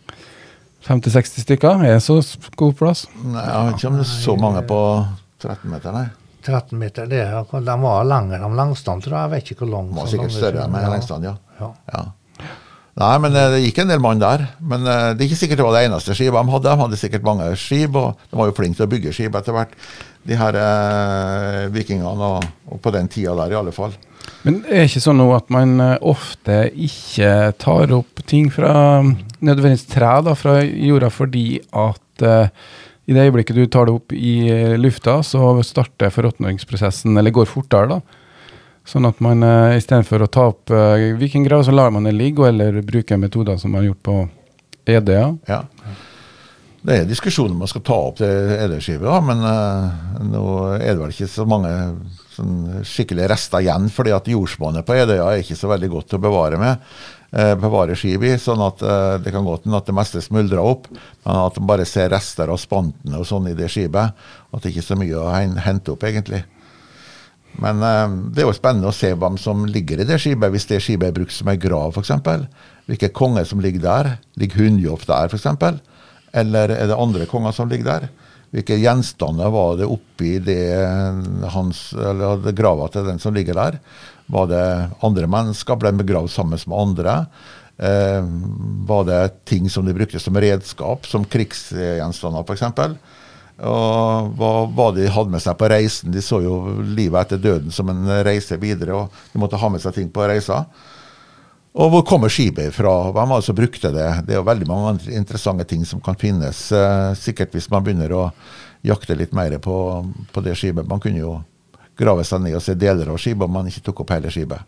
50-60 0.88 1.44
stykker? 1.46 1.84
Er 1.90 2.00
så 2.04 2.20
god 2.60 2.76
plass? 2.80 3.06
Nei, 3.24 3.42
Jeg 3.44 3.68
vet 3.72 3.80
ikke 3.82 3.90
om 3.92 4.00
det 4.00 4.06
er 4.06 4.12
så 4.14 4.36
mange 4.40 4.62
på 4.70 4.80
13 5.44 5.72
meter, 5.72 5.96
nei. 5.96 6.06
13 6.46 6.78
meter, 6.78 7.08
det, 7.10 7.24
er- 7.26 7.64
de 7.66 7.76
var 7.82 8.06
lengre 8.06 8.40
om 8.46 8.54
langstand, 8.58 9.02
tror 9.04 9.16
jeg. 9.18 9.24
Jeg 9.26 9.34
vet 9.36 9.52
ikke 9.56 9.66
hvor 9.66 9.72
lang. 9.76 9.88
De 9.90 9.98
var 9.98 10.12
sikkert 10.12 10.30
lang- 10.30 10.38
større 10.40 10.66
enn 10.68 10.78
ja. 10.78 10.92
lengstand, 10.94 11.26
ja. 11.26 11.36
Ja. 11.60 11.72
ja. 11.94 12.04
Nei, 12.96 13.16
men 13.20 13.36
eh, 13.36 13.50
det 13.52 13.62
gikk 13.66 13.82
en 13.84 13.92
del 13.92 14.04
mann 14.04 14.22
der. 14.22 14.46
Men 14.64 14.88
eh, 14.88 15.12
det 15.16 15.26
er 15.26 15.28
ikke 15.28 15.42
sikkert 15.42 15.60
det 15.60 15.68
var 15.68 15.76
det 15.76 15.86
eneste 15.90 16.16
skipet 16.16 16.38
de 16.38 16.54
hadde. 16.54 16.72
De 16.72 16.84
hadde 16.84 17.00
sikkert 17.00 17.28
mange 17.28 17.50
skip, 17.60 17.98
og 18.00 18.28
de 18.32 18.40
var 18.40 18.48
jo 18.48 18.56
flinke 18.56 18.80
til 18.80 18.88
å 18.88 18.92
bygge 18.94 19.16
skip 19.16 19.36
etter 19.36 19.56
hvert, 19.56 19.76
de 20.26 20.40
her 20.40 20.60
eh, 20.62 21.62
vikingene, 21.76 22.30
og, 22.38 22.48
og 22.72 22.82
på 22.84 22.96
den 22.96 23.12
tida 23.12 23.36
der 23.42 23.52
i 23.52 23.60
alle 23.60 23.76
fall. 23.76 23.98
Men 24.46 24.62
er 24.64 24.86
det 24.86 24.88
ikke 24.94 25.04
sånn 25.04 25.20
nå 25.20 25.28
at 25.36 25.52
man 25.54 25.76
eh, 25.84 25.98
ofte 26.08 26.60
ikke 26.72 27.52
tar 27.62 27.92
opp 27.98 28.24
ting 28.32 28.48
fra 28.54 28.74
mm, 29.04 29.14
nødvendigvis 29.44 29.88
tre 29.92 30.16
da, 30.26 30.40
fra 30.40 30.62
jorda, 30.64 31.12
fordi 31.14 31.48
at 31.76 32.26
eh, 32.26 32.68
i 33.06 33.14
det 33.14 33.28
øyeblikket 33.28 33.60
du 33.60 33.66
tar 33.70 33.90
det 33.90 34.00
opp 34.00 34.16
i 34.16 34.38
lufta, 34.80 35.20
så 35.22 35.52
starter 35.68 36.14
forråtningsprosessen, 36.16 37.20
eller 37.20 37.36
går 37.36 37.52
fortere, 37.52 38.00
da. 38.00 38.24
Sånn 38.86 39.08
at 39.10 39.22
man 39.26 39.42
uh, 39.42 39.74
istedenfor 39.74 40.26
å 40.26 40.30
ta 40.30 40.50
opp 40.52 40.70
uh, 40.74 40.94
vikinggrav, 41.18 41.64
så 41.66 41.74
lar 41.74 41.94
man 41.94 42.06
det 42.06 42.14
ligge, 42.14 42.46
eller 42.52 42.84
bruker 42.86 43.18
metoder 43.18 43.58
som 43.58 43.74
man 43.74 43.82
har 43.82 43.92
gjort 43.94 44.04
på 44.06 44.18
EDA. 44.86 45.24
Ja. 45.50 45.64
Det 46.86 47.00
er 47.00 47.08
diskusjon 47.10 47.50
om 47.50 47.64
man 47.64 47.70
skal 47.72 47.82
ta 47.82 47.98
opp 48.12 48.20
det 48.22 48.30
EDA-skivet, 48.62 49.26
men 49.26 49.42
uh, 49.42 50.22
nå 50.22 50.46
er 50.76 50.92
det 50.92 51.00
vel 51.02 51.16
ikke 51.16 51.32
så 51.34 51.48
mange 51.50 51.72
sånn, 52.36 52.84
skikkelige 52.86 53.30
rester 53.32 53.64
igjen. 53.66 53.90
fordi 53.90 54.14
at 54.14 54.30
jordsmonnet 54.30 54.86
på 54.86 54.98
Edøya 54.98 55.32
er 55.32 55.42
ikke 55.42 55.58
så 55.58 55.72
veldig 55.72 55.90
godt 55.96 56.18
å 56.18 56.22
bevare 56.22 56.62
med. 56.62 56.84
eh, 57.36 57.56
bevare 57.60 57.96
skip 58.00 58.24
i, 58.24 58.36
sånn 58.40 58.62
at 58.64 58.82
eh, 58.86 59.18
det 59.24 59.34
kan 59.36 59.46
godt 59.48 59.66
hende 59.66 59.80
at 59.82 59.90
det 59.90 59.96
meste 59.98 60.22
smuldrer 60.24 60.62
opp, 60.62 60.88
men 60.92 61.40
at 61.42 61.58
man 61.60 61.68
bare 61.74 61.88
ser 61.90 62.12
rester 62.14 62.52
av 62.52 62.60
spantene 62.62 63.20
og 63.20 63.28
sånn 63.28 63.50
i 63.52 63.56
det 63.58 63.68
skipet. 63.72 64.16
At 64.54 64.64
det 64.64 64.72
ikke 64.72 64.84
er 64.84 64.88
så 64.88 65.00
mye 65.00 65.20
å 65.20 65.32
hente 65.66 65.96
opp, 65.96 66.06
egentlig. 66.08 66.46
Men 67.64 67.82
eh, 67.86 68.16
det 68.36 68.44
er 68.44 68.50
jo 68.50 68.56
spennende 68.58 68.92
å 68.92 68.96
se 68.96 69.14
hvem 69.16 69.40
som 69.42 69.66
ligger 69.70 70.02
i 70.02 70.08
det 70.08 70.20
skipet, 70.22 70.52
hvis 70.54 70.68
det 70.72 70.82
skipet 70.84 71.10
er 71.10 71.16
brukt 71.16 71.36
som 71.36 71.52
en 71.52 71.62
grav 71.62 71.96
f.eks. 71.96 72.14
Hvilke 72.90 73.12
konger 73.16 73.48
som 73.48 73.64
ligger 73.64 73.84
der. 73.86 74.12
Ligger 74.40 74.66
Hundjoff 74.66 75.08
der 75.10 75.32
f.eks.? 75.32 75.82
Eller 76.36 76.74
er 76.76 76.90
det 76.92 77.00
andre 77.00 77.28
konger 77.32 77.56
som 77.56 77.72
ligger 77.72 77.92
der? 77.94 78.10
Hvilke 78.56 78.78
gjenstander 78.80 79.52
var 79.52 79.80
det 79.80 79.88
oppi 79.92 80.38
det 80.44 80.60
hans, 81.52 81.90
eller 81.92 82.54
grava 82.56 82.88
til 82.92 83.08
den 83.08 83.20
som 83.20 83.36
ligger 83.36 83.58
der? 83.58 83.80
Var 84.32 84.48
det 84.52 84.66
andre 85.06 85.28
mennesker? 85.30 85.80
Ble 85.80 85.92
de 85.92 86.04
begravd 86.04 86.32
sammen 86.32 86.62
med 86.62 86.80
andre? 86.80 87.18
Eh, 87.76 88.24
var 88.88 89.04
det 89.10 89.22
ting 89.50 89.68
som 89.72 89.86
de 89.86 89.96
brukte 89.96 90.22
som 90.24 90.38
redskap, 90.40 91.08
som 91.10 91.28
krigsgjenstander 91.28 92.46
f.eks.? 92.48 92.96
Og 93.56 94.34
hva, 94.36 94.52
hva 94.68 94.90
de 94.96 95.08
hadde 95.08 95.32
med 95.32 95.44
seg 95.44 95.56
på 95.60 95.70
reisen. 95.72 96.12
De 96.12 96.24
så 96.24 96.42
jo 96.44 96.58
livet 96.84 97.22
etter 97.22 97.40
døden 97.40 97.72
som 97.72 97.90
en 97.92 98.04
reise 98.28 98.58
videre, 98.60 98.98
og 98.98 99.32
de 99.32 99.40
måtte 99.40 99.60
ha 99.62 99.70
med 99.72 99.84
seg 99.84 99.96
ting 99.96 100.12
på 100.12 100.28
reisa. 100.28 100.66
Og 101.76 101.92
hvor 101.92 102.06
kommer 102.08 102.32
skipet 102.32 102.72
fra? 102.76 102.94
Hvem 103.12 103.32
var 103.32 103.42
det 103.42 103.48
som 103.50 103.56
brukte 103.56 103.92
det? 103.92 104.08
Det 104.28 104.36
er 104.36 104.40
jo 104.40 104.48
veldig 104.48 104.68
mange 104.70 104.94
interessante 105.12 105.66
ting 105.68 105.84
som 105.88 106.00
kan 106.04 106.16
finnes. 106.20 106.70
Eh, 106.72 107.10
sikkert 107.20 107.56
hvis 107.56 107.68
man 107.72 107.84
begynner 107.84 108.14
å 108.16 108.30
jakte 108.86 109.18
litt 109.18 109.36
mer 109.36 109.58
på, 109.60 109.76
på 110.32 110.44
det 110.46 110.56
skipet. 110.56 110.88
Man 110.88 111.04
kunne 111.04 111.20
jo 111.20 111.34
grave 112.00 112.24
seg 112.28 112.46
ned 112.46 112.56
og 112.56 112.64
se 112.64 112.78
deler 112.80 113.12
av 113.12 113.20
skipet 113.20 113.44
om 113.48 113.56
man 113.60 113.68
ikke 113.68 113.84
tok 113.90 114.06
opp 114.06 114.16
hele 114.16 114.32
skipet. 114.32 114.64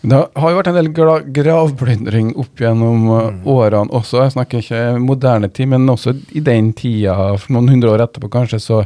Det 0.00 0.18
har 0.38 0.52
jo 0.52 0.58
vært 0.60 0.70
en 0.70 0.78
del 0.78 0.92
gra 0.94 1.16
gravplyndring 1.34 2.30
opp 2.38 2.60
gjennom 2.62 3.08
uh, 3.10 3.48
årene 3.50 3.90
også. 3.94 4.22
Jeg 4.22 4.36
snakker 4.36 4.62
ikke 4.62 4.82
moderne 5.02 5.50
tid, 5.50 5.72
men 5.72 5.90
også 5.90 6.14
i 6.38 6.42
den 6.44 6.70
tida, 6.78 7.16
for 7.40 7.56
noen 7.56 7.72
hundre 7.74 7.96
år 7.96 8.06
etterpå 8.06 8.30
kanskje, 8.32 8.62
så 8.62 8.84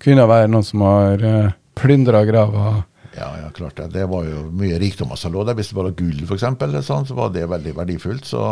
kunne 0.00 0.20
det 0.20 0.30
være 0.30 0.52
noen 0.52 0.66
som 0.66 0.84
har 0.84 1.24
uh, 1.24 1.52
plyndra 1.80 2.22
graver. 2.28 2.82
Ja, 3.16 3.30
ja, 3.42 3.50
klart 3.50 3.76
det. 3.76 3.88
Det 3.96 4.06
var 4.06 4.24
jo 4.24 4.44
mye 4.54 4.78
rikdommer 4.78 5.18
som 5.18 5.32
lå 5.34 5.42
der. 5.44 5.56
Hvis 5.58 5.72
det 5.72 5.78
var 5.78 5.90
gull 5.98 6.22
f.eks., 6.24 6.46
sånn, 6.86 7.08
så 7.08 7.16
var 7.18 7.32
det 7.34 7.48
veldig 7.50 7.74
verdifullt. 7.80 8.28
Så, 8.28 8.42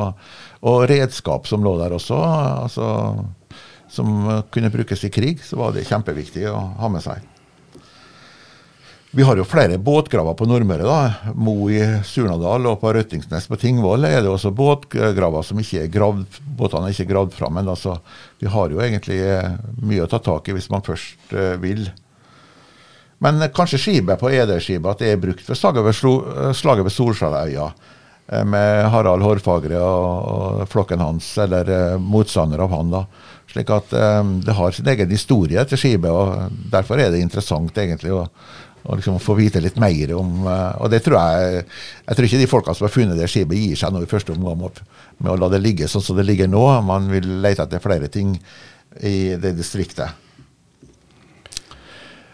og 0.67 0.87
redskap 0.91 1.47
som 1.49 1.64
lå 1.64 1.77
der 1.79 1.95
også, 1.95 2.19
altså, 2.64 2.88
som 3.93 4.14
eh, 4.27 4.45
kunne 4.53 4.73
brukes 4.75 5.05
i 5.07 5.12
krig, 5.14 5.45
så 5.45 5.61
var 5.61 5.77
det 5.77 5.87
kjempeviktig 5.88 6.49
å 6.51 6.59
ha 6.83 6.91
med 6.93 7.05
seg. 7.05 7.23
Vi 9.11 9.23
har 9.23 9.37
jo 9.37 9.44
flere 9.44 9.79
båtgraver 9.79 10.35
på 10.35 10.44
Nordmøre. 10.44 10.85
da. 10.85 11.33
Mo 11.35 11.71
i 11.73 11.81
Surnadal 12.05 12.66
og 12.68 12.81
på 12.83 12.92
Røttingsnes 12.92 13.47
på 13.49 13.57
Tingvoll 13.57 14.05
er 14.05 14.21
det 14.21 14.29
også 14.29 14.53
båtgraver 14.53 15.47
som 15.49 15.61
ikke 15.62 15.87
er 15.87 15.94
gravd, 15.94 16.27
båtene 16.59 16.90
er 16.90 16.92
ikke 16.92 17.09
gravd 17.14 17.33
fram. 17.33 17.57
Men 17.57 17.71
altså, 17.73 17.97
vi 18.38 18.51
har 18.53 18.68
jo 18.68 18.83
egentlig 18.85 19.23
eh, 19.25 19.57
mye 19.81 20.05
å 20.05 20.11
ta 20.12 20.21
tak 20.21 20.51
i 20.51 20.59
hvis 20.59 20.68
man 20.68 20.85
først 20.85 21.33
eh, 21.33 21.57
vil. 21.62 21.87
Men 23.25 23.40
eh, 23.40 23.49
kanskje 23.49 23.81
skipet 23.81 24.21
på 24.21 24.29
Ederskipa 24.29 24.92
at 24.92 25.01
det 25.01 25.14
er 25.14 25.25
brukt 25.25 25.49
ved 25.49 25.57
slaget 25.57 25.88
ved, 25.88 26.55
slaget 26.61 26.92
Solskjærøya. 26.92 27.73
Med 28.44 28.90
Harald 28.92 29.25
Hårfagre 29.25 29.79
og, 29.81 30.25
og 30.29 30.64
flokken 30.68 31.01
hans, 31.01 31.31
eller 31.40 31.97
motstander 31.97 32.61
av 32.61 32.75
han. 32.77 32.90
da. 32.92 33.07
Slik 33.49 33.71
at 33.73 33.94
det 34.44 34.53
har 34.53 34.75
sin 34.77 34.90
egen 34.92 35.09
historie 35.09 35.62
til 35.64 35.81
skipet, 35.81 36.12
og 36.12 36.59
derfor 36.68 37.01
er 37.01 37.09
det 37.09 37.23
interessant 37.25 37.81
egentlig 37.81 38.12
å, 38.12 38.27
å 38.87 38.97
liksom 38.97 39.19
få 39.21 39.35
vite 39.38 39.61
litt 39.62 39.79
mer 39.81 40.14
om 40.17 40.47
eh, 40.47 40.81
Og 40.83 40.91
det 40.93 41.03
tror 41.05 41.19
jeg 41.19 41.64
Jeg 41.64 42.17
tror 42.17 42.29
ikke 42.29 42.41
de 42.43 42.51
folka 42.51 42.75
som 42.77 42.87
har 42.87 42.95
funnet 42.95 43.19
det 43.19 43.29
skipet, 43.31 43.59
gir 43.59 43.81
seg 43.81 43.93
nå 43.93 44.05
i 44.05 44.11
første 44.11 44.35
omgang 44.35 44.61
med, 44.62 44.83
å 45.27 45.37
la 45.37 45.51
det 45.53 45.62
ligge 45.62 45.88
sånn 45.91 46.05
som 46.05 46.19
det 46.19 46.27
ligger 46.29 46.51
nå. 46.51 46.62
Man 46.87 47.11
vil 47.11 47.27
lete 47.43 47.67
etter 47.67 47.83
flere 47.83 48.09
ting 48.12 48.37
i 49.03 49.35
det 49.41 49.53
distriktet. 49.59 50.14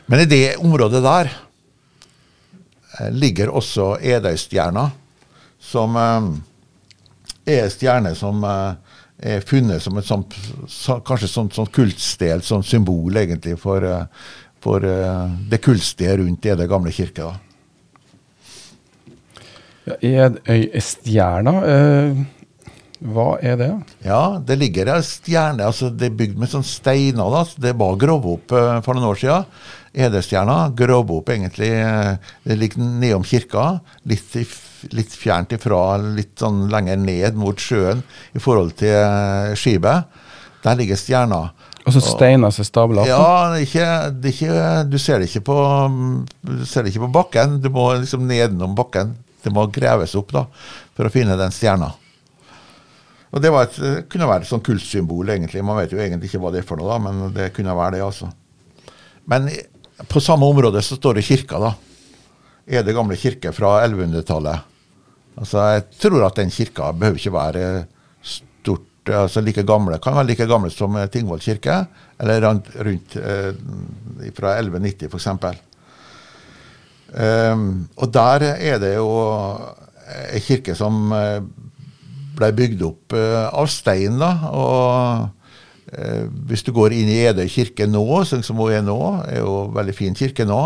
Men 0.06 0.20
i 0.20 0.28
det 0.28 0.56
området 0.60 1.00
der 1.04 1.32
eh, 1.32 3.10
ligger 3.10 3.54
også 3.56 3.94
Edøystjerna, 4.04 4.90
som 5.64 5.96
eh, 5.96 6.28
er 7.56 7.64
en 7.64 7.72
stjerne 7.72 8.12
som 8.16 8.44
er 8.44 9.40
funnet 9.48 9.82
som 9.82 9.96
et 9.96 10.06
sånt, 10.06 10.34
kanskje 11.06 11.28
sånt, 11.30 11.56
sånt 11.56 11.72
kultsted, 11.72 12.44
sånt 12.44 12.66
symbol 12.68 13.16
egentlig 13.16 13.56
for, 13.60 13.84
for 14.64 14.84
eh, 14.88 15.34
det 15.50 15.60
kulstige 15.64 16.16
rundt 16.22 16.48
i 16.48 16.56
det 16.56 16.68
gamle 16.70 16.92
kirke. 16.94 17.32
Ja, 19.84 19.98
Edøystjerna, 20.00 21.52
uh, 21.60 22.44
hva 23.04 23.34
er 23.44 23.58
det? 23.60 23.70
Ja, 24.06 24.38
det 24.40 24.56
ligger 24.56 24.88
ei 24.94 25.02
stjerne. 25.04 25.66
altså 25.66 25.90
Det 25.90 26.08
er 26.08 26.16
bygd 26.16 26.38
med 26.40 26.48
sånne 26.48 26.64
steiner. 26.68 27.30
da, 27.30 27.42
så 27.44 27.60
Det 27.60 27.74
var 27.76 27.98
gravd 28.00 28.28
opp 28.30 28.52
eh, 28.52 28.80
for 28.80 28.94
noen 28.94 29.10
år 29.10 29.20
siden. 29.20 29.44
Edestjerna 29.94 30.70
gravd 30.74 31.10
opp 31.12 31.28
egentlig 31.28 31.68
eh, 31.68 32.16
Det 32.44 32.56
ligger 32.56 32.80
nedom 32.80 33.24
kirka, 33.24 33.80
litt, 34.08 34.32
litt 34.96 35.12
fjernt 35.12 35.52
ifra, 35.52 35.98
litt 36.16 36.38
sånn 36.40 36.68
lenger 36.72 36.96
ned 36.96 37.36
mot 37.36 37.58
sjøen 37.60 38.00
i 38.32 38.40
forhold 38.40 38.72
til 38.80 38.96
eh, 38.96 39.52
skipet. 39.52 40.08
Der 40.64 40.80
ligger 40.80 40.96
stjerna. 40.96 41.42
Og 41.84 41.92
så 41.92 42.00
steiner 42.00 42.52
som 42.54 42.64
er 42.64 42.68
stabla 42.68 43.02
opp? 43.02 43.10
Ja, 43.10 43.24
det 43.52 43.58
er 43.58 43.66
ikke, 43.66 43.88
det 44.16 44.30
er 44.30 44.36
ikke, 44.38 44.68
du 44.88 44.96
ser 45.00 45.20
det 45.20 45.28
ikke 45.28 45.44
på 45.50 45.56
Du 46.40 46.64
ser 46.68 46.84
det 46.84 46.94
ikke 46.94 47.04
på 47.04 47.12
bakken. 47.18 47.58
Du 47.60 47.68
må 47.72 47.90
liksom 47.98 48.24
nedenom 48.28 48.76
bakken. 48.78 49.12
Det 49.44 49.52
må 49.52 49.66
graves 49.68 50.14
opp 50.16 50.32
da, 50.32 50.46
for 50.96 51.04
å 51.04 51.12
finne 51.12 51.36
den 51.36 51.52
stjerna. 51.52 51.90
Og 53.34 53.42
Det 53.42 53.50
var 53.50 53.66
et, 53.66 54.06
kunne 54.08 54.28
være 54.30 54.46
et 54.46 54.48
sånn 54.48 54.62
kultsymbol, 54.64 55.34
egentlig. 55.34 55.64
Man 55.66 55.76
vet 55.80 55.92
jo 55.92 56.00
egentlig 56.00 56.30
ikke 56.30 56.40
hva 56.40 56.52
det 56.54 56.62
er 56.62 56.68
for 56.68 56.80
noe, 56.80 56.88
da, 56.88 57.00
men 57.02 57.34
det 57.34 57.50
kunne 57.56 57.74
være 57.76 57.98
det, 57.98 58.04
altså. 58.06 58.30
Men 59.28 59.50
på 60.08 60.22
samme 60.22 60.46
område 60.48 60.80
så 60.86 60.96
står 60.96 61.18
det 61.18 61.26
kirka, 61.26 61.60
da. 61.60 61.74
Er 62.64 62.86
det 62.86 62.94
gamle 62.96 63.18
kirke 63.20 63.52
fra 63.52 63.74
1100-tallet. 63.84 64.70
Altså, 65.34 65.66
Jeg 65.74 65.84
tror 66.00 66.24
at 66.24 66.38
den 66.38 66.54
kirka 66.54 66.92
behøver 66.94 67.20
ikke 67.20 67.34
være 67.34 67.64
altså 69.12 69.42
like 69.44 69.64
gamle. 69.66 69.98
Kan 70.02 70.16
være 70.16 70.30
like 70.30 70.46
gamle 70.48 70.70
som 70.72 70.96
eh, 70.96 71.08
Tingvoll 71.12 71.42
kirke, 71.42 71.84
eller 72.20 72.44
rundt, 72.44 73.16
eh, 73.16 73.52
fra 74.36 74.56
1190 74.58 75.08
f.eks. 75.10 75.28
Um, 77.14 77.86
og 77.94 78.10
der 78.10 78.42
er 78.42 78.80
det 78.82 78.96
jo 78.96 79.10
ei 80.34 80.40
kirke 80.42 80.74
som 80.74 81.12
eh, 81.14 81.38
ble 82.34 82.48
bygd 82.58 82.82
opp 82.82 83.14
uh, 83.14 83.46
av 83.54 83.68
stein. 83.70 84.18
da, 84.18 84.32
og 84.50 85.30
Hvis 86.48 86.64
du 86.66 86.72
går 86.74 86.90
inn 86.96 87.06
i 87.12 87.20
Edøy 87.28 87.46
kirke 87.46 87.86
nå, 87.86 88.02
sånn 88.26 88.42
som 88.42 88.58
hun 88.58 88.72
er 88.74 88.82
nå, 88.82 88.98
er 89.28 89.44
jo 89.44 89.68
en 89.68 89.76
veldig 89.76 89.94
fin 89.94 90.16
kirke 90.18 90.42
nå, 90.48 90.58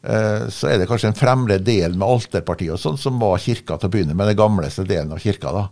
så 0.00 0.68
er 0.70 0.78
det 0.78 0.86
kanskje 0.88 1.10
en 1.10 1.18
fremre 1.18 1.58
del 1.58 1.96
med 1.98 2.06
alterpartiet 2.06 2.72
og 2.72 2.78
sånn 2.80 2.96
som 2.96 3.18
var 3.20 3.42
kirka 3.42 3.76
til 3.76 3.90
å 3.90 3.92
begynne 3.92 4.14
med, 4.14 4.30
den 4.30 4.38
gamleste 4.38 4.86
delen 4.86 5.10
av 5.12 5.18
kirka. 5.20 5.50
da. 5.52 5.64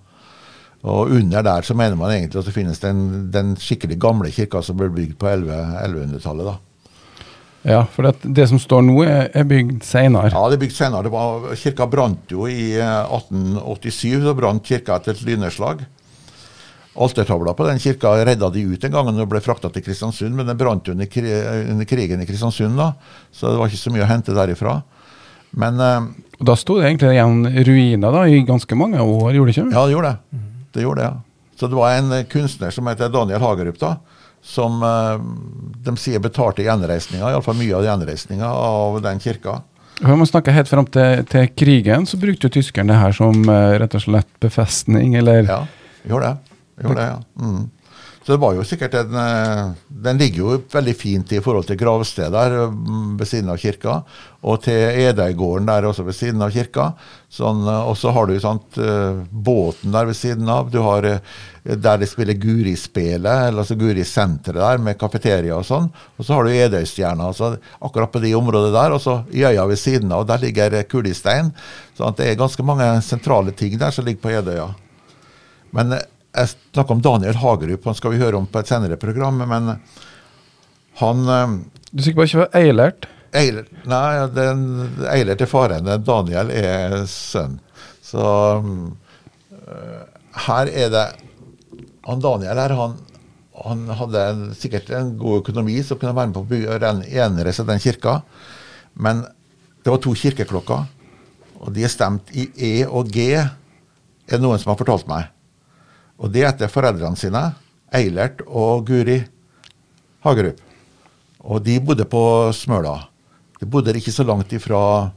Og 0.87 1.11
under 1.11 1.43
der 1.43 1.67
så 1.67 1.75
mener 1.75 1.99
man 1.99 2.13
egentlig 2.15 2.39
at 2.39 2.47
det 2.47 2.55
finnes 2.55 2.79
den, 2.83 3.29
den 3.35 3.57
skikkelig 3.59 3.99
gamle 3.99 4.31
kirka 4.31 4.63
som 4.63 4.79
ble 4.79 4.91
bygd 4.95 5.17
på 5.19 5.27
1100-tallet. 5.27 6.47
da. 6.47 6.59
Ja, 7.67 7.83
for 7.91 8.07
det, 8.07 8.31
det 8.37 8.47
som 8.49 8.61
står 8.63 8.85
nå, 8.87 9.01
er, 9.03 9.29
er 9.35 9.47
bygd 9.49 9.83
senere. 9.85 10.31
Ja, 10.31 10.45
det 10.49 10.59
er 10.59 10.63
bygd 10.63 10.77
senere. 10.77 11.05
Det 11.09 11.13
var, 11.13 11.49
kirka 11.59 11.89
brant 11.91 12.31
jo 12.31 12.47
i 12.47 12.77
1887. 12.79 14.21
Så 14.23 14.35
brant 14.39 14.65
kirka 14.65 15.01
etter 15.01 15.17
et 15.17 15.25
lynnedslag. 15.27 15.83
Altertavla 16.99 17.55
på 17.59 17.67
den 17.67 17.83
kirka 17.83 18.15
redda 18.27 18.49
de 18.55 18.65
ut 18.71 18.87
en 18.87 18.95
gang 18.95 19.11
da 19.11 19.15
den 19.15 19.31
ble 19.31 19.43
frakta 19.43 19.71
til 19.75 19.85
Kristiansund, 19.87 20.35
men 20.35 20.49
den 20.49 20.59
brant 20.59 20.87
jo 20.89 20.95
under, 20.95 21.07
kri 21.11 21.27
under, 21.31 21.87
krigen 21.87 22.23
i 22.23 22.27
Kristiansund, 22.27 22.79
da, 22.79 22.93
så 23.31 23.53
det 23.53 23.61
var 23.61 23.71
ikke 23.71 23.83
så 23.85 23.93
mye 23.95 24.07
å 24.07 24.11
hente 24.11 24.35
derifra. 24.35 24.81
Men 25.59 25.79
eh, 25.81 26.09
Da 26.43 26.57
sto 26.59 26.79
det 26.79 26.89
egentlig 26.89 27.13
igjen 27.15 27.39
ruiner 27.69 28.15
da, 28.15 28.27
i 28.27 28.43
ganske 28.47 28.79
mange 28.79 29.03
år, 29.03 29.31
gjorde 29.37 29.53
det 29.53 29.57
ikke? 29.59 29.71
Ja, 29.77 29.85
det 29.87 29.95
gjorde 29.95 30.11
det. 30.15 30.43
Det 30.73 30.85
gjorde 30.85 31.03
det, 31.03 31.09
ja. 31.09 31.21
Så 31.59 31.67
det 31.67 31.75
var 31.75 31.93
en 31.93 32.25
kunstner 32.31 32.71
som 32.71 32.87
heter 32.87 33.11
Daniel 33.11 33.41
Hagerup, 33.43 33.81
da, 33.81 33.97
som 34.43 34.83
eh, 34.83 35.17
de 35.85 35.97
sier 35.99 36.23
betalte 36.23 36.63
gjenreisninga, 36.63 37.33
iallfall 37.33 37.59
mye 37.59 37.75
av 37.75 37.87
gjenreisninga 37.89 38.53
av 38.53 39.01
den 39.03 39.19
kirka. 39.21 39.61
Vi 39.99 40.17
man 40.17 40.27
snakker 40.27 40.55
helt 40.55 40.71
fram 40.71 40.87
til, 40.87 41.25
til, 41.27 41.49
krigen, 41.59 42.07
så 42.07 42.21
brukte 42.23 42.47
jo 42.47 42.55
tyskerne 42.61 42.93
det 42.93 43.01
her 43.01 43.17
som 43.17 43.41
uh, 43.51 43.75
rett 43.83 43.97
og 43.99 44.05
slett 44.05 44.31
befestning, 44.39 45.17
eller? 45.19 45.43
Ja, 45.49 45.65
gjorde 46.07 46.29
det. 46.31 46.55
Gjorde 46.85 47.01
det, 47.01 47.09
ja. 47.09 47.19
Mm. 47.43 47.65
Så 48.23 48.35
det 48.35 48.43
var 48.43 48.55
jo 48.55 48.65
sikkert 48.69 48.93
en 48.95 49.15
eh, 49.17 49.61
Den 49.89 50.19
ligger 50.21 50.43
jo 50.43 50.57
veldig 50.69 50.95
fint 51.01 51.31
i 51.33 51.41
forhold 51.41 51.65
til 51.65 51.79
gravsteder 51.81 52.59
mm, 52.69 53.15
ved 53.17 53.31
siden 53.31 53.49
av 53.49 53.57
kirka, 53.59 54.03
og 54.47 54.61
til 54.63 55.01
Edeigården 55.03 55.67
der 55.67 55.87
også 55.89 56.05
ved 56.07 56.15
siden 56.15 56.43
av 56.45 56.53
kirka. 56.55 56.93
Sånn, 57.33 57.65
og 57.67 57.97
så 57.99 58.13
har 58.15 58.29
du 58.29 58.37
sant, 58.41 58.77
båten 59.31 59.95
der 59.95 60.07
ved 60.07 60.17
siden 60.17 60.49
av. 60.53 60.71
Du 60.71 60.79
har 60.85 61.09
der 61.69 61.99
de 62.01 62.07
spiller 62.09 62.39
Guri-spelet, 62.39 63.51
altså 63.51 63.77
Guri-senteret 63.77 64.61
der 64.63 64.79
med 64.83 64.99
kafeteria 65.01 65.57
og 65.59 65.67
sånn. 65.67 65.91
Og 66.17 66.25
så 66.25 66.37
har 66.39 66.47
du 66.47 66.55
Edøystjerna 66.55 67.27
altså, 67.33 67.51
akkurat 67.85 68.15
på 68.15 68.23
de 68.23 68.33
områdene 68.39 68.73
der, 68.79 68.95
og 68.95 69.03
så 69.03 69.19
i 69.35 69.43
øya 69.45 69.67
ved 69.69 69.83
siden 69.83 70.15
av. 70.15 70.25
Der 70.31 70.41
ligger 70.47 70.79
Kulistein. 70.89 71.51
Så 71.99 72.15
det 72.17 72.31
er 72.31 72.41
ganske 72.41 72.65
mange 72.65 72.87
sentrale 73.05 73.53
ting 73.59 73.77
der 73.81 73.93
som 73.95 74.07
ligger 74.07 74.23
på 74.23 74.33
Edøya. 74.39 74.71
Men 75.75 75.99
jeg 75.99 76.55
snakker 76.55 76.95
om 76.95 77.03
Daniel 77.05 77.43
Hagerup, 77.43 77.85
han 77.91 77.99
skal 77.99 78.15
vi 78.15 78.23
høre 78.23 78.39
om 78.39 78.47
på 78.47 78.63
et 78.63 78.71
senere 78.71 78.97
program. 78.97 79.43
Men 79.51 79.75
han 81.03 81.27
Du 81.27 82.01
er 82.01 82.07
sikker 82.07 82.23
på 82.23 82.31
ikke 82.31 82.45
var 82.47 82.61
Eilert? 82.63 83.11
Eilert, 83.37 83.73
nei, 83.85 84.13
den, 84.33 84.63
eiler 85.11 85.37
til 85.37 85.51
faren. 85.51 85.89
Daniel 86.05 86.53
er 86.55 87.03
sønn. 87.11 87.59
Så 88.05 88.25
uh, 88.63 90.05
her 90.49 90.71
er 90.73 90.93
det 90.93 91.07
han 92.09 92.23
Daniel 92.25 92.57
her, 92.57 92.73
han, 92.73 92.95
han 93.67 93.89
hadde 93.99 94.21
en, 94.31 94.45
sikkert 94.57 94.89
en 94.97 95.11
god 95.21 95.43
økonomi 95.43 95.77
som 95.85 95.99
kunne 96.01 96.15
være 96.17 96.31
med 96.31 96.39
på 96.39 96.45
å 96.47 96.49
bygge, 96.49 96.93
gjenreise 97.13 97.67
den 97.69 97.83
kirka. 97.85 98.15
Men 98.97 99.27
det 99.85 99.93
var 99.93 100.01
to 100.03 100.15
kirkeklokker, 100.17 100.87
og 101.59 101.75
de 101.77 101.85
er 101.85 101.93
stemt 101.93 102.33
i 102.33 102.47
E 102.55 102.73
og 102.87 103.11
G, 103.13 103.35
er 103.37 104.41
noen 104.41 104.61
som 104.61 104.73
har 104.73 104.81
fortalt 104.81 105.09
meg. 105.11 105.29
Og 106.19 106.33
det 106.33 106.47
er 106.47 106.53
etter 106.55 106.73
foreldrene 106.73 107.19
sine, 107.19 107.45
Eilert 107.95 108.41
og 108.47 108.89
Guri 108.89 109.21
Hagerup. 110.25 110.65
Og 111.49 111.63
de 111.65 111.79
bodde 111.85 112.09
på 112.09 112.23
Smøla. 112.57 112.97
De 113.59 113.67
bodde 113.67 113.95
ikke 113.99 114.15
så 114.15 114.25
langt 114.27 114.53
ifra, 114.55 115.11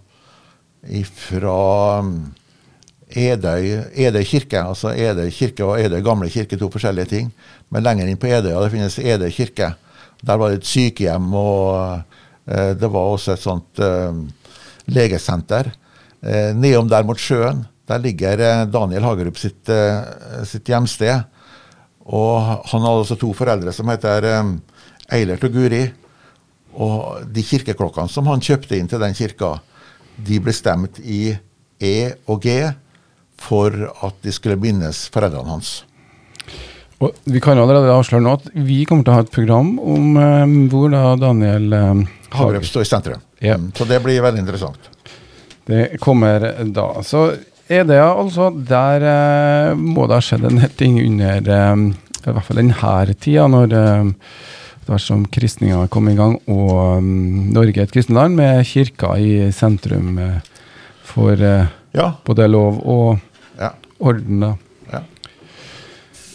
ifra 0.89 2.02
Edøy, 3.12 3.68
Edøy 3.94 4.24
kirke. 4.26 4.62
Altså 4.62 4.96
Edøy 4.96 5.30
kirke 5.36 5.68
og 5.68 5.82
Edøy 5.82 6.02
gamle 6.06 6.30
kirke, 6.32 6.58
to 6.58 6.72
forskjellige 6.74 7.12
ting. 7.12 7.32
Men 7.70 7.86
lenger 7.86 8.10
inn 8.10 8.20
på 8.22 8.32
Edøya 8.32 8.64
det 8.64 8.72
finnes 8.74 9.00
Edøy 9.00 9.30
kirke. 9.36 9.74
Der 10.22 10.38
var 10.38 10.52
det 10.52 10.62
et 10.62 10.70
sykehjem, 10.70 11.32
og 11.34 12.02
eh, 12.46 12.74
det 12.78 12.89
var 12.94 13.14
også 13.16 13.34
et 13.34 13.42
sånt 13.42 13.82
eh, 13.82 14.22
legesenter. 14.94 15.72
Eh, 16.22 16.52
nedom 16.54 16.89
der 16.89 17.08
mot 17.08 17.20
sjøen 17.20 17.66
der 17.92 18.02
ligger 18.02 18.39
eh, 18.39 18.66
Daniel 18.72 19.06
Hagerup 19.06 19.39
sitt, 19.39 19.70
eh, 19.70 20.44
sitt, 20.48 20.70
hjemsted. 20.70 21.26
Og 22.12 22.38
han 22.72 22.86
hadde 22.86 23.02
også 23.04 23.18
to 23.20 23.32
foreldre 23.38 23.74
som 23.76 23.89
heter 23.92 24.28
eh, 24.30 24.54
Eilert 25.18 25.44
og 25.48 25.56
Guri. 25.56 25.84
Og 26.74 27.26
de 27.28 27.44
kirkeklokkene 27.44 28.12
som 28.12 28.30
han 28.32 28.44
kjøpte 28.44 28.78
inn 28.78 28.90
til 28.92 29.02
den 29.02 29.16
kirka, 29.18 29.58
de 30.22 30.40
ble 30.44 30.54
stemt 30.56 31.00
i 31.02 31.34
E 31.82 31.96
og 32.30 32.44
G 32.46 32.60
for 33.42 33.74
at 34.06 34.20
de 34.22 34.34
skulle 34.34 34.60
bindes 34.62 35.08
foreldrene 35.14 35.50
hans. 35.50 35.82
Og 37.02 37.16
Vi 37.26 37.42
kan 37.42 37.58
allerede 37.58 37.90
avsløre 37.90 38.22
nå 38.22 38.36
at 38.38 38.50
vi 38.54 38.84
kommer 38.86 39.06
til 39.06 39.14
å 39.14 39.18
ha 39.18 39.26
et 39.26 39.34
program 39.34 39.72
om 39.80 40.18
eh, 40.22 40.58
hvor 40.70 40.92
da 40.94 41.16
Daniel 41.18 41.74
eh, 41.74 42.04
Hagerup 42.36 42.68
står 42.68 42.86
i 42.86 42.90
sentrum. 42.92 43.24
Yeah. 43.42 43.64
Så 43.74 43.88
det 43.90 43.98
blir 44.04 44.22
veldig 44.22 44.44
interessant. 44.44 44.92
Det 45.66 45.98
kommer 46.02 46.46
da. 46.70 46.86
Så 47.06 47.32
er 47.72 47.86
det 47.88 48.00
altså 48.02 48.50
Der 48.52 49.06
eh, 49.08 49.74
må 49.78 50.06
det 50.06 50.20
ha 50.20 50.24
skjedd 50.26 50.46
en 50.46 50.62
del 50.62 50.74
ting 50.78 51.00
under 51.02 51.52
eh, 51.58 51.86
i 52.22 52.30
hvert 52.30 52.46
fall 52.46 52.60
denne 52.62 53.16
tida, 53.18 53.48
når 53.50 53.72
um, 53.74 54.10
dersom 54.92 55.26
kristninga 55.32 55.86
kom 55.92 56.10
i 56.12 56.16
gang 56.18 56.36
og 56.52 57.00
um, 57.00 57.52
Norge 57.56 57.80
er 57.80 57.88
et 57.88 57.94
kristenland 57.94 58.36
med 58.38 58.66
kirka 58.68 59.14
i 59.20 59.50
sentrum 59.56 60.18
uh, 60.20 60.39
for 61.08 61.39
uh, 61.39 61.70
ja. 61.96 62.12
både 62.28 62.48
lov 62.50 62.80
og 62.84 63.20
ja. 63.60 63.72
orden. 64.00 64.44
da. 64.44 64.52
Ja. 64.92 65.04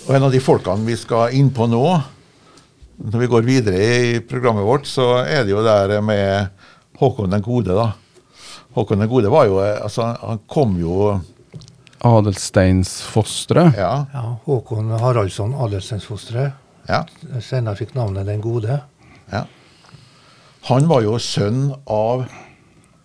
Og 0.06 0.16
En 0.16 0.28
av 0.28 0.34
de 0.34 0.42
folkene 0.42 0.86
vi 0.88 0.96
skal 0.98 1.36
inn 1.36 1.52
på 1.54 1.68
nå, 1.70 1.84
når 2.96 3.22
vi 3.22 3.30
går 3.32 3.46
videre 3.46 3.80
i 3.84 4.18
programmet 4.24 4.64
vårt, 4.64 4.88
så 4.88 5.18
er 5.24 5.44
det 5.44 5.52
jo 5.52 5.64
der 5.64 5.98
med 6.00 6.52
Håkon 6.96 7.32
den 7.32 7.44
gode. 7.44 7.76
da. 7.76 7.90
Håkon 8.76 9.02
den 9.04 9.10
gode 9.10 9.28
var 9.32 9.48
jo 9.48 9.58
altså, 9.60 10.14
Han 10.22 10.40
kom 10.48 10.78
jo 10.80 11.16
Adelsteinsfostre. 12.06 13.70
Ja. 13.76 14.06
ja. 14.12 14.24
Håkon 14.44 14.92
Haraldsson 15.00 15.54
Adelsteinsfostre. 15.54 16.50
Ja. 16.86 17.02
Senere 17.42 17.78
fikk 17.78 17.94
navnet 17.96 18.28
Den 18.28 18.42
gode. 18.44 18.80
Ja. 19.32 19.44
Han 20.70 20.88
var 20.90 21.04
jo 21.04 21.18
sønn 21.22 21.68
av 21.86 22.26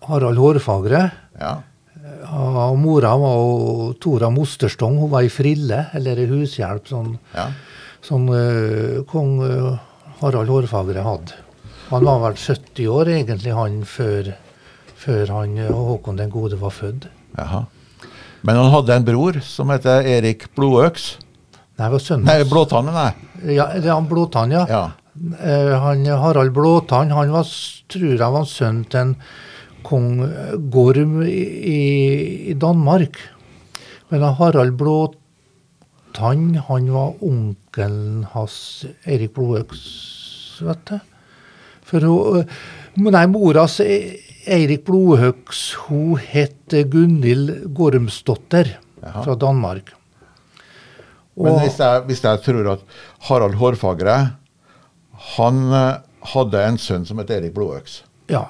Harald 0.07 0.41
Hårfagre. 0.41 1.03
Ja. 1.39 1.53
Og 2.31 2.77
mora 2.81 3.13
var 3.21 3.93
Tora 4.01 4.31
Mosterstong. 4.33 4.97
Hun 5.01 5.11
var 5.11 5.25
i 5.25 5.33
frille, 5.33 5.85
eller 5.97 6.21
i 6.21 6.29
hushjelp, 6.29 6.89
som, 6.89 7.13
ja. 7.35 7.47
som 8.05 8.25
uh, 8.29 9.01
kong 9.09 9.35
uh, 9.45 9.77
Harald 10.21 10.49
Hårfagre 10.49 11.05
hadde. 11.05 11.37
Han 11.91 12.07
var 12.07 12.21
vel 12.23 12.37
70 12.39 12.87
år 12.87 13.11
egentlig, 13.11 13.53
han, 13.53 13.81
før, 13.85 14.31
før 14.95 15.33
han 15.35 15.57
og 15.67 15.81
Håkon 15.89 16.21
den 16.21 16.31
gode 16.33 16.57
var 16.61 16.73
født. 16.73 17.09
Jaha. 17.37 17.65
Men 18.41 18.57
han 18.57 18.71
hadde 18.73 18.95
en 18.95 19.05
bror 19.05 19.37
som 19.45 19.69
heter 19.73 20.07
Erik 20.07 20.47
Blodøks. 20.57 21.11
Nei, 21.77 21.85
det 21.87 21.93
var 21.93 22.03
sønnen 22.03 22.27
Nei, 22.27 22.47
Blåtann, 22.49 22.89
nei. 22.93 23.11
Ja, 23.55 23.69
det 23.73 23.87
er 23.87 23.95
han 23.95 24.09
Blåtann, 24.09 24.51
ja. 24.53 24.65
ja. 24.69 24.81
Uh, 25.15 25.73
han, 25.83 26.03
Harald 26.21 26.53
Blåtann 26.55 27.13
han 27.15 27.31
var, 27.33 27.47
tror 27.91 28.11
jeg 28.11 28.35
var 28.35 28.45
sønn 28.47 28.83
til 28.91 29.01
en 29.01 29.15
kong 29.87 30.21
Gorm 30.73 31.21
i, 31.25 31.41
i, 32.51 32.55
Danmark. 32.59 33.17
Men 34.11 34.27
Harald 34.39 34.75
Blåtann 34.79 36.59
han 36.67 36.91
var 36.93 37.23
onkelen 37.23 38.27
hans 38.33 38.57
Erik 39.09 39.33
Blodøks, 39.37 39.85
vet 40.67 40.83
du. 40.91 40.99
For 41.91 42.07
hun, 42.07 42.45
nei, 43.11 43.25
moras 43.31 43.79
Eirik 43.81 44.85
Blodhøks 44.87 45.63
hun 45.87 46.19
het 46.21 46.75
Gunhild 46.91 47.73
Gormsdotter 47.75 48.77
fra 49.01 49.35
Danmark. 49.35 49.91
Men 51.39 51.59
hvis 51.61 51.79
jeg, 51.79 52.05
hvis 52.09 52.23
jeg, 52.23 52.41
tror 52.45 52.71
at 52.73 52.81
Harald 53.27 53.55
Hårfagre 53.59 54.15
han 55.35 55.59
hadde 56.33 56.63
en 56.65 56.79
sønn 56.81 57.05
som 57.07 57.21
het 57.21 57.31
Erik 57.33 57.53
Blodøks. 57.55 58.01
Ja. 58.31 58.45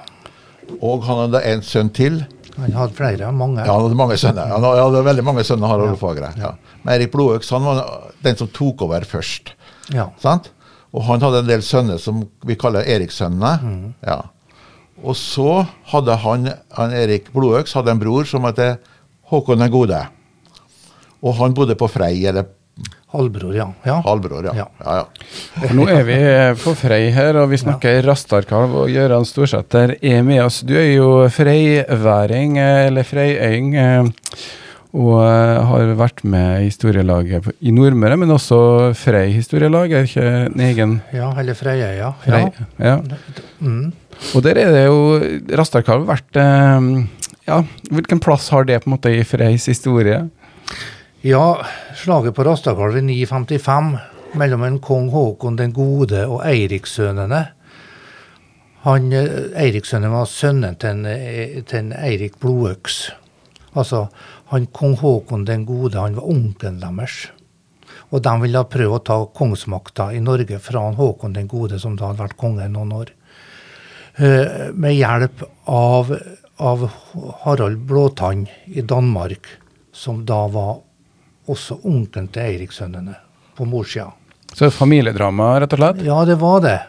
Og 0.79 1.03
han 1.07 1.25
hadde 1.25 1.41
en 1.49 1.63
sønn 1.65 1.91
til 1.93 2.23
Han 2.57 2.73
hadde 2.75 2.95
flere, 2.95 3.31
mange. 3.31 3.63
Ja, 3.63 3.73
han 3.73 3.85
hadde 3.85 3.97
mange 3.97 4.17
sønner. 4.19 4.49
Han 4.51 4.65
hadde, 4.65 5.03
veldig 5.07 5.23
mange 5.23 5.43
sønner, 5.47 5.71
Harald 5.71 5.97
Fagre. 5.99 6.33
Ja. 6.39 6.51
Men 6.83 6.97
Erik 6.97 7.13
Blodøks 7.13 7.49
han 7.55 7.63
var 7.63 8.11
den 8.25 8.37
som 8.37 8.49
tok 8.51 8.83
over 8.85 9.05
først. 9.07 9.53
Ja. 9.95 10.09
Sant? 10.21 10.51
Og 10.91 11.05
han 11.07 11.23
hadde 11.23 11.45
en 11.45 11.49
del 11.49 11.63
sønner 11.63 11.99
som 12.01 12.25
vi 12.47 12.57
kaller 12.59 12.87
Erikssønnene. 12.87 13.53
Mm. 13.63 13.93
Ja. 14.03 14.19
Og 15.01 15.15
så 15.17 15.61
hadde 15.93 16.17
han, 16.25 16.49
han 16.75 16.95
Erik 16.95 17.31
Blodøks 17.33 17.73
hadde 17.77 17.95
en 17.95 18.01
bror 18.01 18.27
som 18.29 18.45
het 18.49 18.59
Håkon 19.31 19.63
den 19.63 19.71
gode. 19.71 20.01
Og 21.23 21.37
han 21.39 21.55
bodde 21.55 21.77
på 21.79 21.87
Frei, 21.87 22.17
eller 22.27 22.49
Halvbror, 23.11 23.51
ja. 23.55 23.65
ja. 23.83 23.97
halvbror, 24.05 24.45
ja. 24.47 24.53
Ja. 24.55 24.65
ja, 24.85 24.93
ja. 25.01 25.71
Nå 25.75 25.83
er 25.91 26.05
vi 26.07 26.15
på 26.61 26.71
Frei 26.79 27.09
her, 27.11 27.35
og 27.41 27.49
vi 27.51 27.59
snakker 27.59 27.99
Rastarkalv, 28.07 28.77
og 28.85 28.93
Gøran 28.93 29.27
Storsæter 29.27 29.97
er 29.99 30.21
med 30.23 30.39
oss. 30.45 30.61
Du 30.63 30.71
er 30.79 30.93
jo 30.93 31.09
freiværing, 31.27 32.55
eh, 32.61 32.85
eller 32.87 33.07
freiøying, 33.07 33.75
eh, 33.75 34.37
og 34.95 35.17
eh, 35.25 35.59
har 35.67 35.91
vært 35.99 36.23
med 36.23 36.61
i 36.61 36.69
historielaget 36.69 37.51
i 37.59 37.75
Nordmøre, 37.75 38.15
men 38.19 38.31
også 38.31 38.61
Frei 38.95 39.29
historielag, 39.35 39.91
er 39.91 40.07
ikke 40.07 40.29
en 40.47 40.63
egen 40.69 40.97
Ja, 41.11 41.33
eller 41.39 41.59
Frøyøya. 41.59 42.13
Frei? 42.23 42.45
Ja. 42.79 42.95
Ja. 42.95 42.97
Mm. 43.59 43.91
Og 44.35 44.43
der 44.45 44.59
er 44.61 44.71
det 44.71 44.85
jo 44.85 44.99
Rastarkalv 45.59 46.07
vært 46.07 46.39
eh, 46.39 46.91
Ja, 47.47 47.63
hvilken 47.91 48.23
plass 48.23 48.47
har 48.55 48.67
det 48.67 48.79
på 48.83 48.91
en 48.91 48.95
måte 48.95 49.11
i 49.19 49.23
Freis 49.27 49.67
historie? 49.67 50.29
Ja, 51.21 51.65
slaget 51.95 52.35
på 52.35 52.43
Rastakalv 52.43 52.97
i 52.97 53.01
955 53.01 53.97
mellom 54.33 54.63
en 54.63 54.79
kong 54.79 55.09
Håkon 55.13 55.57
den 55.59 55.73
gode 55.73 56.23
og 56.25 56.41
Eirikssønnene. 56.47 57.41
Han, 58.81 59.11
eh, 59.13 59.51
Eirikssønnen 59.61 60.11
var 60.11 60.25
sønnen 60.25 60.79
til, 60.79 60.89
en, 60.89 61.05
eh, 61.05 61.61
til 61.61 61.79
en 61.79 61.93
Eirik 61.93 62.39
Blodøks. 62.39 63.11
Altså, 63.75 64.09
han 64.49 64.65
kong 64.65 64.97
Håkon 64.97 65.45
den 65.45 65.65
gode, 65.65 65.99
han 65.99 66.15
var 66.15 66.25
onkelen 66.25 66.79
deres. 66.79 67.27
Og 68.11 68.23
de 68.23 68.41
ville 68.41 68.63
prøve 68.65 68.97
å 68.97 69.03
ta 69.05 69.25
kongsmakta 69.25 70.11
i 70.15 70.19
Norge 70.19 70.59
fra 70.59 70.87
han 70.87 70.95
Håkon 70.95 71.33
den 71.33 71.47
gode, 71.47 71.79
som 71.79 71.95
da 71.95 72.07
hadde 72.07 72.23
vært 72.23 72.37
konge 72.37 72.65
i 72.65 72.67
noen 72.67 72.91
år. 72.93 73.11
Eh, 74.17 74.71
med 74.73 74.97
hjelp 74.97 75.43
av, 75.67 76.17
av 76.59 76.91
Harald 77.43 77.85
Blåtann 77.85 78.47
i 78.65 78.81
Danmark, 78.81 79.45
som 79.93 80.25
da 80.25 80.47
var 80.47 80.81
også 81.51 81.81
onkelen 81.83 82.29
til 82.33 82.47
Eirikssønnene 82.47 83.17
på 83.57 83.67
morssida. 83.69 84.09
Så 84.51 84.71
familiedrama, 84.73 85.53
rett 85.63 85.75
og 85.75 85.79
slett? 85.79 86.01
Ja, 86.07 86.23
det 86.27 86.37
var 86.41 86.63
det. 86.63 86.79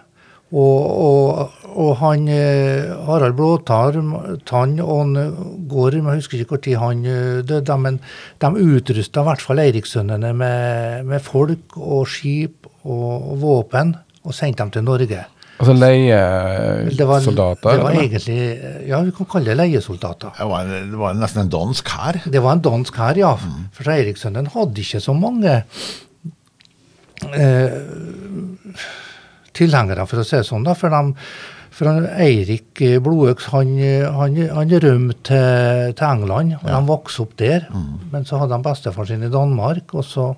Og, 0.52 0.80
og, 1.00 1.52
og 1.80 1.92
han 2.02 2.26
eh, 2.28 2.90
Harald 3.06 3.38
Blåtann 3.38 4.10
og 4.12 4.50
han 4.50 5.14
eh, 5.16 5.38
Gorm, 5.70 6.10
jeg 6.10 6.20
husker 6.20 6.42
ikke 6.42 6.58
når 6.74 6.82
han 6.82 7.06
eh, 7.08 7.38
døde, 7.48 7.76
men 7.80 8.00
de 8.42 8.50
utrusta 8.60 9.22
i 9.22 9.28
hvert 9.30 9.44
fall 9.44 9.62
Eirikssønnene 9.62 10.34
med, 10.36 11.08
med 11.08 11.24
folk 11.24 11.78
og 11.80 12.04
skip 12.10 12.68
og, 12.82 13.32
og 13.32 13.38
våpen, 13.46 13.94
og 14.22 14.36
sendte 14.36 14.60
dem 14.60 14.74
til 14.74 14.84
Norge. 14.84 15.24
Altså 15.60 15.74
Det 15.78 17.06
var, 17.06 17.20
leiesoldater? 17.20 17.76
det 17.76 17.82
var 17.84 17.92
egentlig 17.94 18.88
Ja, 18.88 19.00
vi 19.06 19.12
kan 19.14 19.26
kalle 19.30 19.52
det 19.52 19.56
leiesoldater. 19.60 20.32
Det, 20.38 20.46
var 20.50 20.64
det 20.66 20.98
var 20.98 21.14
nesten 21.14 21.44
en 21.44 21.52
dansk 21.52 21.88
hær. 21.94 22.18
Det 22.24 22.42
var 22.42 22.56
en 22.56 22.64
dansk 22.64 22.96
hær, 22.98 23.20
ja. 23.20 23.34
For 23.76 23.92
Eirikssønnen 23.94 24.48
hadde 24.56 24.82
ikke 24.82 25.00
så 25.04 25.14
mange 25.14 25.62
eh, 27.30 27.72
tilhengere, 29.54 30.06
for 30.10 30.22
å 30.22 30.26
si 30.26 30.38
det 30.38 30.46
sånn. 30.48 30.64
da, 30.66 30.74
For, 30.78 30.92
de, 30.92 31.14
for 31.72 31.90
han, 31.92 32.08
Eirik 32.24 32.82
eh, 32.82 32.98
Blodøks 33.04 33.50
han, 33.52 33.74
han, 34.18 34.40
han 34.56 34.74
rømte 34.86 35.22
til, 35.30 35.94
til 35.98 36.08
England, 36.08 36.56
og 36.62 36.66
de 36.72 36.82
vokste 36.90 37.26
opp 37.26 37.36
der. 37.40 37.68
Men 38.12 38.26
så 38.28 38.40
hadde 38.42 38.56
han 38.58 38.66
bestefaren 38.66 39.12
sin 39.12 39.28
i 39.28 39.32
Danmark, 39.32 39.94
og 39.94 40.04
så, 40.08 40.32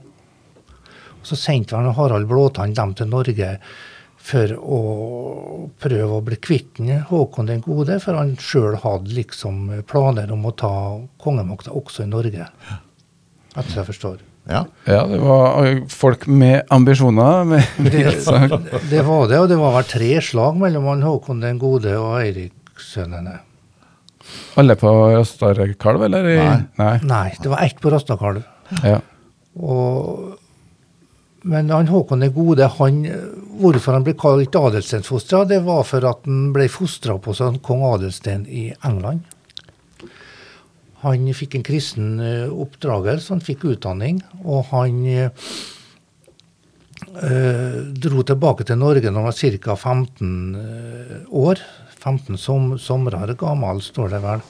og 1.15 1.25
så 1.25 1.39
sendte 1.39 1.79
han 1.79 1.95
Harald 1.97 2.29
Blåtann 2.31 2.77
dem 2.77 2.93
til 2.99 3.09
Norge 3.09 3.57
for 4.25 4.55
å 4.57 4.79
prøve 5.85 6.16
å 6.16 6.22
bli 6.25 6.39
kvitt 6.41 6.81
Håkon 7.11 7.51
den 7.51 7.61
gode, 7.64 7.99
for 8.01 8.16
han 8.16 8.37
sjøl 8.41 8.79
hadde 8.81 9.12
liksom 9.12 9.66
planer 9.89 10.33
om 10.33 10.47
å 10.49 10.55
ta 10.57 10.75
kongemakta 11.20 11.75
også 11.77 12.07
i 12.07 12.11
Norge. 12.11 12.47
Etter 13.55 13.83
jeg 13.83 13.89
forstår. 13.91 14.22
Ja. 14.49 14.64
Ja, 14.85 15.05
det 15.09 15.18
var 15.22 15.68
folk 15.93 16.27
med 16.29 16.66
ambisjoner. 16.72 17.45
Med, 17.49 17.64
Det, 17.79 18.81
det 18.91 19.03
var 19.07 19.29
det, 19.29 19.41
og 19.41 19.49
det 19.49 19.59
var 19.61 19.77
vel 19.79 19.89
tre 19.89 20.11
slag 20.25 20.59
mellom 20.61 20.89
han 20.91 21.05
Håkon 21.05 21.41
den 21.45 21.61
gode 21.61 21.95
og 22.01 22.18
Eirik-sønnene. 22.20 23.39
alle 24.57 24.77
på 24.81 24.93
Rastarkalv, 25.18 26.07
eller? 26.09 26.29
Nei. 26.41 26.59
Nei. 26.81 26.95
Nei, 27.09 27.29
det 27.41 27.53
var 27.53 27.64
ett 27.64 27.81
på 27.81 27.93
Rastakalv. 27.93 28.45
Ja. 28.85 29.01
Og, 29.55 30.35
men 31.45 31.68
han 31.70 31.90
Håkon 31.92 32.24
den 32.24 32.32
gode, 32.32 32.66
han, 32.78 33.03
hvorfor 33.61 33.99
han 33.99 34.05
ble 34.07 34.14
kalt 34.16 34.57
Adelstensfostra, 34.57 35.42
det 35.49 35.61
var 35.66 35.84
for 35.84 36.07
at 36.09 36.24
han 36.24 36.49
ble 36.55 36.70
fostra 36.72 37.18
på 37.20 37.34
som 37.36 37.59
kong 37.64 37.84
Adelsten 37.84 38.47
i 38.49 38.70
England. 38.80 39.26
Han 41.05 41.28
fikk 41.36 41.59
en 41.59 41.66
kristen 41.66 42.16
eh, 42.24 42.49
oppdragelse, 42.49 43.34
han 43.34 43.45
fikk 43.45 43.66
utdanning, 43.74 44.22
og 44.40 44.70
han 44.70 45.03
eh, 45.05 45.53
eh, 47.20 47.80
dro 47.92 48.24
tilbake 48.24 48.64
til 48.64 48.80
Norge 48.80 49.12
når 49.12 49.20
han 49.20 49.28
var 49.28 49.61
ca. 49.68 49.76
15 49.76 50.61
eh, 50.62 51.16
år. 51.28 51.61
15 52.05 52.40
som, 52.40 52.72
somrer 52.80 53.36
gammel, 53.36 53.84
står 53.84 54.16
det 54.16 54.24
vel. 54.24 54.49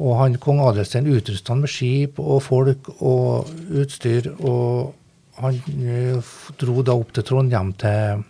Og 0.00 0.16
han, 0.22 0.40
kong 0.40 0.64
Adelsten 0.64 1.12
utrusta 1.12 1.52
han 1.52 1.64
med 1.64 1.72
skip 1.72 2.20
og 2.20 2.40
folk 2.44 2.88
og 2.96 3.52
utstyr. 3.68 4.32
Og 4.40 4.94
han 5.40 5.60
eh, 5.88 6.34
dro 6.60 6.82
da 6.86 6.96
opp 6.96 7.12
til 7.16 7.26
Trondheim 7.26 7.72
til, 7.80 8.22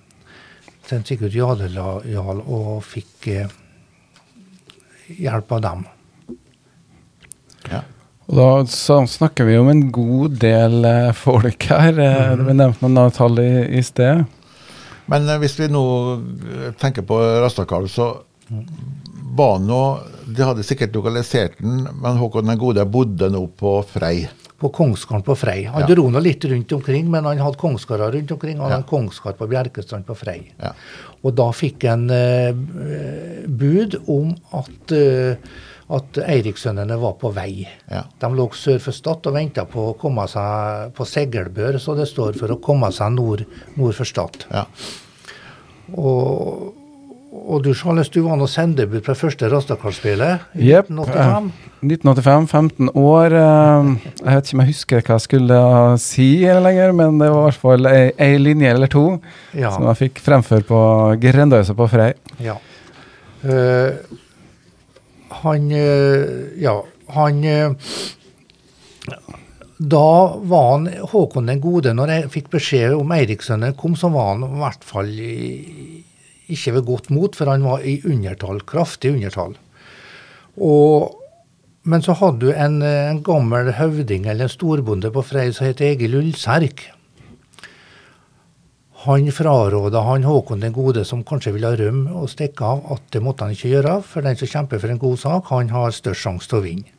til 0.89 1.05
Sigurd 1.07 1.37
Jarl 1.37 2.41
og 2.43 2.73
fikk 2.87 3.29
eh, 3.35 3.53
hjelp 5.19 5.53
av 5.59 5.63
dem. 5.69 5.85
ja. 7.71 7.85
Og 8.27 8.35
da 8.35 8.47
så 8.71 8.99
snakker 9.07 9.47
vi 9.47 9.59
om 9.59 9.69
en 9.71 9.85
god 9.95 10.39
del 10.43 10.85
eh, 10.85 11.13
folk 11.15 11.69
her. 11.71 11.99
Eh, 11.99 12.33
-hmm. 12.33 12.47
Vi 12.47 12.55
nevnte 12.55 12.89
noen 12.89 13.11
tall 13.11 13.39
i, 13.39 13.79
i 13.79 13.83
sted. 13.83 14.25
Men 15.07 15.29
eh, 15.29 15.39
hvis 15.39 15.59
vi 15.61 15.69
nå 15.69 15.85
tenker 16.79 17.03
på 17.03 17.19
Rastakalv, 17.41 17.89
så 17.89 18.17
var 19.37 19.59
nå 19.59 19.99
De 20.27 20.43
hadde 20.43 20.63
sikkert 20.63 20.95
lokalisert 20.95 21.59
den, 21.59 21.89
men 22.03 22.17
Håkon 22.17 22.47
den 22.47 22.59
gode 22.59 22.85
bodde 22.85 23.31
nå 23.31 23.47
på 23.47 23.83
Frei. 23.87 24.29
På 24.59 24.71
Kongsgården 24.73 25.23
på 25.23 25.35
Frei. 25.37 25.65
Han 25.69 25.83
Ja. 25.83 25.87
dro 25.95 26.09
nå 26.11 26.19
litt 26.23 26.45
rundt 26.45 26.73
omkring, 26.73 27.11
men 27.11 27.25
han 27.25 27.37
hadde 27.39 27.59
kongsgårder 27.61 28.13
rundt 28.13 28.31
omkring. 28.33 28.57
Han 28.59 28.71
Ja. 28.71 28.77
hadde 28.77 28.89
kongsgård 28.89 29.37
på 29.37 29.47
Bjerkestrand 29.51 30.07
på 30.07 30.17
Frei. 30.17 30.51
Ja. 30.63 30.73
Og 31.23 31.35
da 31.35 31.51
fikk 31.53 31.85
han 31.89 32.09
eh, 32.11 32.53
bud 33.47 33.97
om 34.09 34.35
at, 34.55 34.93
eh, 34.93 35.37
at 35.91 36.13
Eirikssønnene 36.25 36.99
var 36.99 37.13
på 37.21 37.33
vei. 37.35 37.69
Ja. 37.91 38.05
De 38.19 38.27
lå 38.27 38.49
sør 38.53 38.81
for 38.81 38.93
Stad 38.93 39.27
og 39.27 39.35
venta 39.35 39.67
på 39.67 39.93
å 39.93 39.99
komme 39.99 40.27
seg 40.27 40.95
på 40.95 41.05
Seglbør, 41.05 41.79
så 41.79 41.95
det 41.95 42.09
står 42.09 42.35
for 42.39 42.49
å 42.49 42.61
komme 42.61 42.91
seg 42.93 43.13
nord, 43.13 43.45
nord 43.77 43.95
for 43.95 44.05
Stad. 44.05 44.47
Ja. 44.51 44.65
Og, 45.97 46.73
og 47.47 47.63
du 47.65 47.71
Charles, 47.77 48.09
du 48.15 48.21
var 48.25 48.37
nå 48.41 48.47
sendebud 48.51 49.03
på 49.07 49.15
første 49.19 49.49
Rastakarspillet 49.53 50.45
i 50.57 50.71
yep. 50.71 50.89
1985. 50.91 51.51
1985, 51.87 52.47
15 52.51 52.91
år. 52.97 53.37
eh, 53.37 53.91
Jeg 54.23 54.35
vet 54.37 54.47
ikke 54.49 54.57
om 54.57 54.63
jeg 54.65 54.73
husker 54.73 55.03
hva 55.07 55.17
jeg 55.19 55.25
skulle 55.27 55.59
si 56.03 56.29
lenger, 56.67 56.93
men 56.97 57.19
det 57.21 57.29
var 57.31 57.41
i 57.41 57.47
hvert 57.51 57.63
fall 57.67 57.87
ei, 57.91 58.05
ei 58.19 58.39
linje 58.41 58.73
eller 58.73 58.91
to 58.93 59.05
Ja. 59.55 59.71
som 59.75 59.87
jeg 59.91 60.01
fikk 60.05 60.23
fremføre 60.25 60.65
på 60.67 60.81
Grendøysa 61.23 61.77
på 61.79 61.89
Frei. 61.93 62.13
Ja. 62.43 62.57
Uh, 63.45 63.93
han 65.43 65.69
uh, 65.71 66.47
Ja, 66.59 66.79
han 67.15 67.45
uh, 67.45 67.75
Da 69.79 70.37
var 70.41 70.71
han 70.73 70.87
Håkon 71.13 71.47
den 71.47 71.61
gode. 71.61 71.93
Når 71.95 72.09
jeg 72.15 72.31
fikk 72.33 72.49
beskjed 72.57 72.95
om 72.97 73.13
Eirikssønnen 73.13 73.77
kom, 73.77 73.95
så 73.95 74.09
var 74.11 74.33
han 74.33 74.47
i 74.49 74.61
hvert 74.63 74.85
fall 74.89 75.11
i, 75.21 76.03
ikke 76.53 76.77
ved 76.77 76.87
godt 76.87 77.13
mot, 77.15 77.37
for 77.37 77.51
han 77.51 77.65
var 77.67 77.85
i 77.85 78.01
undertall. 78.07 78.61
Kraftig 78.67 79.15
undertall. 79.15 79.57
Og, 80.57 81.17
men 81.85 82.03
så 82.03 82.17
hadde 82.19 82.47
du 82.47 82.53
en, 82.53 82.81
en 82.83 83.23
gammel 83.25 83.73
høvding, 83.77 84.27
eller 84.27 84.47
en 84.47 84.53
storbonde 84.53 85.13
på 85.13 85.25
Frei, 85.27 85.51
som 85.55 85.69
het 85.69 85.83
Egil 85.85 86.19
Ullserk. 86.21 86.87
Han 89.07 89.29
fraråda 89.31 90.01
han 90.03 90.25
Håkon 90.27 90.65
den 90.65 90.75
gode, 90.75 91.05
som 91.07 91.23
kanskje 91.27 91.53
ville 91.55 91.77
rømme 91.79 92.11
og 92.17 92.31
stikke 92.33 92.67
av, 92.67 92.81
at 92.97 93.05
det 93.15 93.23
måtte 93.23 93.47
han 93.47 93.55
ikke 93.55 93.71
gjøre, 93.77 94.01
for 94.03 94.27
den 94.27 94.39
som 94.41 94.51
kjemper 94.51 94.83
for 94.83 94.91
en 94.91 95.03
god 95.03 95.21
sak, 95.23 95.51
han 95.53 95.71
har 95.71 95.95
størst 95.95 96.27
sjanse 96.27 96.51
til 96.51 96.59
å 96.59 96.65
vinne. 96.65 96.93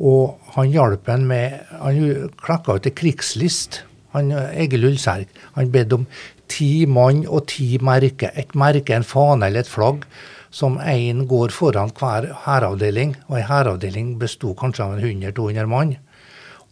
Og 0.00 0.52
han 0.54 0.70
hjalp 0.72 1.08
en 1.12 1.26
med 1.28 1.58
Han 1.82 2.30
klekka 2.40 2.78
ut 2.78 2.86
en 2.88 2.94
krigslist, 2.96 3.82
han 4.14 4.32
Egil 4.32 4.86
Ullserk. 4.88 5.28
Han 5.56 5.70
bedde 5.72 5.98
om 6.00 6.06
ti 6.52 6.84
mann 6.86 7.24
og 7.26 7.48
ti 7.52 7.78
merker. 7.82 8.32
Et 8.38 8.54
merke, 8.58 8.94
en 8.94 9.06
fane 9.06 9.48
eller 9.48 9.64
et 9.64 9.72
flagg, 9.72 10.04
som 10.52 10.76
én 10.78 11.24
går 11.28 11.52
foran 11.56 11.92
hver 11.96 12.28
hæravdeling, 12.44 13.16
og 13.28 13.38
ei 13.38 13.46
hæravdeling 13.48 14.18
besto 14.20 14.52
kanskje 14.58 14.84
av 14.84 14.98
en 14.98 15.22
100-200 15.22 15.70
mann. 15.70 15.94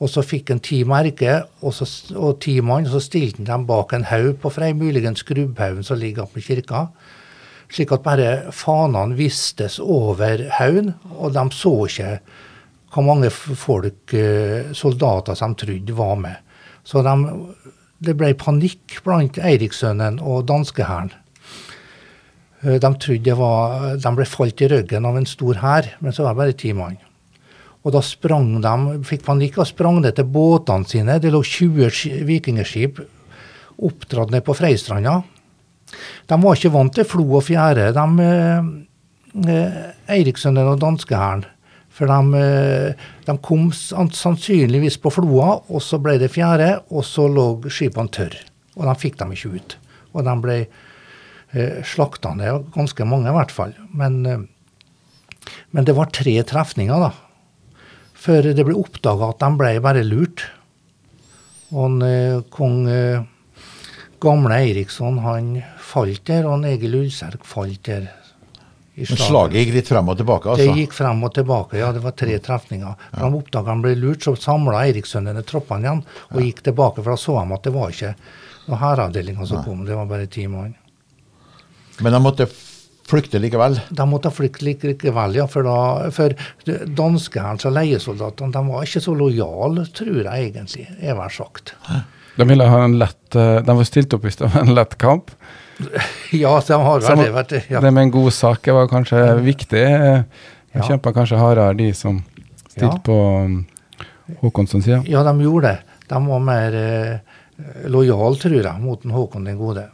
Og 0.01 0.09
så 0.09 0.25
fikk 0.25 0.53
en 0.53 0.61
ti 0.65 0.83
merker 0.89 1.47
og, 1.61 1.81
og 2.17 2.37
ti 2.45 2.59
mann, 2.65 2.89
og 2.89 2.95
så 2.95 3.01
stilte 3.05 3.41
han 3.41 3.49
dem 3.49 3.67
bak 3.69 3.95
en 3.97 4.07
haug 4.09 4.37
på 4.43 4.53
Frei, 4.53 4.73
muligens 4.77 5.25
Skrubbhaugen 5.25 5.85
som 5.85 6.01
ligger 6.01 6.27
oppe 6.27 6.41
i 6.41 6.45
kirka. 6.45 6.87
Slik 7.71 7.93
at 7.95 8.05
bare 8.05 8.31
fanene 8.57 9.17
vistes 9.17 9.79
over 9.81 10.47
haugen, 10.59 10.95
og 11.17 11.35
de 11.37 11.45
så 11.55 11.75
ikke 11.87 12.15
hvor 12.91 13.07
mange 13.07 13.31
folk, 13.31 14.15
eh, 14.15 14.73
soldater, 14.75 15.35
som 15.35 15.55
de 15.55 15.65
trodde 15.65 15.97
var 15.97 16.17
med. 16.17 16.37
Så 16.83 17.03
de, 17.03 17.13
det 18.01 18.15
ble 18.17 18.33
panikk 18.35 19.01
blant 19.05 19.37
Eirikssønnen 19.39 20.21
og 20.25 20.47
danskehæren. 20.49 21.11
Eh, 22.65 22.79
De 22.81 22.91
trodde 23.01 23.25
det 23.25 23.37
var, 23.37 23.97
de 23.97 24.13
ble 24.17 24.27
falt 24.29 24.61
i 24.65 24.69
ryggen 24.73 25.07
av 25.09 25.17
en 25.17 25.27
stor 25.29 25.55
hær, 25.63 25.91
men 26.01 26.13
så 26.13 26.25
var 26.25 26.35
det 26.35 26.41
bare 26.43 26.59
ti 26.61 26.73
mann. 26.77 26.99
Og 27.85 27.93
da 27.95 28.03
sprang 28.05 28.59
de, 28.61 28.75
fikk 29.09 29.23
panikk 29.25 29.57
og 29.63 29.67
sprang 29.71 30.03
ned 30.05 30.17
til 30.19 30.25
båtene 30.29 30.85
sine. 30.89 31.19
Det 31.21 31.31
lå 31.33 31.41
20 31.43 31.89
ski- 31.91 32.19
vikingskip 32.29 33.01
oppdratt 33.81 34.31
ned 34.35 34.45
på 34.45 34.53
Freistranda. 34.59 35.23
De 36.29 36.37
var 36.43 36.55
ikke 36.59 36.73
vant 36.75 36.93
til 36.95 37.05
flo 37.09 37.25
og 37.39 37.47
fjære, 37.47 37.87
de 37.97 38.27
eh, 38.27 38.69
eh, 39.49 39.81
Eirikssønnen 40.19 40.69
og 40.75 40.81
danskehæren. 40.83 41.47
For 42.01 42.09
de, 42.09 42.41
eh, 42.41 43.09
de 43.27 43.37
kom 43.45 43.67
sannsynligvis 43.77 44.97
på 45.05 45.13
floa, 45.13 45.59
og 45.69 45.83
så 45.85 45.99
ble 46.01 46.17
det 46.23 46.31
fjære, 46.33 46.71
og 46.89 47.05
så 47.05 47.27
lå 47.29 47.51
skipene 47.69 48.09
tørre. 48.09 48.41
Og 48.79 48.87
de 48.89 48.95
fikk 48.97 49.19
dem 49.21 49.35
ikke 49.37 49.53
ut. 49.53 49.77
Og 50.17 50.25
de 50.25 50.37
ble 50.41 50.57
eh, 50.65 51.83
slakta 51.85 52.33
ned, 52.39 52.71
ganske 52.73 53.05
mange 53.05 53.29
i 53.29 53.37
hvert 53.37 53.53
fall. 53.53 53.75
Men, 53.93 54.17
eh, 54.25 54.47
men 55.77 55.85
det 55.85 55.97
var 55.99 56.09
tre 56.09 56.39
trefninger, 56.41 57.05
da. 57.05 57.13
Før 58.17 58.49
det 58.57 58.65
ble 58.65 58.79
oppdaga 58.81 59.35
at 59.35 59.45
de 59.45 59.53
ble 59.61 59.75
bare 59.85 60.07
lurt. 60.07 60.47
Og 61.77 62.01
eh, 62.09 62.41
kong 62.57 62.89
eh, 62.89 63.29
gamle 64.25 64.57
Eiriksson 64.57 65.21
han 65.21 65.53
falt 65.85 66.25
der, 66.33 66.49
og 66.49 66.65
Egil 66.65 66.97
Ulserk 67.05 67.45
falt 67.49 67.85
der. 67.93 68.09
I 69.01 69.07
Men 69.09 69.21
slaget 69.21 69.57
gikk 69.57 69.75
litt 69.79 69.91
frem 69.91 70.11
og 70.13 70.19
tilbake, 70.21 70.53
altså? 70.53 70.67
Det 70.69 70.83
gikk 70.83 70.95
frem 70.97 71.23
og 71.25 71.33
tilbake, 71.37 71.79
ja. 71.81 71.91
Det 71.97 72.03
var 72.05 72.17
tre 72.21 72.37
trefninger. 72.45 73.07
Da 73.15 73.23
de 73.25 73.39
oppdaga 73.41 73.73
han 73.73 73.85
ble 73.85 73.95
lurt, 73.97 74.27
så 74.27 74.35
samla 74.37 74.85
Eirikssønnene 74.85 75.45
troppene 75.49 75.89
igjen 75.89 76.03
og 76.31 76.43
gikk 76.45 76.65
tilbake. 76.69 77.01
For 77.01 77.15
da 77.15 77.21
så 77.21 77.39
de 77.39 77.57
at 77.57 77.69
det 77.69 77.75
var 77.77 77.95
ikke 77.95 78.13
noen 78.67 78.83
hæravdeling 78.83 79.41
som 79.47 79.65
kom, 79.65 79.87
det 79.89 79.97
var 79.97 80.11
bare 80.11 80.29
ti 80.31 80.45
mann. 80.51 80.77
Men 82.01 82.17
de 82.17 82.21
måtte 82.25 82.47
flykte 83.11 83.41
likevel? 83.43 83.81
De 83.91 84.07
måtte 84.09 84.31
flykte 84.35 84.69
likevel, 84.69 85.37
ja. 85.41 85.49
For, 85.51 85.67
da, 85.67 86.11
for 86.15 86.37
danskehærens 87.01 87.67
og 87.69 87.77
leiesoldatene 87.77 88.55
de 88.55 88.65
var 88.69 88.87
ikke 88.87 89.05
så 89.05 89.17
lojale, 89.17 89.87
tror 89.97 90.21
jeg 90.21 90.51
egentlig, 90.53 90.87
er 91.01 91.19
vel 91.19 91.35
sagt. 91.35 91.75
De 92.37 92.47
ville 92.47 92.69
ha 92.73 92.85
en 92.85 92.95
lett 93.01 93.37
eh, 93.37 93.59
De 93.67 93.75
var 93.77 93.89
stilt 93.89 94.15
opp 94.17 94.25
i 94.25 94.33
stedet 94.33 94.53
for 94.55 94.65
en 94.65 94.77
lett 94.77 94.97
kamp. 95.03 95.33
Ja, 96.33 96.53
de 96.67 96.73
har 96.79 97.01
vel 97.03 97.19
det 97.25 97.33
vært 97.35 97.53
ja. 97.71 97.81
Det 97.81 97.93
med 97.93 98.03
en 98.07 98.11
god 98.15 98.33
sak 98.33 98.67
var 98.73 98.89
kanskje 98.91 99.21
viktig. 99.45 99.85
De 100.71 100.79
Ja. 100.79 100.83
kjempa 100.87 101.13
kanskje 101.13 101.39
hardere, 101.41 101.75
de 101.77 101.93
som 101.93 102.21
stilte 102.69 102.87
Ja. 102.87 102.99
på 103.05 103.17
um, 103.45 103.67
Håkonssons 104.41 104.85
side. 104.85 105.01
Ja, 105.11 105.23
de 105.27 105.33
gjorde 105.43 105.63
det. 105.73 105.79
De 106.09 106.21
var 106.27 106.39
mer 106.41 106.75
eh, 106.75 107.19
lojale, 107.91 108.37
tror 108.39 108.63
jeg, 108.63 108.81
mot 108.81 109.03
den 109.03 109.11
Håkon 109.11 109.45
den 109.45 109.59
gode. 109.59 109.89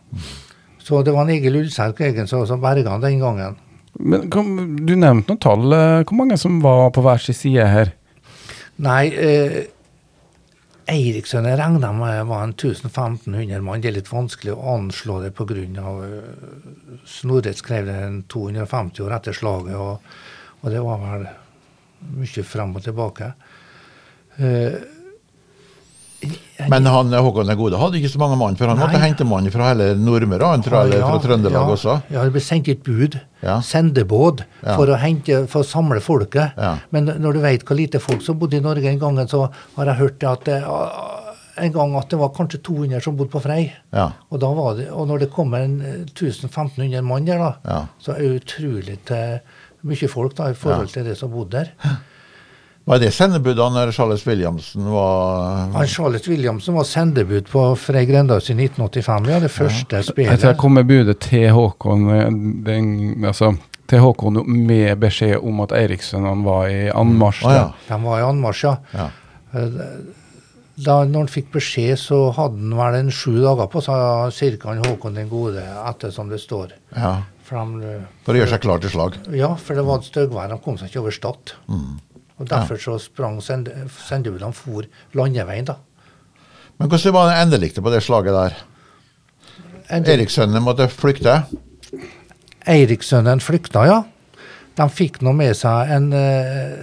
Så 0.79 1.01
det 1.05 1.13
var 1.15 1.23
en 1.25 1.31
Egil 1.33 1.57
Ulserk 1.63 2.01
egen 2.01 2.27
som 2.29 2.45
som 2.47 2.61
berga 2.61 2.91
han 2.91 3.01
den 3.01 3.19
gangen. 3.21 3.57
Men 3.99 4.29
kom, 4.31 4.77
Du 4.87 4.93
nevnte 4.95 5.33
noen 5.33 5.41
tall. 5.41 5.73
eh, 5.73 6.05
Hvor 6.05 6.17
mange 6.21 6.37
som 6.39 6.61
var 6.61 6.91
på 6.91 7.01
hver 7.03 7.19
sin 7.19 7.35
side 7.35 7.67
her? 7.67 7.93
Nei, 8.79 9.07
eh, 9.09 9.63
Eiriksson 10.87 11.49
jeg 11.49 11.59
regna 11.59 11.91
med 11.97 12.29
var 12.29 12.45
en 12.45 12.55
1500 12.55 13.59
mann. 13.65 13.83
Det 13.83 13.91
er 13.91 13.97
litt 13.97 14.13
vanskelig 14.13 14.55
å 14.55 14.77
anslå 14.77 15.19
det 15.25 15.33
pga. 15.35 15.57
Uh, 15.83 17.01
Snorre 17.07 17.55
skrev 17.59 17.89
det 17.89 17.97
en 18.05 18.21
250 18.31 19.03
år 19.07 19.17
etter 19.19 19.35
slaget, 19.37 19.75
og, 19.75 20.07
og 20.63 20.71
det 20.71 20.83
var 20.85 21.03
vel 21.03 21.27
mye 22.17 22.45
frem 22.47 22.77
og 22.77 22.85
tilbake. 22.85 23.33
Eh, 24.37 24.75
Men 26.73 26.87
han 26.89 27.13
Håkon 27.13 27.47
den 27.51 27.59
gode 27.59 27.79
hadde 27.81 27.99
ikke 28.01 28.11
så 28.13 28.21
mange 28.23 28.39
mann, 28.41 28.57
for 28.59 28.71
han 28.71 28.79
måtte 28.81 29.01
hente 29.03 29.27
mann 29.29 29.49
fra 29.53 29.71
hele 29.73 29.91
Nordmøre, 30.01 30.49
han 30.55 30.65
jeg, 30.65 30.73
eller 30.73 31.05
fra 31.05 31.19
Trøndelag 31.25 31.59
ja, 31.69 31.75
også. 31.77 31.97
Ja, 32.15 32.25
det 32.25 32.33
ble 32.37 32.43
sendt 32.45 32.71
et 32.73 32.83
bud, 32.87 33.19
Ja. 33.45 33.59
sendebåt, 33.63 34.41
for, 34.65 34.91
å 34.91 34.97
hente, 34.99 35.43
for 35.53 35.63
å 35.63 35.69
samle 35.69 36.01
folket. 36.03 36.57
Ja. 36.57 36.77
Men 36.91 37.13
når 37.21 37.37
du 37.37 37.41
vet 37.45 37.67
hvor 37.69 37.77
lite 37.79 38.01
folk 38.03 38.25
som 38.25 38.39
bodde 38.41 38.59
i 38.59 38.65
Norge 38.65 38.89
en 38.91 38.99
gang, 39.03 39.21
så 39.29 39.47
har 39.77 39.93
jeg 39.93 40.01
hørt 40.01 40.25
at 40.25 40.45
det, 40.49 40.63
en 41.57 41.73
gang 41.73 41.95
at 41.97 42.11
det 42.13 42.19
var 42.21 42.33
kanskje 42.37 42.61
200 42.67 43.01
som 43.05 43.17
bodde 43.17 43.33
på 43.33 43.41
Frei. 43.45 43.61
Ja. 43.95 44.11
Og, 44.31 44.41
da 44.43 44.51
var 44.57 44.75
det, 44.81 44.91
og 44.93 45.07
når 45.09 45.25
det 45.25 45.31
kommer 45.33 45.65
eh, 45.65 46.03
1500 46.09 47.03
mann 47.07 47.29
der, 47.29 47.39
da, 47.41 47.53
Ja. 47.65 47.79
så 48.03 48.17
er 48.17 48.25
det 48.25 48.43
utrolig 48.43 48.99
mye 49.87 50.09
folk 50.11 50.35
da, 50.37 50.51
i 50.51 50.59
forhold 50.59 50.91
til 50.93 51.05
det 51.07 51.17
som 51.19 51.31
bodde 51.33 51.63
der. 51.65 51.97
Var 52.87 53.01
det 53.03 53.09
sendebudene 53.11 53.81
når 53.81 53.91
Charles 53.97 54.23
Williamsen 54.29 54.85
var 54.93 55.73
ja, 55.73 55.87
Charles 55.91 56.29
Williamson 56.31 56.77
var 56.79 56.87
sendebud 56.87 57.49
på 57.51 57.63
Frei 57.83 58.05
Grendals 58.07 58.47
i 58.53 58.55
1985, 58.55 59.31
ja, 59.33 59.41
det 59.43 59.51
første 59.51 60.03
ja. 60.03 60.07
spillet. 60.07 60.45
jeg 60.47 60.59
kom 60.61 60.77
med 60.79 60.87
budet 60.87 61.19
til 61.25 61.49
Håkon 61.57 62.05
eh, 62.15 62.29
den, 62.69 62.93
altså, 63.27 63.57
til 63.91 64.05
Håkon 64.05 64.39
med 64.47 65.01
beskjed 65.03 65.43
om 65.43 65.65
at 65.67 65.75
Eirikssønnene 65.75 66.47
var 66.47 66.71
i 66.71 66.87
anmarsj. 66.95 67.43
Ah, 67.51 67.57
ja. 67.59 67.67
De 67.89 68.01
var 68.07 68.23
i 68.23 68.29
anmarsj, 68.29 68.65
ja. 68.69 68.77
Ja. 68.95 69.11
Da 70.87 70.97
når 71.09 71.25
han 71.25 71.31
fikk 71.33 71.55
beskjed, 71.57 71.97
så 71.99 72.19
hadde 72.37 72.61
han 72.61 72.75
vel 72.79 72.99
en 73.01 73.15
sju 73.15 73.39
dager 73.41 73.67
på 73.73 73.83
seg, 73.83 74.35
cirka 74.37 74.77
Håkon 74.79 75.17
den 75.19 75.31
gode, 75.33 75.65
etter 75.91 76.15
som 76.15 76.31
det 76.31 76.43
står. 76.45 76.77
ja. 76.95 77.17
For, 77.47 77.63
de, 77.79 78.01
For 78.27 78.35
å 78.35 78.41
gjøre 78.41 78.51
seg 78.57 78.63
klar 78.65 78.81
til 78.83 78.91
slag. 78.91 79.17
ja, 79.39 79.53
for 79.55 79.79
det 79.79 79.85
var 79.87 80.01
et 80.01 80.09
styggvær, 80.09 80.49
de 80.51 80.57
kom 80.65 80.79
seg 80.81 80.91
ikke 80.91 81.05
over 81.05 81.15
Stad. 81.15 81.53
Mm. 81.71 81.93
Og 82.39 82.49
derfor 82.51 82.77
så 82.81 82.99
sprang 83.01 83.39
sendebudene 83.41 84.53
for 84.53 84.85
landeveien, 85.17 85.65
da. 85.71 85.79
Men 86.77 86.91
hvordan 86.93 87.15
var 87.17 87.31
det 87.31 87.39
endeliktet 87.47 87.85
på 87.85 87.93
det 87.95 88.03
slaget 88.05 88.35
der? 88.37 88.59
Erikssønnen 89.97 90.61
måtte 90.67 90.89
flykte. 90.93 91.39
Eirikssønnen 92.67 93.41
flykta, 93.41 93.87
ja. 93.89 94.01
De 94.77 94.87
fikk 94.93 95.23
nå 95.25 95.33
med 95.33 95.55
seg 95.57 95.93
en 95.95 96.11
eh, 96.13 96.75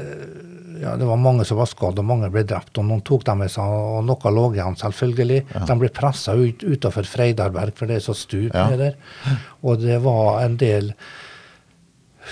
ja, 0.81 0.95
Det 0.97 1.05
var 1.07 1.19
mange 1.21 1.45
som 1.47 1.59
var 1.59 1.69
skadd, 1.69 1.99
og 2.01 2.07
mange 2.07 2.29
ble 2.33 2.41
drept. 2.47 2.73
og 2.81 2.87
Noen 2.89 3.03
tok 3.05 3.25
dem 3.27 3.43
med 3.43 3.51
seg, 3.53 3.63
og 3.69 4.01
noe 4.07 4.31
lå 4.33 4.47
igjen, 4.55 4.75
selvfølgelig. 4.79 5.41
De 5.69 5.77
ble 5.79 5.91
pressa 5.93 6.33
ut 6.35 6.63
utenfor 6.65 7.05
Freidarberg, 7.07 7.75
for 7.77 7.87
det 7.91 7.99
er 7.99 8.05
så 8.07 8.15
stup 8.17 8.49
Ja. 8.55 8.65
der. 8.75 8.95
Og 9.61 9.79
det 9.83 10.01
var 10.03 10.41
en 10.43 10.57
del 10.57 10.93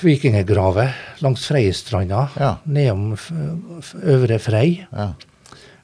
vikinggraver 0.01 0.93
langs 1.21 1.45
Freistranda, 1.47 2.29
Ja. 2.39 2.57
nedom 2.65 3.15
Øvre 4.03 4.39
Frei. 4.39 4.85
Ja. 4.91 5.13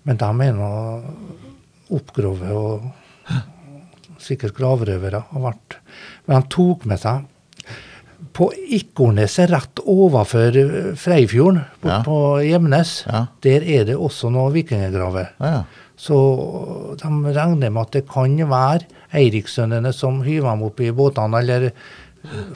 Men 0.03 0.17
de 0.17 0.25
er 0.47 0.53
nå 0.53 1.03
oppgrovet 1.91 2.51
og 2.51 2.91
sikkert 4.19 4.55
gravrøvere 4.57 5.23
har 5.31 5.41
vært. 5.43 5.77
Men 6.27 6.41
de 6.41 6.47
tok 6.49 6.85
med 6.85 6.99
seg 6.99 7.25
på 8.37 8.49
Ikorneset 8.73 9.49
rett 9.49 9.79
overfor 9.85 10.51
Freifjorden, 10.97 11.63
bort 11.81 11.91
Ja. 11.91 12.03
på 12.03 12.17
Gjemnes, 12.45 13.03
Ja. 13.07 13.27
der 13.41 13.61
er 13.63 13.83
det 13.85 13.95
også 13.95 14.29
noen 14.31 14.53
vikinggraver. 14.53 15.29
Ja. 15.39 15.63
Så 15.97 16.97
de 16.97 17.07
regner 17.33 17.71
med 17.71 17.81
at 17.81 17.91
det 17.91 18.07
kan 18.07 18.37
være 18.37 18.85
Eirikssønnene 19.13 19.93
som 19.93 20.21
hyver 20.21 20.51
dem 20.51 20.63
opp 20.63 20.79
i 20.79 20.91
båtene, 20.91 21.39
eller 21.39 21.71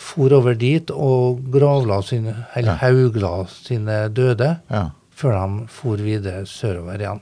for 0.02 0.34
over 0.34 0.56
dit 0.56 0.90
og 0.92 1.40
gravla 1.54 2.02
sine, 2.06 2.34
eller 2.56 2.74
Ja. 2.74 2.78
haugla 2.82 3.48
sine 3.48 4.10
døde, 4.10 4.60
ja. 4.72 4.90
før 5.16 5.32
de 5.38 5.68
for 5.68 5.98
videre 5.98 6.46
sørover 6.46 7.00
igjen. 7.00 7.22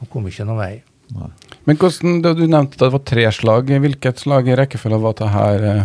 De 0.00 0.06
kom 0.12 0.26
ikke 0.26 0.44
noen 0.46 0.58
vei. 0.58 0.82
Men 1.66 1.76
hvordan, 1.76 2.20
da 2.22 2.32
Du 2.34 2.46
nevnte 2.46 2.76
at 2.78 2.84
det 2.84 2.92
var 2.92 3.02
tre 3.04 3.24
slag. 3.32 3.66
Hvilket 3.66 4.18
slag 4.22 4.46
i 4.48 4.54
rekkefølge 4.56 5.00
var 5.02 5.12
det 5.18 5.28
her? 5.28 5.64
eh? 5.64 5.84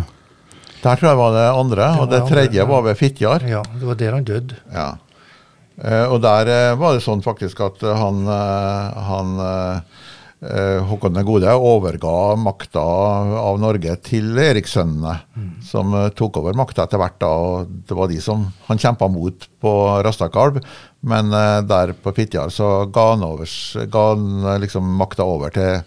Der 0.82 0.94
tror 0.96 1.08
jeg 1.08 1.16
var 1.18 1.32
det 1.34 1.46
andre, 1.60 1.86
og 2.00 2.10
det 2.10 2.20
andre, 2.22 2.30
tredje 2.30 2.66
var 2.68 2.82
ved 2.82 2.96
Fitjar. 2.96 3.42
Ja, 3.48 3.62
det 3.74 3.86
var 3.88 3.94
der 3.98 4.12
han 4.12 4.24
døde. 4.24 4.54
Ja. 4.72 4.92
Eh, 5.82 6.06
og 6.12 6.22
der 6.22 6.46
eh, 6.48 6.74
var 6.78 6.94
det 6.94 7.02
sånn 7.02 7.22
faktisk 7.24 7.60
at 7.60 7.82
han, 7.82 8.22
eh, 8.28 9.02
han 9.08 9.34
Håkon 10.36 11.14
den 11.16 11.24
gode 11.24 11.48
overga 11.48 12.36
makta 12.36 12.82
av 13.40 13.56
Norge 13.56 13.94
til 14.04 14.36
Erikssønnene, 14.36 15.14
som 15.64 15.94
eh, 15.96 16.10
tok 16.12 16.36
over 16.42 16.58
makta 16.58 16.84
etter 16.84 17.00
hvert. 17.00 17.16
da, 17.22 17.30
og 17.32 17.70
Det 17.88 17.96
var 17.96 18.10
de 18.12 18.18
som 18.20 18.44
han 18.66 18.78
kjempa 18.82 19.08
mot 19.08 19.46
på 19.64 19.72
Rastakalv, 20.04 20.60
men 21.08 21.32
eh, 21.32 21.62
der 21.64 21.94
på 21.96 22.12
Fitjar 22.12 22.52
så 22.52 22.84
ga 22.92 23.06
han, 23.14 23.24
over, 23.24 23.48
ga 23.88 24.04
han 24.12 24.44
eh, 24.44 24.58
liksom 24.66 24.92
makta 25.00 25.24
over 25.24 25.56
til, 25.56 25.80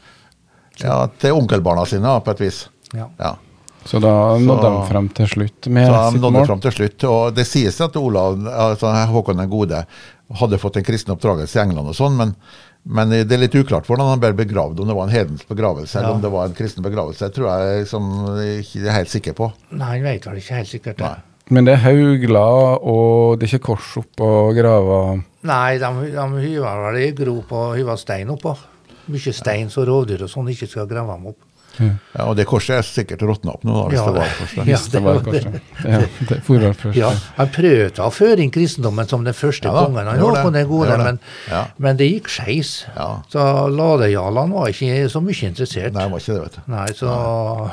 ja, 0.82 0.98
til 1.22 1.38
onkelbarna 1.38 1.86
sine, 1.86 2.18
på 2.26 2.34
et 2.34 2.44
vis. 2.48 2.64
Ja. 2.98 3.06
Ja. 3.22 3.36
Så 3.86 4.00
da 4.04 4.38
nådde 4.38 4.70
de 4.70 4.88
frem 4.90 5.10
til 5.16 5.28
slutt 5.32 5.68
med 5.72 5.88
Så 5.88 6.00
sitt 6.12 6.22
nådde 6.22 6.34
mål. 6.36 6.48
Frem 6.50 6.64
til 6.66 6.76
slutt. 6.76 7.06
Og 7.10 7.36
det 7.36 7.46
sies 7.48 7.80
at 7.82 7.96
Olav, 8.00 8.40
altså 8.50 8.92
Håkon 9.12 9.40
den 9.40 9.52
gode 9.52 9.84
hadde 10.40 10.60
fått 10.62 10.78
en 10.78 10.86
kristen 10.86 11.16
oppdragelse 11.16 11.58
i 11.58 11.64
England 11.64 11.90
og 11.90 11.96
sånn, 11.98 12.18
men, 12.20 12.36
men 12.86 13.10
det 13.16 13.34
er 13.34 13.42
litt 13.42 13.56
uklart 13.58 13.88
hvordan 13.90 14.12
han 14.12 14.22
ble 14.22 14.34
begravd. 14.38 14.84
Om 14.84 14.92
det 14.92 14.98
var 15.00 15.08
en 15.08 15.16
hedensk 15.16 15.50
begravelse 15.50 15.98
eller 16.00 16.20
om 16.20 16.22
det 16.22 16.32
var 16.36 16.46
en 16.46 16.60
kristen 16.60 16.86
begravelse. 16.86 17.32
Det 17.32 17.40
tror 17.40 17.50
jeg 17.50 17.82
liksom, 17.86 18.12
ikke 18.60 18.84
er 18.86 18.98
helt 19.00 19.16
sikker 19.16 19.38
på. 19.40 19.50
Nei, 19.72 19.96
han 19.96 20.06
vet 20.06 20.30
vel 20.30 20.44
ikke 20.44 20.62
helt 20.62 20.74
sikkert 20.76 21.02
det. 21.02 21.16
Men 21.50 21.66
det 21.66 21.80
er 21.80 21.82
haugler, 21.88 22.76
og 22.86 23.40
det 23.42 23.48
er 23.48 23.56
ikke 23.56 23.72
kors 23.72 23.96
oppå 23.98 24.28
grava. 24.54 25.00
Nei, 25.50 25.80
de, 25.82 25.94
de 26.14 26.26
hyver 26.44 26.84
vel 26.86 27.00
i 27.02 27.08
grop 27.18 27.56
og 27.58 27.72
hyver 27.80 27.98
stein 27.98 28.30
oppå. 28.30 28.54
Mye 29.10 29.34
stein 29.34 29.72
så 29.74 29.82
rovdyr 29.90 30.28
og 30.28 30.30
sånn 30.30 30.52
ikke 30.54 30.70
skal 30.70 30.86
grave 30.92 31.16
dem 31.16 31.32
opp. 31.32 31.40
Ja, 31.80 32.26
og 32.26 32.36
det 32.36 32.46
korset 32.50 32.76
er 32.78 32.82
sikkert 32.84 33.22
råtna 33.24 33.54
opp 33.56 33.64
nå, 33.64 33.74
da, 33.74 33.84
hvis 33.90 34.00
Ja, 34.00 34.06
det 34.06 34.14
var 34.20 34.34
korset. 34.38 34.58
et 34.62 34.68
Ja, 34.68 34.80
det 34.92 35.02
var 35.04 35.20
korset. 35.24 35.62
Ja, 35.84 36.00
det 36.30 36.40
først. 36.82 36.98
Ja, 37.00 37.12
han 37.38 37.52
prøvde 37.56 38.04
å 38.06 38.10
føre 38.12 38.40
inn 38.44 38.52
kristendommen 38.52 39.08
som 39.10 39.24
den 39.24 39.34
første 39.38 39.68
Ja 39.72 39.86
kongen. 39.86 40.08
Han 40.12 40.20
gjorde 40.20 40.36
var 40.36 40.44
på 40.44 40.52
det, 40.54 40.64
det 40.64 40.70
gode, 40.70 40.90
det. 40.90 40.98
men, 41.06 41.20
Ja. 41.50 41.62
men 41.78 41.98
det 41.98 42.10
gikk 42.12 42.28
skeis. 42.30 42.74
Ja. 42.96 43.10
Så 43.32 43.46
ladejarlene 43.74 44.54
var 44.54 44.68
ikke 44.74 45.10
så 45.10 45.22
mye 45.24 45.48
interessert. 45.52 45.94
Nei, 45.94 46.04
det 46.04 46.12
var 46.12 46.20
ikke 46.20 46.34
det, 46.34 46.42
vet 46.42 46.56
du. 46.60 46.72
Nei, 46.76 46.88
så 47.00 47.14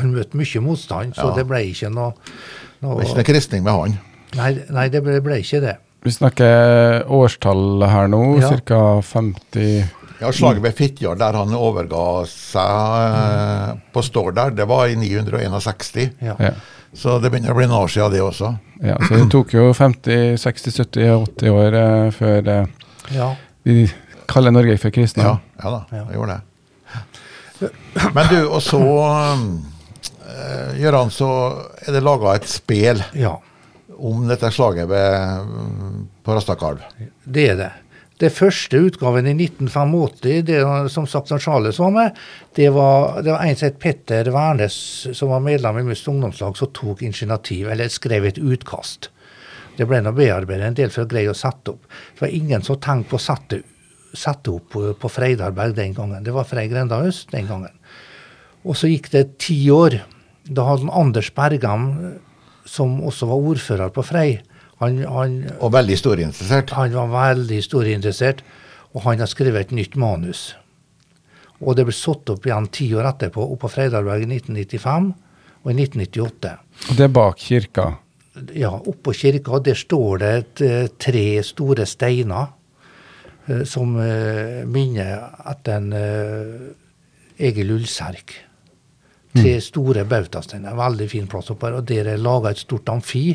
han 0.00 0.12
møtte 0.14 0.36
mye 0.42 0.60
motstand, 0.62 1.14
så 1.16 1.28
Ja. 1.30 1.34
det 1.34 1.46
ble 1.48 1.62
ikke 1.72 1.90
noe, 1.92 2.12
Det 2.16 2.82
noe 2.82 2.94
var 2.96 3.02
ikke 3.04 3.16
noe 3.16 3.24
kristning 3.32 3.62
med 3.64 3.72
han. 3.72 3.98
nei, 4.36 4.52
nei, 4.70 4.88
det 4.88 5.02
ble, 5.02 5.20
ble 5.20 5.40
ikke 5.42 5.60
det. 5.60 5.76
Vi 6.06 6.10
snakker 6.12 7.04
årstall 7.10 7.82
her 7.90 8.06
nå, 8.08 8.38
Ja. 8.40 8.50
ca. 8.64 9.00
50 9.02 9.84
Ja, 10.20 10.30
Slaget 10.32 10.62
ved 10.64 10.72
Fitjar, 10.78 11.16
der 11.20 11.36
han 11.36 11.52
overga 11.54 12.24
seg 12.30 13.18
eh, 13.20 13.74
på 13.92 14.02
Stord 14.06 14.36
der, 14.38 14.54
det 14.56 14.64
var 14.70 14.88
i 14.88 14.96
961. 14.96 16.10
Ja. 16.24 16.36
ja. 16.40 16.54
Så 16.96 17.18
det 17.20 17.28
begynner 17.32 17.52
å 17.52 17.58
bli 17.58 17.66
noen 17.68 17.82
år 17.84 17.90
siden, 17.92 18.14
det 18.14 18.22
også. 18.24 18.54
ja. 18.80 18.96
Så 19.04 19.18
det 19.20 19.26
tok 19.34 19.52
jo 19.52 19.66
50, 19.76 20.38
60, 20.40 20.78
70, 20.80 21.10
80 21.36 21.52
år 21.52 21.76
eh, 21.82 22.06
før 22.16 22.48
eh, 22.54 22.66
ja. 23.12 23.28
de 23.68 23.74
kaller 24.30 24.54
Norge 24.56 24.78
for 24.80 24.94
kristne. 24.94 25.26
Ja, 25.26 25.36
ja 25.62 25.74
da, 25.74 25.82
Ja. 25.92 26.04
jeg 26.08 26.16
gjorde 26.20 26.38
det. 26.38 26.42
Men 28.14 28.26
du, 28.28 28.38
og 28.52 28.60
så 28.64 28.80
eh, 30.28 30.80
Gøran, 30.80 31.10
så 31.12 31.28
er 31.86 31.92
det 31.96 32.02
laga 32.04 32.34
et 32.36 32.48
spel 32.48 33.00
ja. 33.16 33.34
om 33.96 34.26
dette 34.28 34.50
slaget 34.52 34.88
ved, 34.90 35.52
på 36.24 36.36
Rastakalv. 36.36 36.82
Det 37.24 37.46
er 37.52 37.60
det. 37.60 37.70
Det 38.16 38.30
første 38.32 38.78
utgaven 38.80 39.26
i 39.28 39.34
1985, 39.34 40.46
det 40.48 40.60
som 40.92 41.04
sagt 41.10 41.28
når 41.28 41.42
Charles 41.44 41.80
var 41.82 41.90
med, 41.92 42.20
det 42.56 42.70
var, 42.72 43.18
det 43.20 43.34
var 43.34 43.44
en 43.44 43.58
som 43.58 43.68
het 43.68 43.76
Petter 43.82 44.30
Wærnes, 44.32 44.78
som 45.12 45.34
var 45.34 45.44
medlem 45.44 45.82
i 45.82 45.84
Must 45.90 46.08
ungdomslag, 46.08 46.56
som 46.56 46.72
tok 46.72 47.04
initiativ, 47.04 47.68
eller 47.68 47.92
skrev 47.92 48.24
et 48.24 48.40
utkast. 48.40 49.10
Det 49.76 49.84
ble 49.84 50.00
nå 50.00 50.14
bearbeidet 50.16 50.70
en 50.70 50.78
del 50.78 50.92
for 50.92 51.04
å 51.04 51.10
greie 51.10 51.28
å 51.28 51.36
sette 51.36 51.74
opp. 51.74 51.84
Det 52.14 52.24
var 52.24 52.36
ingen 52.38 52.64
som 52.64 52.80
tenkte 52.80 53.12
på 53.12 53.20
å 53.20 53.24
sette, 53.26 53.60
sette 54.16 54.54
opp 54.54 54.72
på, 54.72 55.12
Freidarberg 55.12 55.76
den 55.76 55.92
gangen. 55.96 56.24
Det 56.24 56.32
var 56.32 56.48
Frei 56.48 56.70
Øst 56.72 57.36
den 57.36 57.46
gangen. 57.46 57.74
Og 58.64 58.80
så 58.80 58.88
gikk 58.88 59.10
det 59.12 59.38
ti 59.38 59.58
år. 59.70 60.00
Da 60.48 60.64
hadde 60.64 60.88
Anders 60.88 61.28
Bergam, 61.34 62.16
som 62.64 63.02
også 63.04 63.28
var 63.28 63.50
ordfører 63.52 63.92
på 63.92 64.02
Frei, 64.02 64.40
han, 64.82 65.00
han 65.08 65.36
Og 65.60 65.72
veldig 65.72 65.96
historieinteressert. 65.96 66.70
han 66.76 66.92
var 66.92 67.12
veldig 67.12 67.60
historieinteressert, 67.62 68.42
og 68.92 69.02
han 69.06 69.22
har 69.22 69.30
skrevet 69.30 69.68
et 69.68 69.76
nytt 69.76 69.96
manus. 69.96 70.54
Og 71.64 71.76
det 71.78 71.86
ble 71.88 71.94
satt 71.96 72.28
opp 72.32 72.44
igjen 72.46 72.68
ti 72.68 72.90
år 72.96 73.08
etterpå, 73.14 73.40
oppe 73.40 73.64
på 73.64 73.72
Freidarberg 73.72 74.26
i 74.26 74.28
1995 74.36 75.14
og 75.64 75.70
i 75.72 75.76
1998. 75.80 76.52
Og 76.90 76.98
det 76.98 77.06
er 77.06 77.14
bak 77.16 77.40
kirka. 77.40 77.86
Ja, 78.52 78.74
oppå 78.76 79.14
kirka 79.16 79.62
der 79.64 79.78
står 79.80 80.20
det 80.20 80.32
et, 80.36 80.60
eh, 80.60 80.88
tre 81.00 81.42
store 81.42 81.86
steiner 81.88 82.50
eh, 83.48 83.64
som 83.64 83.96
eh, 83.96 84.66
minner 84.68 85.24
etter 85.48 85.80
en 85.80 85.92
eh, 85.96 87.46
Egil 87.48 87.72
Ulserk. 87.78 88.36
Tre 89.36 89.58
store 89.60 90.04
bautasteiner. 90.08 90.76
Veldig 90.76 91.08
fin 91.12 91.26
plass 91.28 91.50
oppe 91.52 91.68
her. 91.68 91.74
Og 91.80 91.88
der 91.88 92.08
er 92.08 92.20
laga 92.20 92.52
et 92.52 92.60
stort 92.62 92.88
amfi. 92.88 93.34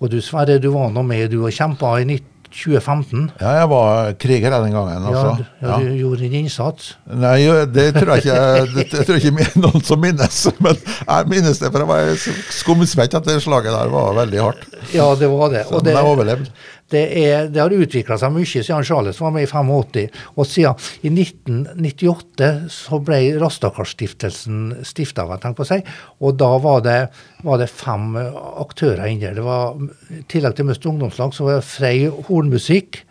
Og 0.00 0.10
du 0.12 0.20
Sverre, 0.22 0.58
du 0.62 0.70
var 0.74 0.90
nå 0.94 1.02
med, 1.02 1.30
du 1.32 1.40
og 1.44 1.50
kjempa 1.54 1.96
i 2.00 2.18
2015. 2.48 3.26
Ja, 3.42 3.50
jeg 3.58 3.68
var 3.68 4.12
kriger 4.16 4.54
den 4.54 4.72
gangen. 4.72 5.02
Ja, 5.04 5.10
Altså. 5.10 5.32
du- 5.36 5.66
ja, 5.66 5.76
du 5.78 5.96
gjorde 5.98 6.24
en 6.24 6.32
innsats. 6.38 6.94
Nei, 7.06 7.42
det 7.74 7.94
tror 7.94 8.14
jeg 8.14 8.24
ikke 8.24 8.38
det, 8.74 8.86
jeg 8.94 9.06
tror 9.06 9.18
ikke 9.20 9.60
noen 9.60 9.84
som 9.84 10.00
minnes. 10.00 10.38
Men 10.64 10.76
jeg 10.80 11.28
minnes 11.28 11.58
det, 11.60 11.70
for 11.72 11.78
jeg 11.84 11.88
var 11.88 12.14
skumsvett 12.62 13.18
det 13.26 13.36
slaget 13.44 13.68
der 13.74 13.92
var 13.92 14.14
veldig 14.22 14.40
hardt. 14.46 14.64
Ja, 14.94 15.10
det 15.14 15.28
var 15.28 15.52
det. 15.52 15.66
Og 15.68 15.84
det, 15.84 15.92
jeg 15.98 16.04
overlevde. 16.14 16.48
Det, 16.92 17.02
er, 17.20 17.48
det 17.52 17.60
har 17.60 17.74
utvikla 17.74 18.16
seg 18.20 18.32
mye 18.32 18.48
siden 18.48 18.86
Charles 18.86 19.18
var 19.20 19.32
med 19.34 19.44
i 19.44 19.50
85. 19.50 20.20
Og 20.40 20.46
siden 20.48 20.86
i 21.04 21.10
1998 21.12 22.48
så 22.72 23.00
ble 23.04 23.18
Rastakarsstiftelsen 23.42 24.78
stifta, 24.88 25.26
hva 25.26 25.36
jeg 25.36 25.44
tenker 25.44 25.60
på 25.60 25.66
å 25.66 25.70
si. 25.72 25.80
Og 26.24 26.38
da 26.40 26.50
var 26.64 26.80
det, 26.86 26.98
var 27.44 27.60
det 27.60 27.68
fem 27.68 28.14
eh, 28.16 28.38
aktører 28.64 29.04
inne. 29.10 29.34
Det 29.36 29.44
var, 29.44 29.76
I 30.16 30.22
tillegg 30.32 30.56
til 30.56 30.70
Møst 30.70 30.88
ungdomslag 30.88 31.36
så 31.36 31.48
var 31.48 31.58
det 31.58 31.68
Frei 31.68 31.96
hornmusikk. 32.30 33.02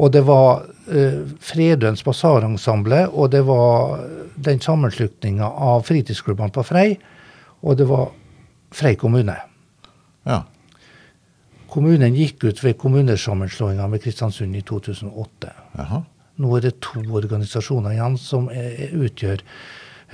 Og 0.00 0.14
det 0.14 0.22
var 0.24 0.62
uh, 0.64 1.16
Fredøns 1.42 2.04
basarensemble, 2.06 3.02
og 3.10 3.32
det 3.34 3.40
var 3.44 4.04
den 4.40 4.62
sammenslutninga 4.62 5.48
av 5.50 5.82
fritidsklubbene 5.88 6.54
på 6.54 6.64
Frei. 6.64 6.86
Og 7.66 7.76
det 7.76 7.88
var 7.90 8.06
Frei 8.72 8.94
kommune. 8.96 9.34
Ja. 10.30 10.44
Kommunen 11.70 12.16
gikk 12.18 12.44
ut 12.48 12.62
ved 12.64 12.78
kommunesammenslåinga 12.80 13.86
med 13.90 14.02
Kristiansund 14.02 14.56
i 14.58 14.62
2008. 14.66 15.52
Aha. 15.84 16.00
Nå 16.40 16.54
er 16.56 16.64
det 16.64 16.78
to 16.82 17.02
organisasjoner 17.04 17.94
igjen 17.94 18.16
som 18.18 18.48
er, 18.50 18.94
utgjør 18.96 19.42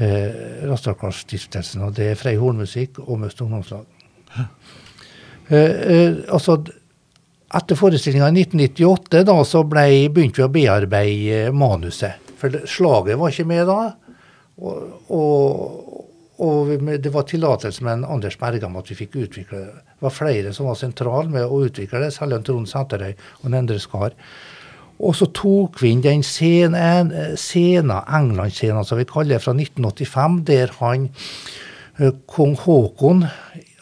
eh, 0.03 0.67
Rastakarsstiftelsen. 0.69 1.87
og 1.87 1.95
Det 1.97 2.11
er 2.13 2.19
Frei 2.21 2.35
Hornmusikk 2.41 3.01
og 3.07 3.23
Møst 3.23 3.41
ungdomslag. 3.45 3.87
Eh, 5.49 5.59
eh, 5.59 6.17
altså, 6.35 6.59
etter 7.55 7.79
forestillinga 7.79 8.29
i 8.33 8.43
1998 8.43 9.23
da, 9.29 9.37
så 9.47 9.63
ble, 9.69 9.87
begynte 10.11 10.43
vi 10.43 10.47
å 10.47 10.53
bearbeide 10.53 11.45
eh, 11.47 11.53
manuset. 11.55 12.19
For 12.37 12.53
slaget 12.69 13.21
var 13.21 13.33
ikke 13.33 13.47
med 13.49 13.71
da. 13.71 13.79
Og, 14.57 15.07
og, 15.13 16.03
og 16.43 16.69
det 17.03 17.13
var 17.15 17.25
tillatelse 17.29 17.85
med 17.85 17.99
en 17.99 18.05
Anders 18.17 18.37
Bergam 18.41 18.77
at 18.77 18.91
vi 18.91 18.97
fikk 18.99 19.17
utvikle 19.17 19.59
det. 19.63 19.73
Det 19.97 20.05
var 20.05 20.13
flere 20.13 20.53
som 20.53 20.67
var 20.69 20.77
sentrale 20.77 21.31
med 21.33 21.47
å 21.47 21.63
utvikle 21.65 22.03
det, 22.03 22.13
selv 22.15 22.37
om 22.37 22.45
Trond 22.45 22.69
Sæterøy 22.69 23.15
og 23.15 23.47
en 23.49 23.57
Endre 23.63 23.79
Skar. 23.81 24.13
Og 24.97 25.13
så 25.17 25.29
tok 25.37 25.81
vi 25.83 25.91
inn 25.93 26.03
den 26.05 26.23
scenen, 26.25 27.11
scenen 27.37 27.93
England-scenen 28.05 28.85
som 28.89 29.01
vi 29.01 29.05
kaller 29.09 29.37
det, 29.37 29.43
fra 29.45 29.53
1985, 29.57 30.39
der 30.49 30.73
han 30.79 31.09
eh, 31.99 32.13
kong 32.33 32.57
Haakon 32.65 33.27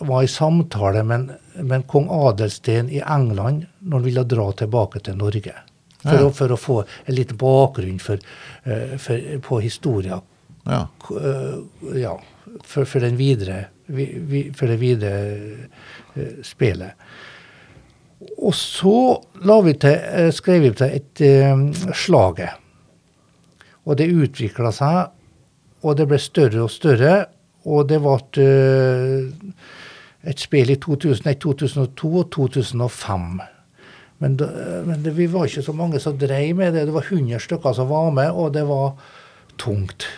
var 0.05 0.25
i 0.27 0.31
samtale 0.31 1.05
med, 1.07 1.31
med 1.63 1.87
kong 1.91 2.09
Adelsten 2.11 2.91
i 2.91 2.99
England 3.03 3.67
når 3.81 3.99
han 4.01 4.07
ville 4.09 4.27
dra 4.27 4.49
tilbake 4.59 5.03
til 5.07 5.19
Norge. 5.21 5.55
For, 6.05 6.19
Ja. 6.19 6.27
å, 6.27 6.33
for 6.37 6.53
å 6.53 6.57
få 6.61 6.75
en 6.85 7.15
liten 7.17 7.39
bakgrunn 7.41 7.99
for, 8.03 8.21
eh, 8.69 8.99
for, 9.01 9.23
på 9.47 9.61
historia. 9.65 10.19
Ja. 10.65 10.89
Eh, 11.11 12.01
ja, 12.01 12.21
for, 12.65 12.85
for, 12.85 13.01
den 13.01 13.17
videre, 13.17 13.65
vi, 13.87 14.09
vi, 14.19 14.45
for 14.57 14.71
det 14.71 14.81
videre 14.81 15.21
eh, 16.17 16.41
spillet. 16.45 16.97
Og 18.41 18.55
så 18.57 19.21
vi 19.65 19.75
til, 19.77 19.99
eh, 19.99 20.31
skrev 20.33 20.63
vi 20.65 20.73
til 20.79 20.95
et 21.01 21.25
slaget. 21.97 22.61
Og 23.85 23.99
det 24.01 24.09
utvikla 24.09 24.73
seg, 24.73 25.13
og 25.85 25.99
det 25.99 26.09
ble 26.09 26.19
større 26.19 26.65
og 26.65 26.73
større. 26.73 27.25
Og 27.65 27.89
det 27.89 27.97
ble 28.05 28.45
et 30.25 30.41
spill 30.41 30.73
i 30.73 30.77
2001, 30.81 31.39
2002 31.41 32.11
og 32.21 32.31
2005. 32.33 33.29
Men, 34.21 34.37
da, 34.41 34.49
men 34.85 35.01
det, 35.05 35.15
vi 35.17 35.29
var 35.33 35.49
ikke 35.49 35.65
så 35.65 35.73
mange 35.77 36.01
som 36.01 36.17
drev 36.21 36.57
med 36.57 36.77
det. 36.77 36.87
Det 36.89 36.97
var 36.97 37.09
100 37.09 37.41
stykker 37.45 37.77
som 37.77 37.89
var 37.89 38.13
med, 38.17 38.33
og 38.33 38.53
det 38.57 38.67
var 38.69 38.93
tungt. 39.61 40.09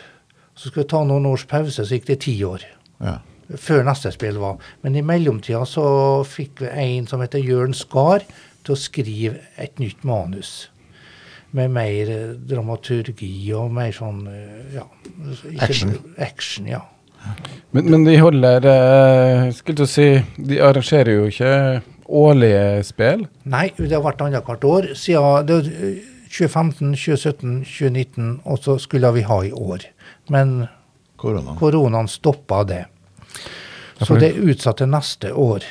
Så 0.57 0.71
skulle 0.71 0.87
vi 0.87 0.91
ta 0.95 1.03
noen 1.05 1.27
års 1.29 1.45
pause, 1.49 1.85
så 1.85 1.97
gikk 1.99 2.07
det 2.09 2.21
ti 2.25 2.37
år 2.49 2.65
ja. 3.05 3.19
før 3.61 3.85
neste 3.87 4.13
spill 4.15 4.39
var. 4.41 4.57
Men 4.83 4.97
i 4.97 5.05
mellomtida 5.05 5.65
så 5.69 5.87
fikk 6.29 6.65
vi 6.65 6.71
en 6.73 7.07
som 7.11 7.21
heter 7.21 7.45
Jørn 7.45 7.77
Skar 7.77 8.25
til 8.65 8.75
å 8.75 8.81
skrive 8.81 9.43
et 9.61 9.79
nytt 9.83 10.03
manus. 10.09 10.71
Med 11.57 11.71
mer 11.73 12.11
eh, 12.11 12.33
dramaturgi 12.49 13.31
og 13.57 13.71
mer 13.77 13.93
sånn 13.95 14.25
eh, 14.33 14.75
ja. 14.81 14.87
ikke- 15.53 15.69
Action. 15.69 15.93
Action, 16.19 16.67
ja. 16.73 16.83
Men, 17.75 17.89
men 17.91 18.05
de 18.07 18.17
holder 18.21 18.67
eh, 18.71 19.49
Skulle 19.57 19.81
til 19.81 19.87
å 19.87 19.91
si 19.91 20.05
De 20.39 20.61
arrangerer 20.63 21.17
jo 21.17 21.25
ikke 21.31 21.49
årlige 22.07 22.85
spill. 22.87 23.25
Nei, 23.51 23.71
det 23.79 23.91
har 23.91 24.05
vært 24.05 24.23
annethvert 24.23 24.67
år 24.69 24.93
siden 24.99 25.49
det, 25.49 25.57
eh, 25.75 26.13
2015, 26.31 26.93
2017, 26.95 27.65
2019, 27.65 28.31
og 28.45 28.59
så 28.63 28.77
skulle 28.83 29.11
vi 29.15 29.25
ha 29.27 29.41
i 29.47 29.53
år. 29.55 29.87
Men 30.33 30.67
Korona. 31.17 31.57
koronaen 31.59 32.09
stoppa 32.09 32.65
det. 32.65 32.85
Så 34.03 34.19
det 34.21 34.35
er 34.35 34.51
utsatt 34.53 34.83
til 34.83 34.91
neste 34.93 35.33
år. 35.33 35.65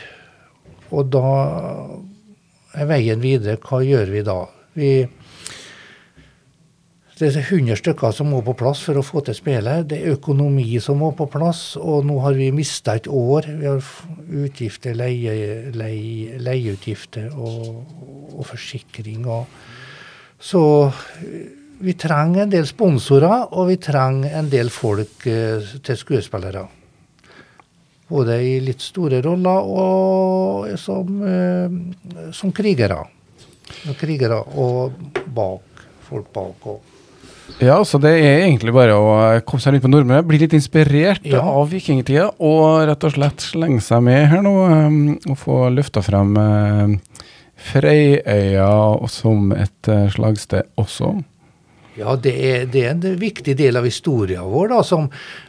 Og 0.96 1.12
da 1.14 1.28
er 2.76 2.90
veien 2.90 3.22
videre. 3.22 3.60
Hva 3.62 3.84
gjør 3.86 4.12
vi 4.14 4.24
da? 4.26 4.40
Vi, 4.76 4.90
det 7.16 7.30
er 7.30 7.38
100 7.40 7.78
stykker 7.80 8.16
som 8.16 8.32
må 8.34 8.42
på 8.44 8.56
plass 8.60 8.82
for 8.84 9.00
å 9.00 9.06
få 9.06 9.22
til 9.28 9.38
spillet. 9.38 9.86
Det 9.92 10.02
er 10.02 10.18
økonomi 10.18 10.68
som 10.84 11.00
må 11.00 11.12
på 11.16 11.30
plass, 11.32 11.76
og 11.80 12.08
nå 12.10 12.18
har 12.26 12.36
vi 12.36 12.50
mista 12.56 12.98
et 12.98 13.08
år. 13.08 13.48
Vi 13.62 13.70
har 13.70 13.92
utgifter, 14.46 14.98
leie, 14.98 15.72
leie, 15.76 16.40
leieutgifter 16.44 17.30
og, 17.32 17.86
og 18.34 18.50
forsikring. 18.50 19.30
Og, 19.32 19.46
så 20.44 20.64
vi 21.80 21.94
trenger 22.00 22.46
en 22.46 22.54
del 22.54 22.68
sponsorer, 22.68 23.52
og 23.52 23.70
vi 23.70 23.78
trenger 23.82 24.38
en 24.40 24.50
del 24.52 24.72
folk 24.74 25.28
eh, 25.28 25.76
til 25.84 26.00
skuespillere. 26.00 26.66
Både 28.08 28.38
i 28.46 28.58
litt 28.62 28.84
store 28.86 29.22
roller 29.26 29.70
og 29.76 30.68
som, 30.80 31.22
eh, 31.26 32.32
som 32.36 32.54
krigere. 32.56 33.02
Krigere 34.00 34.44
og 34.62 34.94
bak. 35.34 35.86
Folk 36.06 36.30
bak. 36.34 36.68
òg. 36.70 36.92
Ja, 37.62 37.78
så 37.86 38.00
det 38.02 38.12
er 38.18 38.44
egentlig 38.48 38.74
bare 38.74 38.96
å 38.98 39.10
komme 39.46 39.62
seg 39.62 39.76
rundt 39.76 39.86
på 39.86 39.92
Nordmøre, 39.92 40.26
bli 40.26 40.40
litt 40.42 40.56
inspirert 40.58 41.26
Ja. 41.26 41.42
av 41.42 41.70
vikingtida, 41.70 42.32
og 42.40 42.88
rett 42.90 43.04
og 43.04 43.14
slett 43.14 43.38
slenge 43.38 43.82
seg 43.82 44.02
med 44.02 44.28
her 44.32 44.42
nå, 44.42 44.54
um, 44.66 45.20
og 45.30 45.38
få 45.38 45.70
løfta 45.70 46.02
frem 46.02 46.36
uh, 46.38 47.22
Freyøya 47.56 49.08
som 49.08 49.52
et 49.54 49.90
uh, 49.90 50.10
slagsted 50.10 50.66
også. 50.78 51.14
Ja, 51.96 52.16
det 52.20 52.34
er, 52.36 52.66
det 52.68 52.82
er 52.84 52.94
en 52.94 53.20
viktig 53.20 53.56
del 53.58 53.80
av 53.80 53.86
historien 53.88 54.44
vår. 54.52 54.68
da, 54.74 54.82
Som, 54.84 55.08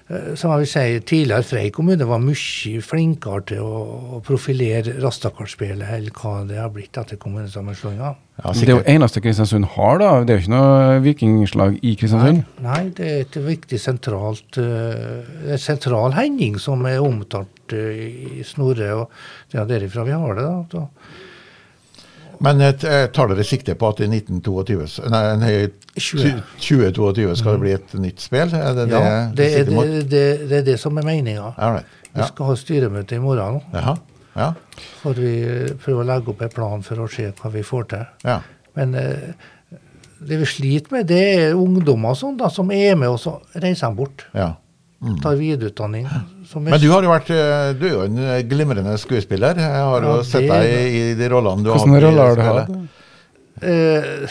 eh, 0.09 0.34
som 0.38 0.53
jeg 0.53 0.62
vil 0.62 0.70
si, 0.70 0.84
tidligere 1.12 1.47
Frei 1.47 1.70
kommune 1.74 2.07
var 2.07 2.22
mye 2.22 2.82
flinkere 2.82 3.42
til 3.51 3.64
å, 3.64 3.82
å 4.16 4.20
profilere 4.26 4.94
Rastakarspillet 5.03 5.90
enn 5.97 6.09
hva 6.14 6.36
det 6.47 6.61
har 6.62 6.70
blitt 6.74 6.97
etter 6.97 7.18
kommunesammenslåinga. 7.22 8.14
Ja, 8.36 8.53
det 8.53 8.66
er 8.68 8.74
jo 8.74 8.82
eneste 8.84 9.22
Kristiansund 9.24 9.70
har, 9.74 9.99
da. 10.03 10.11
Det 10.22 10.34
er 10.34 10.38
jo 10.38 10.44
ikke 10.44 10.55
noe 10.55 10.97
vikingslag 11.05 11.78
i 11.80 11.94
Kristiansund. 11.99 12.42
Nei, 12.62 12.82
det 12.94 13.07
er 13.11 13.22
et 13.24 13.38
viktig 13.40 13.80
sentralt 13.80 14.59
uh, 14.61 15.24
en 15.49 15.62
sentral 15.62 16.12
hending 16.18 16.59
som 16.61 16.84
er 16.86 17.01
omtalt 17.01 17.72
uh, 17.72 18.03
i 18.36 18.44
Snorre. 18.44 18.90
og 18.92 19.49
Det 19.51 19.62
er 19.62 19.70
derifra 19.70 20.05
vi 20.05 20.12
har 20.12 20.36
det. 20.36 20.44
da. 20.44 20.82
da. 20.82 21.24
Men 22.45 22.61
eh, 22.61 22.74
tar 23.14 23.30
dere 23.32 23.45
sikte 23.47 23.74
på 23.78 23.89
at 23.93 24.01
i 24.05 24.09
1922, 24.11 25.09
nei, 25.12 25.22
nei, 25.41 25.53
20. 25.97 26.43
2022 26.61 27.37
skal 27.41 27.57
det 27.57 27.62
bli 27.62 27.72
et 27.76 27.95
nytt 28.03 28.20
spill? 28.24 28.53
Er 28.55 28.74
det 28.76 28.89
det, 28.91 29.01
Ja, 29.01 29.14
det 29.30 29.37
det, 29.37 29.47
er 29.61 29.64
det, 29.70 30.03
det, 30.11 30.24
det 30.51 30.59
er 30.61 30.66
det 30.72 30.76
som 30.82 30.99
er 31.01 31.07
meninga. 31.07 31.53
Right. 31.57 31.89
Vi 32.16 32.26
skal 32.28 32.51
ha 32.51 32.57
styremøte 32.61 33.16
i 33.16 33.22
morgen. 33.22 33.61
Jaha. 33.72 33.97
Ja. 34.37 34.51
For 35.01 35.16
vi 35.16 35.32
prøver 35.80 36.03
å 36.03 36.09
legge 36.11 36.32
opp 36.34 36.43
en 36.45 36.53
plan 36.53 36.82
for 36.84 37.01
å 37.01 37.09
se 37.09 37.30
hva 37.39 37.53
vi 37.55 37.64
får 37.64 37.91
til. 37.95 38.07
ja. 38.28 38.41
Men 38.76 38.93
eh, 39.01 39.30
det 40.26 40.37
vi 40.41 40.47
sliter 40.49 40.93
med, 40.93 41.07
det 41.09 41.20
er 41.39 41.55
ungdommer 41.57 42.14
sånn 42.16 42.37
da, 42.41 42.49
som 42.53 42.68
er 42.72 42.95
med, 42.97 43.09
og 43.09 43.18
så 43.20 43.39
reiser 43.57 43.89
de 43.93 43.97
bort. 44.03 44.26
ja. 44.37 44.51
Tar 45.22 45.36
videreutdanning. 45.36 46.07
som 46.49 46.66
er- 46.66 46.70
Men 46.70 46.80
du 46.80 46.88
har 46.90 47.03
jo 47.05 47.11
vært 47.11 47.30
eh, 47.30 47.72
Du 47.78 47.84
er 47.86 47.92
jo 47.92 48.03
en 48.07 48.18
eh, 48.18 48.42
glimrende 48.49 48.97
skuespiller. 48.99 49.55
Jeg 49.55 49.70
har 49.84 50.01
jo 50.03 50.16
Ja, 50.16 50.22
sett 50.22 50.42
det- 50.42 50.51
deg 50.51 50.64
i, 50.72 51.11
i 51.11 51.14
de 51.14 51.28
rollene 51.28 51.62
du 51.62 51.70
har 51.70 51.78
Hvilke 51.78 51.94
hatt. 51.94 52.03
roller 52.03 52.24
har 52.24 52.36
du 52.36 52.42
hatt? 52.42 52.88
Eh, 53.62 54.28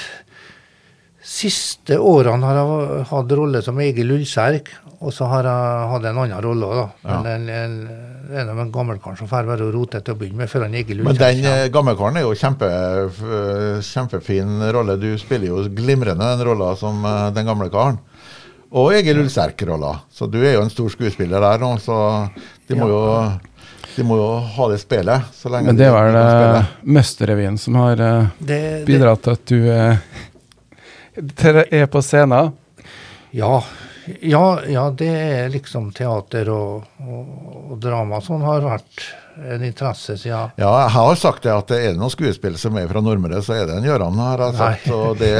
siste 1.25 1.97
årene 1.97 2.43
har 2.45 2.55
jeg 2.59 3.05
hatt 3.09 3.31
rolle 3.37 3.61
som 3.65 3.79
Egil 3.81 4.11
Ullserk, 4.11 4.69
og 5.01 5.11
så 5.13 5.27
har 5.29 5.43
jeg 5.43 5.89
hatt 5.91 6.05
en 6.05 6.17
annen 6.23 6.41
rolle 6.43 6.65
òg, 6.69 6.75
da. 6.75 6.87
Ja. 7.09 7.35
En, 7.35 7.47
en, 7.49 7.89
en 8.33 8.49
av 8.49 8.59
en 8.59 8.71
gammelkaren 8.71 9.17
som 9.17 9.27
får 9.29 9.45
være 9.49 9.71
rote 9.73 10.01
til 10.05 10.13
å 10.13 10.17
begynne 10.17 10.37
med, 10.43 10.49
før 10.49 10.65
han 10.67 10.73
Egil 10.77 11.01
Men 11.03 11.15
den 11.17 11.45
eh, 11.45 11.67
gammelkaren 11.73 12.17
er 12.17 12.25
jo 12.27 12.33
kjempe, 12.37 12.69
kjempefin 13.85 14.61
rolle. 14.73 14.97
Du 15.01 15.11
spiller 15.21 15.47
jo 15.49 15.63
glimrende 15.69 16.29
den 16.37 16.45
rolla 16.47 16.75
som 16.77 17.01
den 17.33 17.45
gamle 17.49 17.69
karen. 17.73 17.97
Og 18.71 18.93
Egil 18.97 19.19
Ulsterk-rolla. 19.21 19.99
Så 20.11 20.27
du 20.31 20.39
er 20.41 20.55
jo 20.55 20.63
en 20.65 20.71
stor 20.73 20.89
skuespiller 20.93 21.43
der 21.43 21.61
nå, 21.61 21.75
så 21.81 21.97
de 22.67 22.79
må 22.79 22.89
jo 22.89 23.03
de 23.95 24.03
må 24.03 24.17
jo 24.19 24.27
ha 24.57 24.67
det 24.71 24.81
spillet. 24.81 25.31
så 25.33 25.49
lenge 25.49 25.71
Men 25.71 25.79
det 25.79 25.87
er 25.87 25.93
vel 25.95 26.17
uh, 26.19 26.71
Møsterrevyen 26.83 27.57
som 27.61 27.77
har 27.79 28.01
eh, 28.03 28.31
det, 28.39 28.57
det, 28.59 28.85
bidratt 28.89 29.23
til 29.23 29.37
at 29.37 29.45
du 29.47 29.59
eh, 29.71 31.69
er 31.79 31.85
på 31.87 32.01
scenen. 32.03 32.51
ja, 33.31 33.53
ja, 34.19 34.45
ja, 34.67 34.89
det 34.91 35.11
er 35.11 35.53
liksom 35.53 35.93
teater 35.95 36.51
og, 36.51 36.89
og, 36.99 37.29
og 37.71 37.79
drama 37.81 38.19
som 38.21 38.43
har 38.43 38.65
vært 38.67 39.07
en 39.37 39.63
interesse 39.63 40.15
siden 40.17 40.51
Ja, 40.57 40.69
jeg 40.83 40.91
har 40.95 41.15
sagt 41.19 41.43
det 41.43 41.51
at 41.53 41.71
er 41.75 41.91
det 41.91 41.99
noen 41.99 42.11
skuespill 42.13 42.55
som 42.59 42.77
er 42.79 42.87
fra 42.91 43.01
Nordmøre, 43.03 43.41
så 43.45 43.55
er 43.57 43.65
det 43.69 43.77
en 43.79 43.87
Gøran, 43.87 44.17
har 44.21 44.43
jeg 44.45 44.55
sagt. 44.59 44.85
Nei. 44.87 44.95
Og 44.95 45.17
det 45.19 45.33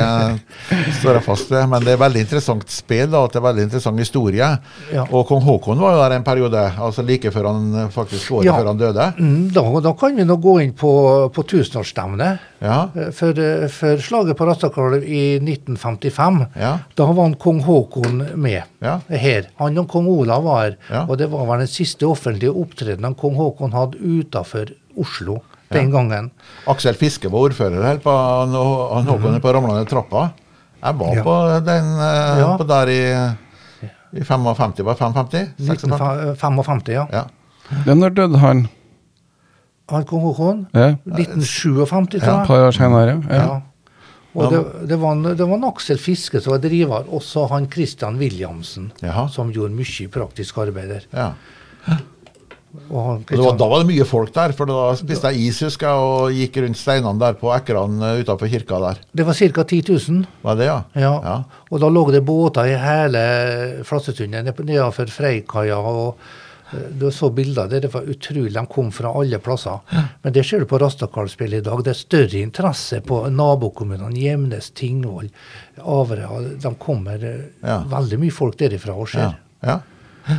står 0.99 1.19
jeg 1.19 1.25
fast 1.25 1.51
ved. 1.53 1.67
Men 1.71 1.85
det 1.85 1.93
er 1.95 2.01
veldig 2.01 2.23
interessant 2.25 2.65
spill, 2.73 3.15
at 3.15 3.33
det 3.35 3.39
er 3.41 3.45
veldig 3.47 3.65
interessant 3.67 4.01
historie. 4.01 4.49
Ja. 4.93 5.05
Og 5.09 5.25
kong 5.29 5.43
Haakon 5.45 5.81
var 5.81 5.95
jo 5.95 6.01
der 6.03 6.17
en 6.17 6.25
periode, 6.27 6.65
altså 6.87 7.05
like 7.05 7.31
før 7.33 7.51
han 7.51 7.89
faktisk 7.93 8.31
året 8.39 8.49
Ja. 8.49 8.57
før 8.59 8.71
han 8.73 8.81
døde. 8.81 9.07
Mm, 9.19 9.49
da, 9.55 9.63
da 9.85 9.93
kan 9.99 10.15
vi 10.17 10.25
nå 10.27 10.37
gå 10.43 10.57
inn 10.63 10.73
på, 10.77 10.91
på 11.33 11.45
tusenårsstevnet. 11.53 12.51
Ja, 12.65 12.87
For, 13.13 13.37
eh, 13.37 13.67
for 13.69 13.99
slaget 14.01 14.37
på 14.39 14.45
Rastakalv 14.47 15.03
i 15.03 15.37
1955, 15.43 16.45
ja, 16.57 16.71
da 16.97 17.05
var 17.11 17.27
han 17.27 17.35
kong 17.37 17.59
Haakon 17.65 18.23
med 18.41 18.63
ja. 18.81 18.95
her. 19.09 19.49
Han 19.59 19.77
og 19.77 19.89
kong 19.91 20.07
Olav 20.09 20.43
var 20.47 20.63
her. 20.65 21.05
Og 21.05 21.17
det 21.19 21.27
var 21.29 21.45
vel 21.49 21.61
den 21.65 21.69
siste 21.69 22.07
offentlige 22.09 22.53
opptredenen 22.55 23.13
kong 23.19 23.35
Haakon 23.37 23.75
hadde 23.75 23.84
utafor 23.93 24.65
Oslo 24.97 25.41
den 25.71 25.91
gangen. 25.91 26.31
Aksel 26.67 26.93
Fiske 26.95 27.29
var 27.29 27.39
ordfører 27.49 27.83
her 27.83 27.97
på 27.97 28.09
han, 28.11 28.49
Håkon 29.05 29.35
er 29.35 29.39
på 29.43 29.53
ramlende 29.53 29.85
trappa. 29.89 30.31
Jeg 30.83 30.95
var 30.99 31.15
Ja. 31.15 31.23
på 31.23 31.65
den 31.65 31.85
eh, 31.99 32.39
Ja. 32.39 32.57
på 32.57 32.63
der 32.67 32.87
i, 32.87 33.01
i 34.19 34.23
55, 34.23 34.83
var 34.85 34.93
det 34.93 34.99
55? 34.99 35.49
56? 35.57 35.83
1955, 35.83 36.89
ja. 36.93 37.05
Ja. 37.11 37.23
Men 37.85 37.99
når 37.99 38.09
døde 38.15 38.37
han? 38.37 38.67
Han 39.89 40.03
kong 40.05 40.21
Haakon. 40.25 40.67
Ja, 40.73 40.95
1957, 41.05 42.21
tror 42.21 42.41
et 42.41 42.47
par 42.47 42.67
år 42.67 42.71
senere. 42.71 43.23
Ja. 43.29 43.35
Ja. 43.35 43.61
Og 44.35 44.51
det, 44.51 44.89
det, 44.89 44.97
var, 44.99 45.11
en- 45.15 45.35
det 45.37 45.45
var 45.47 45.55
en 45.55 45.63
Aksel 45.63 45.97
Fiske 45.97 46.41
som 46.41 46.51
var 46.51 46.59
driver, 46.59 47.05
også 47.07 47.45
han 47.53 47.69
Christian 47.71 48.17
Williamsen, 48.19 48.91
Jaha. 49.01 49.27
som 49.31 49.51
gjorde 49.51 49.71
mye 49.73 50.07
praktisk 50.11 50.57
arbeid 50.57 50.89
der. 50.89 51.05
ja. 51.13 51.29
Og 52.89 53.23
Og 53.31 53.43
var, 53.45 53.57
da 53.57 53.67
var 53.71 53.83
det 53.83 53.87
mye 53.91 54.05
folk 54.05 54.31
der, 54.33 54.51
for 54.57 54.65
da 54.69 54.95
spiste 54.95 55.31
jeg 55.33 55.47
is, 55.49 55.59
husker 55.65 55.87
jeg, 55.87 55.97
og 55.97 56.31
gikk 56.31 56.57
rundt 56.63 56.77
steinene 56.77 57.19
der 57.19 57.33
på 57.39 57.51
Ekran 57.55 57.99
utenfor 58.21 58.47
kirka 58.51 58.79
der. 58.79 59.03
det 59.15 59.25
var 59.25 59.33
ca. 59.33 59.63
10 59.63 59.83
000. 60.09 60.25
Var 60.43 60.55
det, 60.55 60.65
ja? 60.65 60.79
Ja. 60.95 61.13
Ja. 61.23 61.37
Og 61.71 61.79
da 61.81 61.87
lå 61.89 62.05
det 62.11 62.23
båter 62.25 62.65
i 62.71 62.75
hele 62.79 63.83
Flassetunet 63.83 64.45
nedenfor 64.45 65.07
Freikaia. 65.09 65.77
og 65.77 66.17
eh, 66.73 66.89
Du 66.99 67.09
så 67.11 67.29
bilder 67.29 67.67
der. 67.69 67.79
Det 67.85 67.93
var 67.93 68.01
utrolig. 68.09 68.53
De 68.53 68.65
kom 68.65 68.91
fra 68.91 69.11
alle 69.15 69.37
plasser. 69.39 69.79
Men 70.23 70.33
det 70.33 70.45
ser 70.45 70.59
du 70.59 70.65
på 70.65 70.79
Rastakarlspillet 70.81 71.61
i 71.61 71.65
dag. 71.69 71.83
Det 71.83 71.91
er 71.93 71.99
større 71.99 72.41
interesse 72.41 73.01
på 73.05 73.23
nabokommunene. 73.29 74.11
Gjemnes, 74.17 74.71
Tingvoll, 74.75 75.29
Averøya. 75.81 76.55
De 76.61 76.75
kommer 76.79 77.23
eh, 77.23 77.41
Ja. 77.63 77.83
veldig 77.89 78.19
mye 78.19 78.31
folk 78.31 78.57
derifra 78.57 78.93
og 78.95 79.09
Ja. 79.13 79.33
ja. 79.63 79.79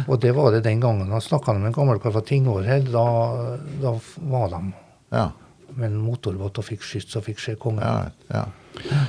Og 0.06 0.20
det 0.20 0.32
var 0.36 0.50
det 0.54 0.64
den 0.66 0.80
gangen. 0.82 1.10
Han 1.12 1.22
snakka 1.22 1.54
med 1.56 1.70
en 1.70 1.76
gammel 1.76 2.00
kar 2.02 2.14
fra 2.14 2.22
Tingvoll. 2.26 2.66
Da, 2.90 3.06
da 3.82 3.92
var 4.32 4.50
de 4.54 4.62
ja. 5.14 5.28
med 5.74 5.90
en 5.90 6.00
motorbåt 6.02 6.58
og 6.58 6.66
fikk 6.66 6.82
skyts 6.86 7.18
og 7.18 7.26
fikk 7.28 7.42
se 7.42 7.54
kongen. 7.60 7.84
Ja, 7.86 8.10
ja. 8.34 9.04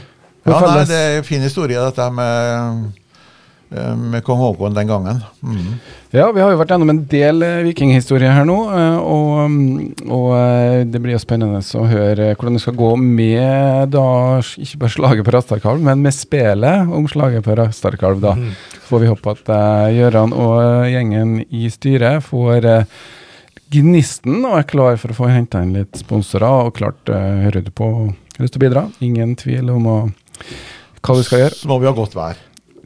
Ja 0.48 0.62
nei, 0.64 0.86
det 0.88 0.96
er 0.96 1.18
en 1.18 1.26
fin 1.28 1.44
historie, 1.44 1.80
dette 1.84 2.06
med, 2.16 2.94
med 3.70 4.24
kong 4.24 4.40
Haakon 4.40 4.74
den 4.78 4.88
gangen. 4.88 5.18
Mm. 5.44 5.74
Ja, 6.16 6.30
vi 6.32 6.40
har 6.40 6.54
jo 6.54 6.60
vært 6.62 6.70
gjennom 6.72 6.90
en 6.94 7.02
del 7.12 7.44
eh, 7.44 7.58
vikinghistorie 7.68 8.30
her 8.32 8.46
nå, 8.48 8.56
eh, 8.72 8.96
og, 9.04 9.52
mm, 9.52 10.08
og 10.08 10.30
eh, 10.38 10.86
det 10.88 11.02
blir 11.04 11.18
jo 11.18 11.20
spennende 11.20 11.60
å 11.60 11.84
høre 11.90 12.30
hvordan 12.38 12.56
det 12.56 12.62
skal 12.64 12.78
gå 12.80 12.94
med 13.02 13.92
da, 13.92 14.06
ikke 14.56 14.80
bare 14.86 14.94
slaget 14.96 15.28
på 15.28 15.36
Rastarkalv, 15.36 15.84
men 15.84 16.00
med 16.06 16.16
spelet 16.16 16.88
om 16.96 17.10
slaget 17.12 17.44
på 17.44 17.58
Rastarkalv. 17.60 18.24
Da 18.24 18.36
Mm. 18.38 18.54
får 18.88 19.00
vi 19.04 19.12
håpe 19.12 19.32
at 19.36 19.50
eh, 19.52 19.98
Gøran 20.00 20.32
og 20.38 20.56
eh, 20.64 20.92
gjengen 20.94 21.38
i 21.52 21.68
styret 21.74 22.24
får 22.24 22.66
eh, 22.72 22.98
gnisten 23.74 24.46
og 24.48 24.62
er 24.62 24.68
klar 24.70 24.96
for 25.02 25.12
å 25.12 25.18
få 25.18 25.28
henta 25.34 25.60
inn 25.66 25.76
litt 25.76 26.00
sponsorer. 26.00 26.68
Og 26.70 26.76
klart, 26.80 27.04
eh, 27.12 27.44
hører 27.44 27.66
du 27.68 27.72
på 27.76 27.90
har 28.38 28.46
lyst 28.46 28.54
til 28.56 28.62
å 28.62 28.68
bidra? 28.70 28.86
Ingen 29.04 29.36
tvil 29.36 29.72
om 29.74 29.88
å, 29.92 29.98
hva 31.04 31.16
du 31.18 31.24
skal 31.26 31.42
gjøre. 31.44 31.58
Så 31.58 31.68
må 31.68 31.80
vi 31.82 31.90
ha 31.90 31.96
godt 31.98 32.16
vær. 32.16 32.38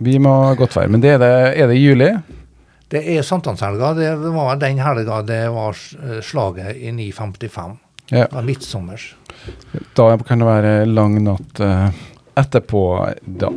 Vi 0.01 0.17
må 0.21 0.31
ha 0.47 0.53
godt 0.57 0.75
vær. 0.77 0.87
Men 0.91 1.01
det 1.03 1.11
er, 1.15 1.19
det, 1.21 1.31
er 1.61 1.67
det 1.69 1.77
i 1.77 1.85
juli? 1.85 2.09
Det 2.91 3.01
er 3.13 3.21
sankthanshelga. 3.23 3.93
Det 3.95 4.09
var 4.33 4.55
den 4.59 4.79
helga 4.83 5.21
det 5.23 5.49
var 5.53 5.77
eh, 6.01 6.19
slaget 6.25 6.77
i 6.77 6.91
955. 6.91 7.77
Ja. 8.11 8.25
Det 8.25 8.35
var 8.35 8.43
midtsommers. 8.47 9.15
Da 9.95 10.17
kan 10.27 10.39
det 10.41 10.47
være 10.49 10.85
lang 10.89 11.23
natt 11.23 11.59
eh, 11.63 11.89
etterpå 12.41 12.81
da. 13.23 13.49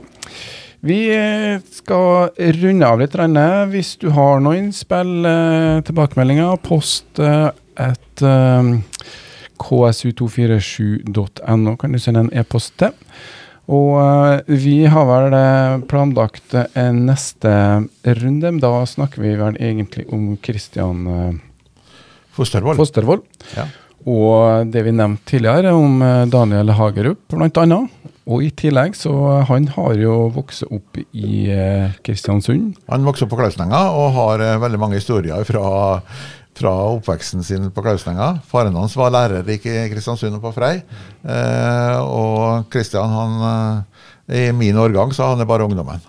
Vi 0.84 1.16
eh, 1.16 1.60
skal 1.72 2.30
runde 2.60 2.86
av 2.86 2.98
litt. 3.00 3.16
Renne. 3.18 3.66
Hvis 3.72 3.96
du 3.98 4.10
har 4.14 4.40
noen 4.44 4.58
innspill, 4.68 5.26
tilbakemeldinger, 5.88 6.56
post 6.62 7.18
et 7.18 8.22
eh, 8.22 8.62
ksu247.no 9.64 11.76
kan 11.80 11.92
du 11.92 11.98
sende 12.02 12.20
en 12.26 12.32
e-post 12.36 12.72
til. 12.82 12.92
Og 13.72 13.94
eh, 14.00 14.56
vi 14.60 14.76
har 14.90 15.06
vel 15.08 15.36
eh, 15.38 15.84
planlagt 15.88 16.56
en 16.56 17.04
neste 17.08 17.54
runde, 18.04 18.50
men 18.50 18.60
da 18.60 18.74
snakker 18.88 19.24
vi 19.24 19.36
vel 19.40 19.56
egentlig 19.56 20.04
om 20.12 20.34
Kristian 20.44 21.06
eh, 21.08 21.32
Fostervoll. 22.34 22.76
Fostervoll. 22.76 23.24
Ja. 23.54 23.68
Og 24.04 24.68
det 24.68 24.82
vi 24.84 24.92
nevnte 24.92 25.30
tidligere 25.32 25.72
om 25.72 26.02
eh, 26.04 26.24
Daniel 26.28 26.74
Hagerup, 26.76 27.24
bl.a. 27.32 27.78
Og 28.24 28.40
i 28.40 28.50
tillegg 28.56 28.94
så 28.96 29.12
han 29.48 29.66
har 29.74 29.96
jo 30.00 30.28
vokst 30.32 30.64
opp 30.68 31.00
i 31.00 31.44
eh, 31.52 31.92
Kristiansund. 32.04 32.76
Han 32.92 33.04
vokste 33.08 33.26
opp 33.26 33.34
på 33.34 33.40
Klausnenga 33.40 33.80
og 33.96 34.14
har 34.16 34.44
eh, 34.44 34.60
veldig 34.60 34.80
mange 34.80 35.00
historier 35.00 35.44
fra, 35.48 36.00
fra 36.58 36.72
oppveksten 36.94 37.44
sin 37.44 37.70
på 37.74 37.82
Klausnenga. 37.82 38.38
Faren 38.46 38.76
hans 38.78 38.96
var 38.96 39.12
lærer 39.14 39.48
i 39.50 39.58
Kristiansund 39.58 40.38
og 40.38 40.42
på 40.44 40.54
Frei. 40.56 40.74
Eh, 41.22 41.98
og 42.00 42.68
Kristian, 42.72 43.14
han 43.14 43.46
eh, 43.50 44.42
i 44.48 44.52
min 44.56 44.78
årgang, 44.78 45.12
så 45.14 45.32
han 45.32 45.42
er 45.42 45.48
bare 45.50 45.66
ungdommen. 45.66 46.02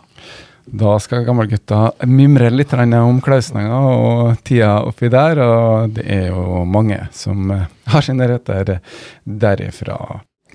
Da 0.65 0.95
skal 0.99 1.27
gammelgutta 1.27 1.91
mimre 2.09 2.49
litt 2.49 2.73
om 2.73 3.19
Klausnenga 3.21 3.79
og 3.85 4.39
tida 4.43 4.79
oppi 4.81 5.11
der, 5.13 5.41
og 5.45 5.97
det 5.97 6.05
er 6.09 6.29
jo 6.31 6.63
mange 6.65 7.03
som 7.13 7.51
eh, 7.53 7.67
har 7.91 8.05
sine 8.05 8.29
røtter 8.29 8.79
derifra. 9.25 9.99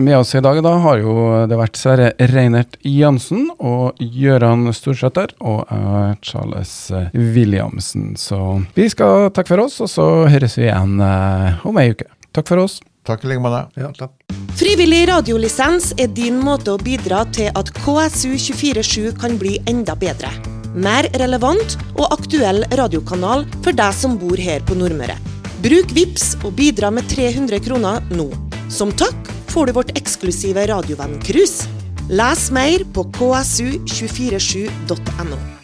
Med 0.01 0.19
oss 0.19 0.35
i 0.35 0.41
dag 0.41 0.63
da 0.65 0.71
har 0.81 1.01
jo 1.03 1.13
det 1.45 1.57
vært 1.61 1.77
Sverre 1.77 2.07
Reinert 2.31 2.79
Jansen 2.89 3.51
og 3.61 3.99
Gøran 4.01 4.71
Storsæter 4.73 5.35
og 5.45 5.69
eh, 5.69 6.15
Charles 6.25 6.73
Williamsen. 7.13 8.15
Så 8.17 8.39
vi 8.73 8.87
skal 8.89 9.29
takke 9.37 9.53
for 9.53 9.67
oss, 9.67 9.77
og 9.85 9.91
så 9.93 10.07
høres 10.33 10.57
vi 10.57 10.71
igjen 10.71 10.95
eh, 11.05 11.67
om 11.69 11.81
ei 11.83 11.91
uke. 11.93 12.09
Takk 12.33 12.49
for 12.49 12.63
oss. 12.63 12.79
Takk 13.05 13.27
i 13.27 13.35
like 13.35 13.45
måte. 13.45 13.67
Ja, 13.77 13.91
takk. 13.99 14.15
Frivillig 14.57 15.03
radiolisens 15.11 15.91
er 16.01 16.09
din 16.17 16.41
måte 16.41 16.73
å 16.73 16.81
bidra 16.81 17.27
til 17.37 17.53
at 17.53 17.69
KSU247 17.83 19.13
kan 19.21 19.37
bli 19.43 19.59
enda 19.69 19.99
bedre. 20.01 20.33
Mer 20.81 21.11
relevant 21.21 21.77
og 21.99 22.07
aktuell 22.09 22.65
radiokanal 22.73 23.45
for 23.61 23.77
deg 23.77 24.01
som 24.01 24.17
bor 24.17 24.41
her 24.41 24.65
på 24.65 24.81
Nordmøre. 24.81 25.19
Bruk 25.61 25.91
VIPS 25.93 26.39
og 26.41 26.55
bidra 26.57 26.89
med 26.89 27.05
300 27.11 27.59
kroner 27.67 28.01
nå. 28.17 28.25
Som 28.73 28.95
takk 28.97 29.29
får 29.53 29.69
du 29.69 29.73
vårt 29.77 29.93
eksklusive 29.99 30.65
radiovenn-cruise. 30.73 31.69
Les 32.09 32.49
mer 32.57 32.81
på 32.97 33.05
ksu247.no. 33.19 35.60